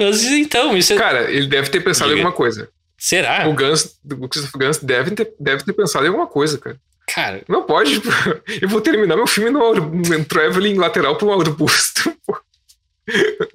[0.00, 0.96] Mas então, isso é.
[0.96, 2.26] Cara, ele deve ter pensado em Diga.
[2.26, 2.68] alguma coisa.
[2.96, 3.48] Será?
[3.48, 6.78] O Guns, o Christopher Guns deve ter, deve ter pensado em alguma coisa, cara.
[7.06, 8.00] Cara, Não pode.
[8.00, 8.08] tipo,
[8.62, 12.14] Eu vou terminar meu filme no, no traveling lateral pra um arbusto.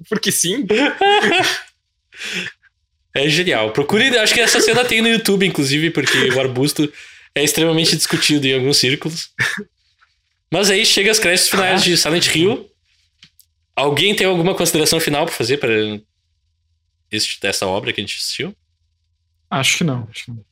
[0.08, 0.66] Porque sim.
[3.14, 3.72] é genial.
[3.72, 6.92] Procure, acho que essa cena tem no YouTube, inclusive, porque o arbusto
[7.34, 9.30] é extremamente discutido em alguns círculos.
[10.52, 12.70] Mas aí chega as créditos finais de Silent Hill.
[13.74, 15.72] Alguém tem alguma consideração final pra fazer para
[17.10, 18.54] este, dessa obra que a gente assistiu?
[19.50, 20.08] Acho que não.
[20.10, 20.44] Acho que não.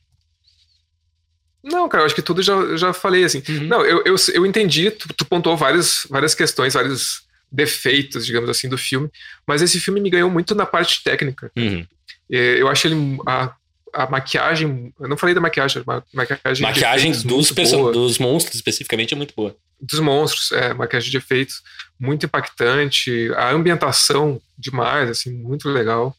[1.63, 3.41] Não, cara, eu acho que tudo já, eu já falei assim.
[3.49, 3.63] Uhum.
[3.67, 8.69] Não, eu, eu, eu entendi, tu, tu pontuou várias, várias questões, vários defeitos, digamos assim,
[8.69, 9.09] do filme,
[9.47, 11.51] mas esse filme me ganhou muito na parte técnica.
[11.55, 11.85] Uhum.
[12.31, 13.17] É, Eu acho ele.
[13.25, 13.55] A,
[13.93, 14.93] a maquiagem.
[14.99, 16.61] Eu não falei da maquiagem, a maquiagem.
[16.61, 19.55] Maquiagem dos, dos monstros, especificamente, é muito boa.
[19.81, 21.63] dos monstros, é, maquiagem de efeitos
[21.99, 26.15] muito impactante, a ambientação demais, assim, muito legal.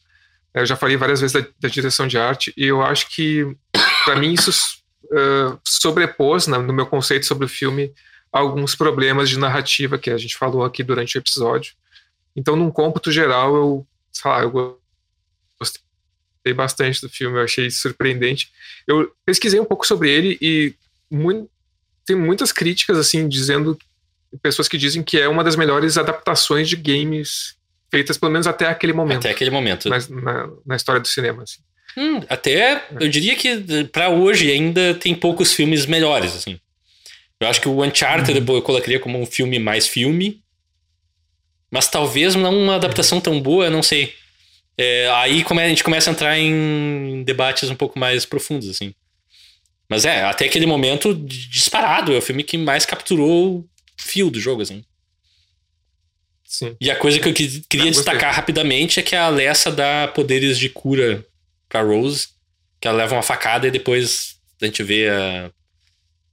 [0.57, 3.55] É, Eu já falei várias vezes da, da direção de arte e eu acho que,
[4.05, 4.51] para mim, isso
[5.05, 7.93] uh, sobrepôs na- no meu conceito sobre o filme
[8.31, 11.73] alguns problemas de narrativa que a gente falou aqui durante o episódio.
[12.35, 14.79] Então, num cômputo geral, eu, sei lá, eu
[15.59, 18.51] gostei bastante do filme, eu achei surpreendente.
[18.85, 20.73] Eu pesquisei um pouco sobre ele e
[21.09, 21.49] muito,
[22.05, 23.77] tem muitas críticas, assim, dizendo.
[24.41, 27.56] Pessoas que dizem que é uma das melhores adaptações de games
[27.97, 29.89] feitas, pelo menos até aquele momento, Até aquele momento.
[29.89, 31.43] na, na, na história do cinema.
[31.43, 31.59] Assim.
[31.97, 36.59] Hum, até, eu diria que pra hoje ainda tem poucos filmes melhores, assim.
[37.39, 40.41] Eu acho que o Uncharted eu colocaria como um filme mais filme,
[41.71, 44.13] mas talvez não uma adaptação tão boa, não sei.
[44.77, 48.93] É, aí come- a gente começa a entrar em debates um pouco mais profundos, assim.
[49.89, 54.39] Mas é, até aquele momento, disparado, é o filme que mais capturou o fio do
[54.39, 54.83] jogo, assim.
[56.47, 56.75] Sim.
[56.79, 60.07] E a coisa que eu que- queria Ah, destacar rapidamente é que a Alessa dá
[60.07, 61.23] poderes de cura
[61.67, 62.29] pra Rose,
[62.79, 65.51] que ela leva uma facada e depois a gente vê a-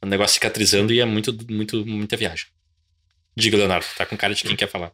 [0.03, 2.47] o negócio cicatrizando e é muito, muito, muita viagem.
[3.36, 4.93] Diga, Leonardo, tá com cara de quem quer falar.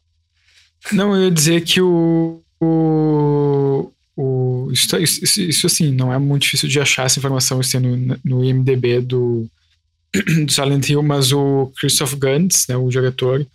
[0.92, 2.42] Não, eu ia dizer que o.
[2.58, 7.80] o, o isso, isso, isso, assim, não é muito difícil de achar essa informação tem
[7.80, 9.46] no, no IMDB do,
[10.46, 13.46] do Silent Hill, mas o Christoph Gantz, né, o diretor,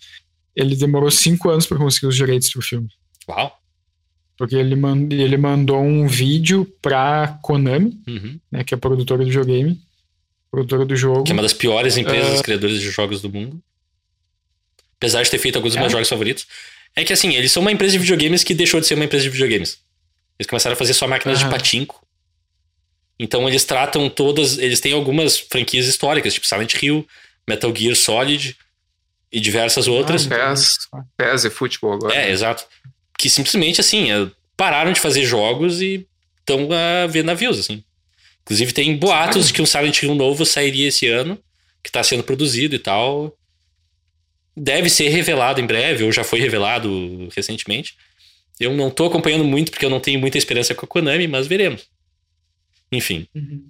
[0.55, 2.87] ele demorou cinco anos para conseguir os direitos pro filme.
[3.27, 3.57] Uau!
[4.37, 8.39] Porque ele, man, ele mandou um vídeo pra Konami, Uhum.
[8.51, 9.79] né, que é a produtora do videogame,
[10.51, 11.23] produtora do jogo.
[11.23, 12.43] Que é uma das piores empresas Ah.
[12.43, 13.61] criadoras de jogos do mundo.
[14.97, 15.93] Apesar de ter feito alguns dos meus É?
[15.93, 16.47] jogos favoritos.
[16.95, 19.23] É que assim, eles são uma empresa de videogames que deixou de ser uma empresa
[19.23, 19.79] de videogames.
[20.39, 21.51] Eles começaram a fazer só máquinas de Aham.
[21.53, 22.05] patinco.
[23.19, 24.57] Então eles tratam todas.
[24.57, 27.07] Eles têm algumas franquias históricas, tipo Silent Hill,
[27.47, 28.57] Metal Gear Solid
[29.35, 30.31] e diversas outras.
[30.31, 30.77] Ah, PES,
[31.17, 32.15] PES e futebol agora.
[32.15, 32.65] É, exato.
[33.19, 36.07] Que simplesmente, assim, eh, pararam de fazer jogos e
[36.39, 37.83] estão a ver navios, assim.
[38.43, 41.37] Inclusive, tem boatos de que um Silent Hill novo sairia esse ano,
[41.83, 43.37] que está sendo produzido e tal.
[44.55, 47.97] Deve ser revelado em breve, ou já foi revelado recentemente.
[48.57, 51.45] Eu não tô acompanhando muito, porque eu não tenho muita esperança com a Konami, mas
[51.45, 51.89] veremos.
[52.89, 53.27] Enfim.
[53.35, 53.65] Uhum.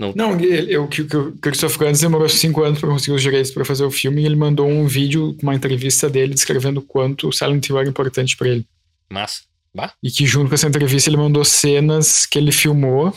[0.00, 3.20] Não- Não, ele- eu, que, que o Christoph Gantz demorou cinco anos para conseguir os
[3.22, 6.82] direitos para fazer o filme e ele mandou um vídeo, uma entrevista dele descrevendo o
[6.82, 8.66] quanto o Silent Hill era importante para ele.
[9.10, 9.42] Massa.
[9.74, 9.92] Bah.
[10.02, 13.14] E que junto com essa entrevista ele mandou cenas que ele filmou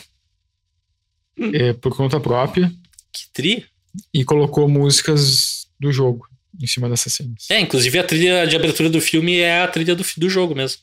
[1.38, 1.50] Hum.
[1.52, 2.70] eh, por conta própria
[3.12, 3.66] Que tri.
[4.12, 6.28] e colocou músicas do jogo
[6.62, 7.46] em cima dessas cenas.
[7.50, 10.80] É, inclusive a trilha de abertura do filme é a trilha do, do jogo mesmo.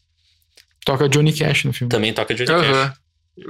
[0.84, 1.90] Toca Johnny Cash no filme.
[1.90, 2.66] Também toca Johnny Cash.
[2.68, 2.94] Aham.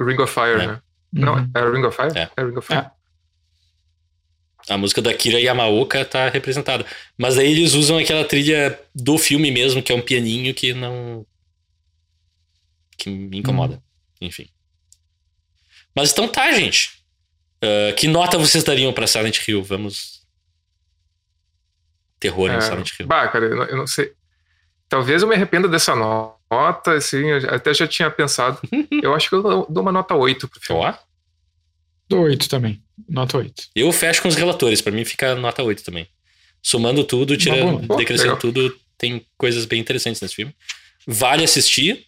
[0.06, 0.68] Ring of Fire, É.
[0.68, 0.80] né?
[1.12, 1.52] Não, Uhum.
[1.54, 2.18] é Ring of Fire?
[2.18, 2.30] É.
[2.44, 2.80] Ring of Fire.
[2.86, 2.92] É.
[4.74, 6.86] A música da Kira Yamaoka tá representada.
[7.18, 11.26] Mas aí eles usam aquela trilha do filme mesmo, que é um pianinho que não.
[12.98, 13.82] que me incomoda.
[14.22, 14.48] Enfim.
[15.96, 17.02] Mas então tá, gente.
[17.64, 19.64] Uh, que nota vocês dariam pra Silent Hill?
[19.64, 20.22] Vamos.
[22.20, 23.08] Terror em É, Silent Hill.
[23.08, 24.14] Bah, cara, eu não, eu não sei.
[24.88, 26.38] Talvez eu me arrependa dessa nota,
[26.88, 28.60] assim, eu até já tinha pensado.
[29.02, 30.82] Eu acho que eu dou- uma nota 8 pro filme.
[30.84, 30.94] Ó,
[32.10, 32.84] Dou 8 também.
[33.08, 33.70] Nota 8.
[33.76, 34.82] eu fecho com os relatores.
[34.82, 36.08] Pra mim fica nota 8 também.
[36.62, 37.88] Somando tudo, tirando.
[37.88, 38.40] Pô, decrescendo legal.
[38.42, 40.54] tudo, tem coisas bem interessantes nesse filme.
[41.08, 42.06] Vale assistir.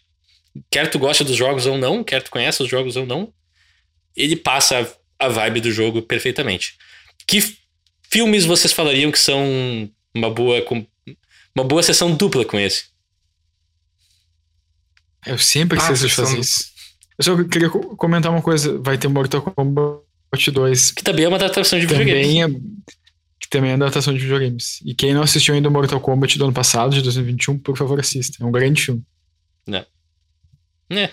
[0.70, 3.32] Quer tu goste dos jogos ou não, quer tu conheça os jogos ou não,
[4.14, 4.88] ele passa
[5.18, 6.76] a vibe do jogo perfeitamente.
[7.26, 7.40] Que
[8.08, 10.62] filmes vocês falariam que são uma boa
[11.56, 12.84] uma boa sessão dupla com esse?
[15.26, 16.64] Eu sempre Ah, esqueço de vocês fazer isso.
[17.18, 18.78] Eu só queria co- comentar uma coisa.
[18.78, 20.90] Vai ter Mortal Kombat 2.
[20.90, 21.86] Que também é uma adaptação de.
[21.86, 22.48] Também é,
[23.40, 24.80] que também é adaptação de videogames.
[24.84, 27.98] E quem não assistiu ainda o Mortal Kombat do ano passado, de 2021, por favor,
[28.00, 28.42] assista.
[28.42, 29.02] É um grande filme.
[30.90, 31.10] É,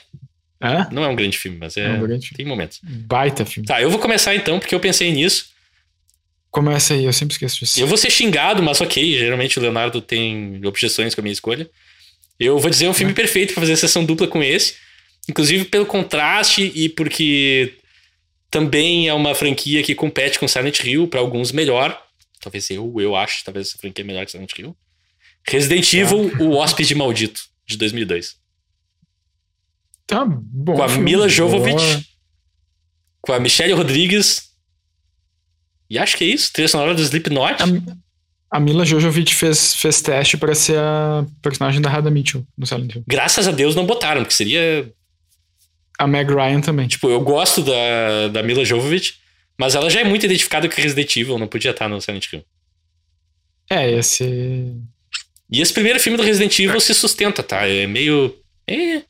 [0.59, 0.87] É?
[0.91, 2.37] não é um grande filme, mas É, é, um grande filme.
[2.37, 2.79] tem momentos.
[2.83, 3.65] Baita filme.
[3.67, 5.47] Tá, eu vou começar então, porque eu pensei nisso.
[6.51, 7.79] Começa aí, eu sempre esqueço disso.
[7.79, 9.17] Eu vou ser xingado, mas ok.
[9.17, 11.69] Geralmente o Leonardo tem objeções com a minha escolha.
[12.43, 14.75] Eu vou dizer é um filme perfeito pra fazer sessão dupla com esse.
[15.29, 17.77] Inclusive pelo contraste e porque
[18.49, 22.01] também é uma franquia que compete com Silent Hill, pra alguns melhor.
[22.41, 24.75] Talvez eu, eu acho, talvez essa franquia é melhor que Silent Hill.
[25.47, 28.35] Resident Evil, O Hóspede Maldito, de 2002.
[30.07, 30.75] Tá bom.
[30.75, 30.87] com a.
[30.87, 31.29] Mila Boa.
[31.29, 32.07] Jovovich,
[33.21, 34.49] com a Michelle Rodrigues.
[35.89, 36.51] E acho que é isso.
[36.51, 37.61] Trilha sonora do Slipknot.
[37.61, 37.65] A,
[38.51, 42.93] a Mila Jojovic fez, fez teste pra ser a personagem da Radha Mitchell no Silent
[42.93, 43.03] Hill.
[43.07, 44.91] Graças a Deus não botaram, porque seria
[45.97, 46.85] A Meg Ryan também.
[46.85, 49.15] Tipo, eu gosto da, da Mila Jovovich,
[49.57, 52.43] mas ela já é muito identificada com Resident Evil, não podia estar no Silent Hill.
[53.69, 54.75] É, esse.
[55.49, 57.65] E esse primeiro filme do Resident Evil se sustenta, tá?
[57.65, 58.35] É meio.
[58.67, 59.03] É.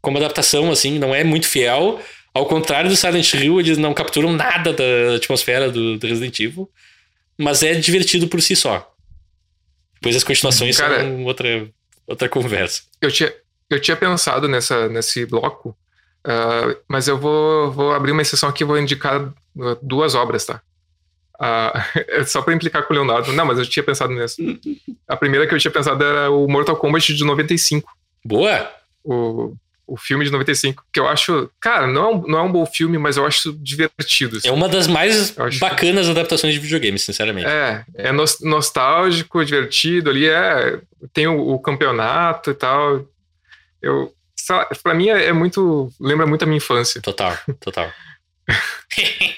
[0.00, 2.00] Como adaptação, assim, não é muito fiel.
[2.32, 6.70] Ao contrário do Silent Hill, eles não capturam nada da atmosfera do, do Resident Evil.
[7.38, 8.92] Mas é divertido por si só.
[9.94, 11.68] Depois as continuações Cara- são outra,
[12.06, 12.82] outra conversa.
[13.00, 13.32] Eu tinha,
[13.70, 15.76] eu tinha pensado nessa, nesse bloco,
[16.24, 19.20] ah, mas eu vou, vou abrir uma exceção aqui e vou indicar
[19.60, 20.60] ah, duas obras, tá?
[22.08, 23.30] É só pra implicar com o Leonardo.
[23.32, 24.40] Não, mas eu tinha pensado nisso.
[25.06, 27.90] A primeira que eu tinha pensado era o Mortal Kombat de 95.
[28.24, 28.72] Boa!
[29.04, 29.54] O,
[29.86, 30.84] o filme de 95.
[30.92, 31.50] Que eu acho.
[31.60, 34.36] Cara, não é um, não é um bom filme, mas eu acho divertido.
[34.38, 34.48] assim.
[34.48, 37.46] É uma das mais acho- bacanas adaptações de videogame, sinceramente.
[37.46, 40.80] É, é nos- nostálgico, divertido ali, é,
[41.12, 43.06] tem o, o campeonato e tal.
[43.80, 44.12] Eu,
[44.82, 47.00] pra mim é, é muito, lembra muito a minha infância.
[47.00, 47.90] Total, total.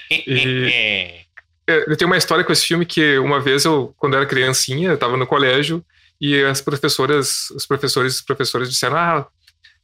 [1.67, 4.27] É, Eu tenho uma história com esse filme que uma vez eu, quando eu era
[4.29, 5.85] criancinha, eu tava no colégio
[6.19, 9.27] e as professoras, os professores e professoras disseram, ah,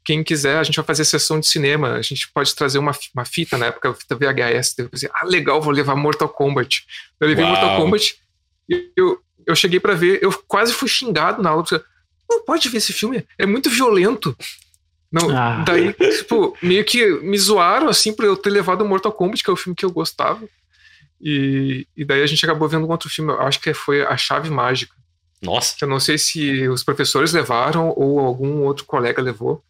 [0.05, 3.25] quem quiser, a gente vai fazer sessão de cinema, a gente pode trazer uma, uma
[3.25, 4.75] fita, na época, fita VHS.
[4.77, 6.85] Eu pensei, ah, legal, vou levar Mortal Kombat.
[7.19, 7.53] Eu levei Uau.
[7.53, 8.15] Mortal Kombat
[8.69, 11.63] e eu, eu cheguei pra ver, eu quase fui xingado na aula.
[11.63, 11.83] porque,
[12.29, 14.37] Não pode ver esse filme, é muito violento.
[15.11, 15.63] Não, Ah.
[15.65, 19.53] Daí, tipo, meio que me zoaram, assim, por eu ter levado Mortal Kombat, que é
[19.53, 20.47] o filme que eu gostava.
[21.19, 24.15] E, e daí a gente acabou vendo um outro filme, eu acho que foi A
[24.17, 24.93] Chave Mágica.
[25.41, 29.63] Nossa, Que eu não sei se os professores levaram ou algum outro colega levou.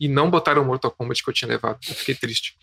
[0.00, 1.78] E não botaram o Mortal Kombat que eu tinha levado.
[1.86, 2.56] Eu fiquei triste.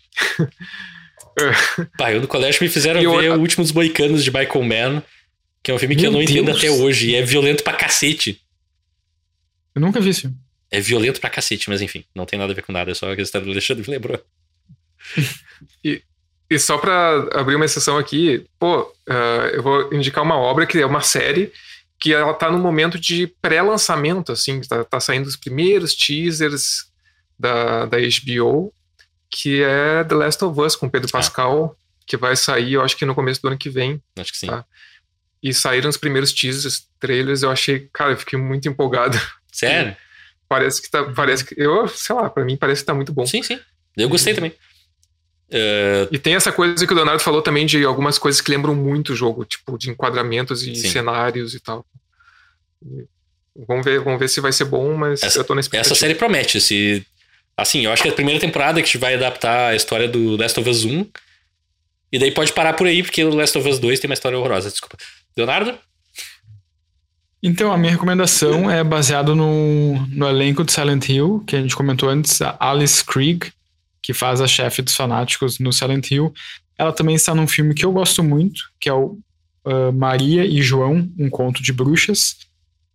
[1.96, 5.02] pá, eu no colégio me fizeram E ver O Últimos Moicanos de Michael Mann,
[5.62, 6.58] que é um filme que Meu eu não entendo Deus.
[6.58, 7.10] até hoje.
[7.10, 8.42] E é violento pra cacete.
[9.74, 10.36] Eu nunca vi esse filme.
[10.70, 13.10] É violento pra cacete, mas enfim, não tem nada a ver com nada, é só
[13.10, 14.22] a questão do Alexandre me lembrou.
[16.50, 20.78] E só pra abrir uma exceção aqui, pô, ah, eu vou indicar uma obra que
[20.78, 21.52] é uma série
[22.00, 26.86] que ela tá no momento de pré-lançamento, assim, tá, tá saindo os primeiros teasers
[27.38, 28.72] da, da HBO,
[29.30, 33.04] que é The Last of Us, com Pedro Pascal, que vai sair, eu acho que
[33.04, 34.02] no começo do ano que vem.
[34.18, 34.46] Acho que sim.
[34.46, 34.64] Tá.
[35.42, 39.20] E saíram os primeiros teasers, trailers, eu achei, cara, eu fiquei muito empolgado.
[39.52, 39.96] Sério?
[40.48, 43.26] Parece que tá, parece que, eu, sei lá, pra mim parece que tá muito bom.
[43.26, 43.60] Sim, sim.
[43.94, 44.54] Eu gostei também.
[45.50, 48.74] É, E tem essa coisa que o Leonardo falou também de algumas coisas que lembram
[48.74, 50.88] muito o jogo, tipo de enquadramentos e Sim.
[50.88, 51.84] cenários e tal.
[52.82, 53.04] E
[53.66, 55.94] vamos ver, vamos ver se vai ser bom, mas Essa- eu tô na essa expectativa.
[55.96, 56.60] série promete.
[56.62, 57.06] Se,
[57.58, 60.58] assim, eu acho que é a primeira temporada que vai adaptar a história do Last
[60.60, 61.04] of Us 1.
[62.12, 64.38] E daí pode parar por aí, porque o Last of Us 2 tem uma história
[64.38, 64.70] horrorosa.
[64.70, 64.96] Desculpa.
[65.36, 65.76] Leonardo?
[67.42, 71.76] Então, a minha recomendação é baseado no, no elenco de Silent Hill, que a gente
[71.76, 73.52] comentou antes, a Alice Krieg,
[74.02, 76.32] que faz a chefe dos fanáticos no Silent Hill.
[76.78, 79.18] Ela também está num filme que eu gosto muito, que é o
[79.64, 82.36] uh, Maria e João, um conto de bruxas,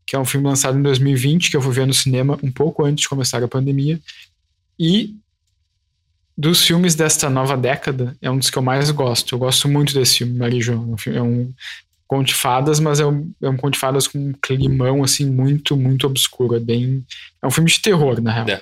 [0.05, 2.83] que é um filme lançado em 2020, que eu fui ver no cinema um pouco
[2.83, 3.99] antes de começar a pandemia.
[4.83, 5.15] E
[6.37, 9.33] dos filmes desta nova década, é um dos que eu mais gosto.
[9.33, 10.93] Eu gosto muito desse filme, Maria João.
[11.07, 11.53] É um
[12.05, 15.25] conto de fadas, mas é um, é um conto de fadas com um climão, assim,
[15.25, 16.57] muito, muito obscuro.
[16.57, 17.05] É bem...
[17.41, 18.49] É um filme de terror, na real.
[18.49, 18.61] É.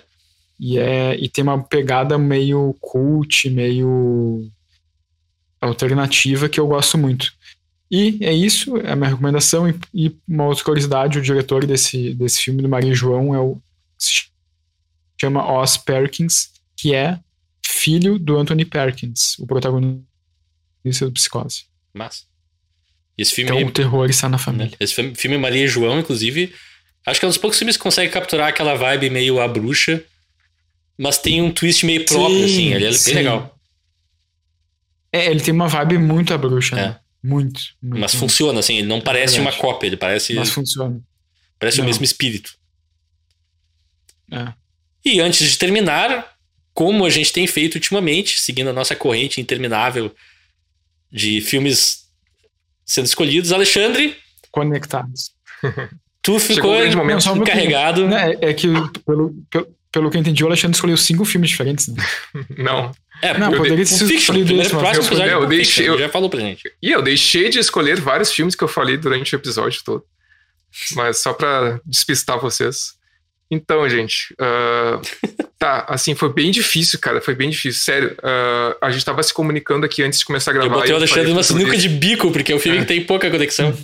[0.60, 4.48] E, é, e tem uma pegada meio cult, meio
[5.60, 7.34] alternativa que eu gosto muito.
[7.89, 9.68] E é isso, é a minha recomendação.
[9.68, 13.57] E, e uma outra curiosidade, o diretor desse, desse filme do Maria João é o
[13.98, 14.31] se
[15.22, 17.19] chama Oz Perkins, que é
[17.65, 20.06] filho do Anthony Perkins, o protagonista
[21.06, 21.65] do Psicose.
[21.93, 22.26] Mas.
[23.18, 23.52] Esse filme.
[23.52, 24.76] Então o terror está na família.
[24.80, 26.53] Esse filme, filme Maria e João, inclusive,
[27.06, 30.03] acho que é um dos poucos filmes que consegue capturar aquela vibe meio a bruxa,
[30.98, 32.73] mas tem um twist meio próprio, Sim, assim.
[32.73, 33.14] Ele é bem sim.
[33.14, 33.60] legal.
[35.14, 36.99] É, ele tem uma vibe muito a bruxa, né?
[37.22, 37.99] Muito, muito.
[37.99, 38.18] Mas muito.
[38.18, 38.77] funciona, assim.
[38.77, 40.99] Ele não parece uma cópia, ele parece, Mas funciona.
[41.60, 41.88] parece o não.
[41.88, 42.56] mesmo espírito.
[44.31, 44.53] É.
[45.03, 46.32] E antes de terminar,
[46.73, 50.14] como a gente tem feito ultimamente, seguindo a nossa corrente interminável
[51.11, 52.06] de filmes
[52.86, 54.15] sendo escolhidos, Alexandre,
[54.52, 55.32] Conectados.
[56.22, 57.19] tu ficou momento.
[57.19, 57.41] Um pouquinho.
[57.44, 58.07] encarregado.
[58.07, 58.68] Né, é que,
[59.06, 61.88] pelo, pelo, pelo que eu entendi, o Alexandre escolheu cinco filmes diferentes.
[61.88, 62.03] Né?
[62.57, 62.91] Não.
[63.22, 66.30] É, Não, eu poderia ter escolhido esse, próximo eu- eu é deixei- eu- já falou
[66.30, 66.64] pra gente.
[66.82, 70.03] E eu deixei de escolher vários filmes que eu falei durante o episódio todo.
[70.95, 72.94] Mas só pra despistar vocês.
[73.52, 74.34] Então, gente.
[74.40, 75.02] ah,
[75.60, 77.19] tá, assim, foi bem difícil, cara.
[77.19, 77.84] Foi bem difícil.
[77.84, 78.15] Sério.
[78.23, 80.73] ah, a gente tava se comunicando aqui antes de começar a gravar.
[80.73, 82.82] Eu botei o Alexandre numa sinuca de bico, porque é um filme É.
[82.82, 83.78] que tem pouca conexão.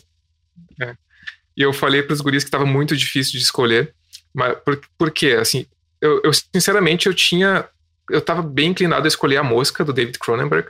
[1.56, 3.94] E eu falei pros guris que tava muito difícil de escolher.
[4.34, 5.38] Mas por, por quê?
[5.40, 5.66] Assim,
[6.00, 7.66] eu, eu, sinceramente eu tinha.
[8.10, 10.70] Eu tava bem inclinado a escolher a mosca do David Cronenberg.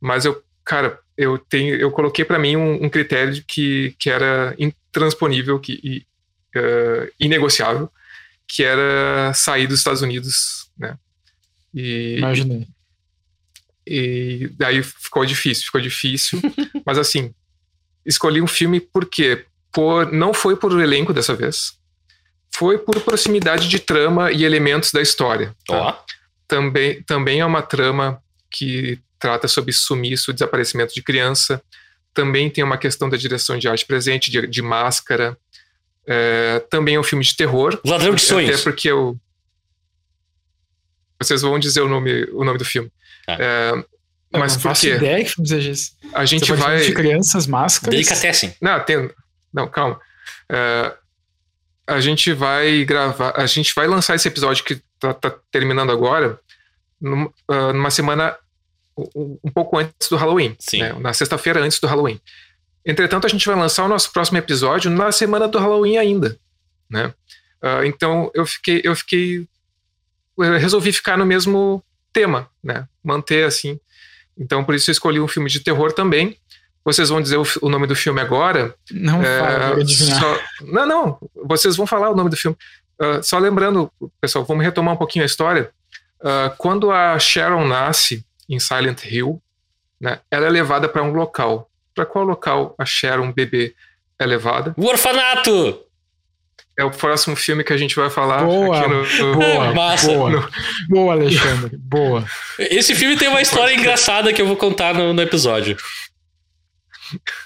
[0.00, 1.76] Mas eu, cara, eu tenho.
[1.76, 6.06] Eu coloquei pra mim um, um critério que, que era intransponível que, e
[6.54, 7.90] eh, inegociável,
[8.48, 10.96] que era sair dos Estados Unidos, né?
[11.74, 12.66] E, Imaginei.
[13.86, 16.40] e daí ficou difícil, ficou difícil.
[16.86, 17.34] mas assim,
[18.04, 21.74] escolhi um filme porque por, não foi por elenco dessa vez.
[22.54, 25.54] Foi por proximidade de trama e elementos da história.
[25.66, 25.74] tá?
[25.74, 25.94] Ó,
[26.48, 31.62] Também, também é uma trama que trata sobre sumiço, desaparecimento de criança.
[32.14, 35.36] Também tem uma questão da direção de arte presente, de, de máscara.
[36.06, 37.80] É, também é um filme de terror.
[37.84, 38.62] Ladrão de Até Sonhos.
[38.62, 39.18] porque eu.
[41.20, 42.90] Vocês vão dizer o nome, o nome do filme.
[43.26, 43.36] Ah.
[43.38, 43.70] É,
[44.32, 44.94] Eu mas não por faço quê?
[44.94, 45.92] ideia que filme seja esse.
[46.12, 46.80] A gente Você vai.
[46.80, 47.90] de crianças, máscaras.
[47.94, 48.54] Delicatessen.
[48.60, 49.10] Não, tem...
[49.52, 50.00] não, calma.
[50.50, 50.92] É,
[51.86, 56.38] a gente vai gravar, a gente vai lançar esse episódio que tá, tá terminando agora
[57.48, 58.36] ah, numa semana
[58.96, 60.80] um, um pouco antes do Halloween, Sim.
[60.80, 60.92] né?
[60.94, 62.20] na sexta-feira antes do Halloween.
[62.86, 66.38] Entretanto, a gente vai lançar o nosso próximo episódio na semana do Halloween ainda,
[66.88, 67.12] né?
[67.60, 69.46] Ah, então eu fiquei, eu fiquei,
[70.38, 71.82] eu resolvi ficar no mesmo
[72.12, 72.86] tema, né?
[73.02, 73.80] Manter assim.
[74.38, 76.36] Então por isso eu escolhi um filme de terror também.
[76.84, 78.72] Vocês vão dizer o, o nome do filme agora.
[78.92, 81.18] Não É, fala, só- não, não.
[81.44, 82.56] Vocês vão falar o nome do filme.
[83.00, 83.90] Ah, só lembrando,
[84.20, 85.70] pessoal, vamos retomar um pouquinho a história.
[86.22, 89.42] Ah, quando a Sharon nasce em Silent Hill,
[90.00, 91.68] né, ela é levada para um local.
[91.96, 93.74] Para qual local a Sharon bebê
[94.20, 94.72] é levada?
[94.76, 95.82] O Orfanato!
[96.78, 100.12] É o próximo filme que a gente vai falar Boa, aqui no, no- boa, Massa.
[100.12, 100.50] boa.
[100.90, 101.74] Boa, Alexandre.
[101.78, 102.22] Boa.
[102.58, 105.74] Esse filme tem uma história engraçada que eu vou contar no, no episódio.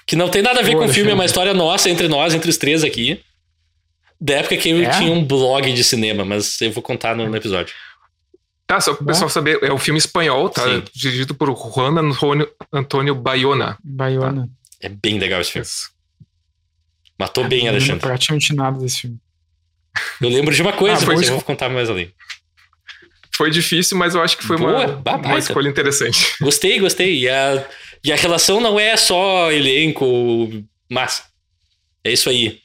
[0.05, 2.09] Que não tem nada a ver Boa, com o filme, é uma história nossa, entre
[2.09, 3.23] nós, entre os três aqui.
[4.19, 4.89] Da época que eu É?
[4.89, 7.73] tinha um blog de cinema, mas eu vou contar no, no episódio.
[8.71, 10.63] Tá, só para o pessoal saber, é um filme espanhol, tá?
[10.63, 10.81] Sim.
[10.95, 13.77] Dirigido por Juan Antônio, Antônio Bayona.
[13.83, 14.49] Baiona.
[14.79, 15.65] É bem legal esse filme.
[15.67, 15.91] Isso.
[17.19, 17.99] Matou bem, Não lembro Alexandre.
[17.99, 19.19] praticamente nada desse filme.
[20.21, 22.15] Eu lembro de uma coisa, Ah, foi mas eu vou contar mais ali.
[23.35, 25.27] Foi difícil, mas eu acho que foi Boa, uma, babaca.
[25.27, 26.33] uma escolha interessante.
[26.39, 27.23] Gostei, gostei.
[27.23, 27.67] E a,
[28.05, 30.05] e a relação não é só elenco,
[30.89, 31.25] massa.
[32.05, 32.61] É isso aí.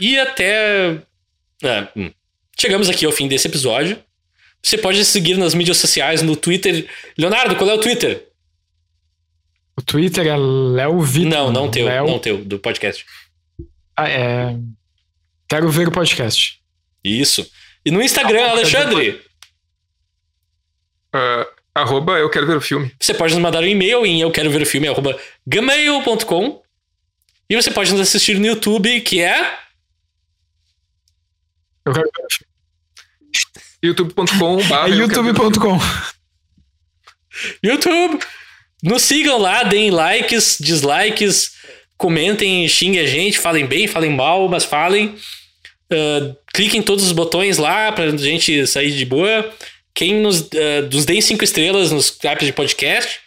[0.00, 1.02] E até.
[1.64, 2.12] ah, hum.
[2.56, 3.98] Chegamos aqui ao fim desse episódio.
[4.64, 6.88] Você pode seguir nas mídias sociais, no Twitter.
[7.18, 8.26] Leonardo, qual é o Twitter?
[9.76, 11.30] O Twitter é Léo Vitor.
[11.30, 12.06] Não, não teu, Léo...
[12.06, 13.04] não teu, do podcast.
[13.94, 14.56] Ah, é...
[15.46, 16.62] Quero ver o podcast.
[17.04, 17.46] Isso.
[17.84, 19.20] E no Instagram, Alexandre,
[21.12, 22.90] Ah, arroba eu quero ver o filme.
[22.98, 26.62] você pode nos mandar um e-mail em eu quero ver o filme, arroba gmail.com.
[27.50, 29.58] E você pode nos assistir no YouTube, que é.
[31.84, 32.53] Eu quero ver o filme.
[33.84, 35.78] youtube.com É youtube.com.
[37.62, 38.18] YouTube!
[38.82, 41.52] Nos sigam lá, deem likes, dislikes,
[41.96, 45.14] comentem, xinguem a gente, falem bem, falem mal, mas falem.
[45.90, 49.52] Uh, cliquem em todos os botões lá pra gente sair de boa.
[49.94, 53.20] Quem nos, uh, nos deem cinco estrelas nos apps de podcast.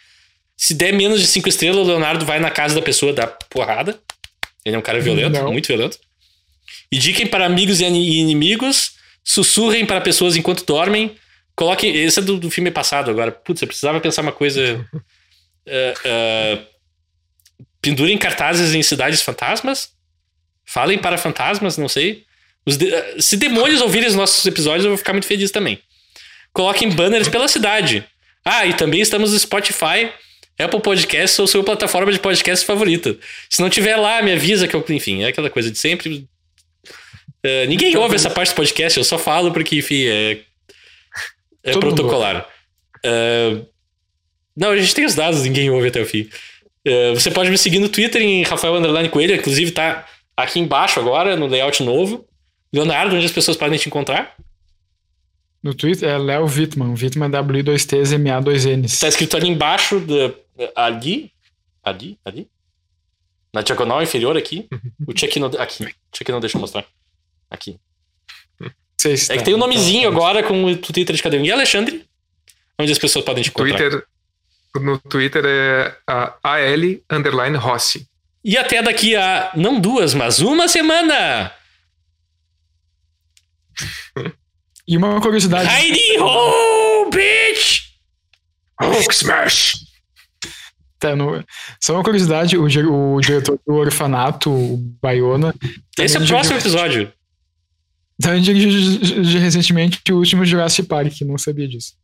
[0.56, 3.98] Se der menos de cinco estrelas, o Leonardo vai na casa da pessoa dar porrada.
[4.64, 5.52] Ele é um cara violento, Não.
[5.52, 5.98] muito violento.
[6.90, 8.97] Indiquem para amigos e inimigos.
[9.28, 11.14] Sussurrem para pessoas enquanto dormem.
[11.54, 11.94] Coloquem.
[11.94, 13.30] Esse é do, do filme passado agora.
[13.30, 14.82] Putz, eu precisava pensar uma coisa.
[15.68, 15.94] Ah,
[16.56, 16.58] ah,
[17.82, 19.90] pendurem cartazes em cidades fantasmas.
[20.64, 22.24] Falem para fantasmas, não sei.
[22.64, 25.78] Os de- ah, Se demônios ouvirem os nossos episódios, eu vou ficar muito feliz também.
[26.54, 28.02] Coloquem banners pela cidade.
[28.42, 30.10] Ah, e também estamos no Spotify,
[30.58, 33.14] Apple Podcasts ou sua plataforma de podcast favorita.
[33.50, 34.82] Se não tiver lá, me avisa que eu.
[34.88, 36.26] Enfim, é aquela coisa de sempre.
[37.44, 40.40] Ah, ninguém ouve essa parte do podcast, eu só falo porque, enfim, é.
[41.62, 42.48] É Todo protocolar.
[43.04, 43.60] Ah,
[44.56, 46.28] não, a gente tem os dados, ninguém ouve até o fim.
[46.86, 50.06] Ah, você pode me seguir no Twitter em Rafael Underline Coelho, inclusive tá
[50.36, 52.26] aqui embaixo agora, no layout novo.
[52.72, 54.36] Leonardo, onde as pessoas podem te encontrar?
[55.62, 56.94] No Twitter é Léo Wittmann.
[56.94, 59.00] Wittmann é W2T-M-A-2-Ns.
[59.00, 60.32] Tá escrito ali embaixo, da,
[60.76, 61.32] ali,
[61.82, 62.48] ali, ali,
[63.52, 64.68] na diagonal inferior aqui.
[65.06, 66.84] O check não, aqui, o check não deixa eu mostrar.
[67.50, 67.78] Aqui.
[68.96, 71.44] Se É que tem um tá- nomezinho agora com o Twitter de cada um.
[71.44, 72.04] E Alexandre?
[72.78, 73.76] Onde as pessoas podem te encontrar?
[73.78, 74.04] Twitter,
[74.80, 78.06] no Twitter é a AL underline Rossi.
[78.44, 81.52] E até daqui a, não duas, mas uma semana!
[84.86, 85.68] E uma curiosidade.
[85.68, 87.88] Heidi ho, bitch!
[88.80, 89.72] Hulk Smash!
[90.98, 91.44] Tá, no-
[91.80, 92.64] Só uma curiosidade, o,
[93.14, 95.54] o diretor do orfanato, o Baiona,
[95.98, 97.12] Esse é o próximo dirigiu-
[98.18, 98.20] episódio.
[98.20, 101.94] também dirigiu recentemente o último Jurassic Park, não sabia disso.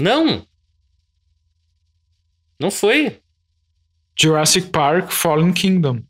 [0.00, 0.46] Não.
[2.58, 3.20] Não foi.
[4.18, 6.02] Jurassic Park Fallen Kingdom.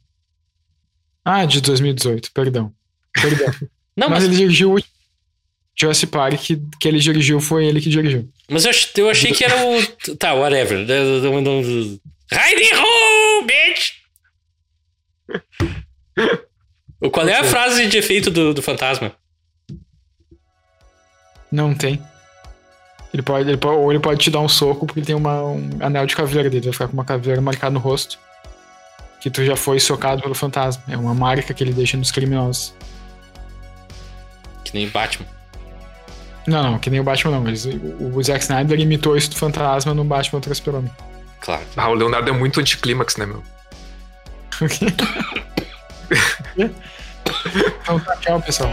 [1.24, 2.72] Ah, de 2018, perdão.
[3.14, 3.54] Perdão.
[3.96, 4.82] Não, mas, mas, ele dirigiu o
[5.78, 8.30] Jurassic Park que, ele dirigiu, foi ele que dirigiu.
[8.48, 10.16] mas eu, eu achei que era o.
[10.16, 10.86] Tá, whatever.
[12.32, 13.90] Heidi ho, bitch!
[17.00, 19.12] O- Qual é a frase de efeito do, do fantasma?
[21.50, 22.00] Não tem.
[23.12, 25.42] Ele pode, ele pode, ou ele pode te dar um soco porque ele tem uma,
[25.42, 28.18] um anel de caveira dele, vai ficar com uma caveira marcada no rosto.
[29.20, 30.82] Que tu já foi socado pelo fantasma.
[30.88, 32.72] É uma marca que ele deixa nos criminosos.
[34.64, 35.26] Que nem Batman.
[36.46, 37.42] Não, não, que nem o Batman não.
[37.42, 37.70] Mas o,
[38.14, 40.90] o Zack Snyder imitou isso do fantasma no Batman Super-Homem.
[41.40, 41.62] Claro.
[41.76, 43.42] Ah, o Leonardo é muito anticlímax, né, meu?
[47.82, 48.70] Então tá, tchau, pessoal.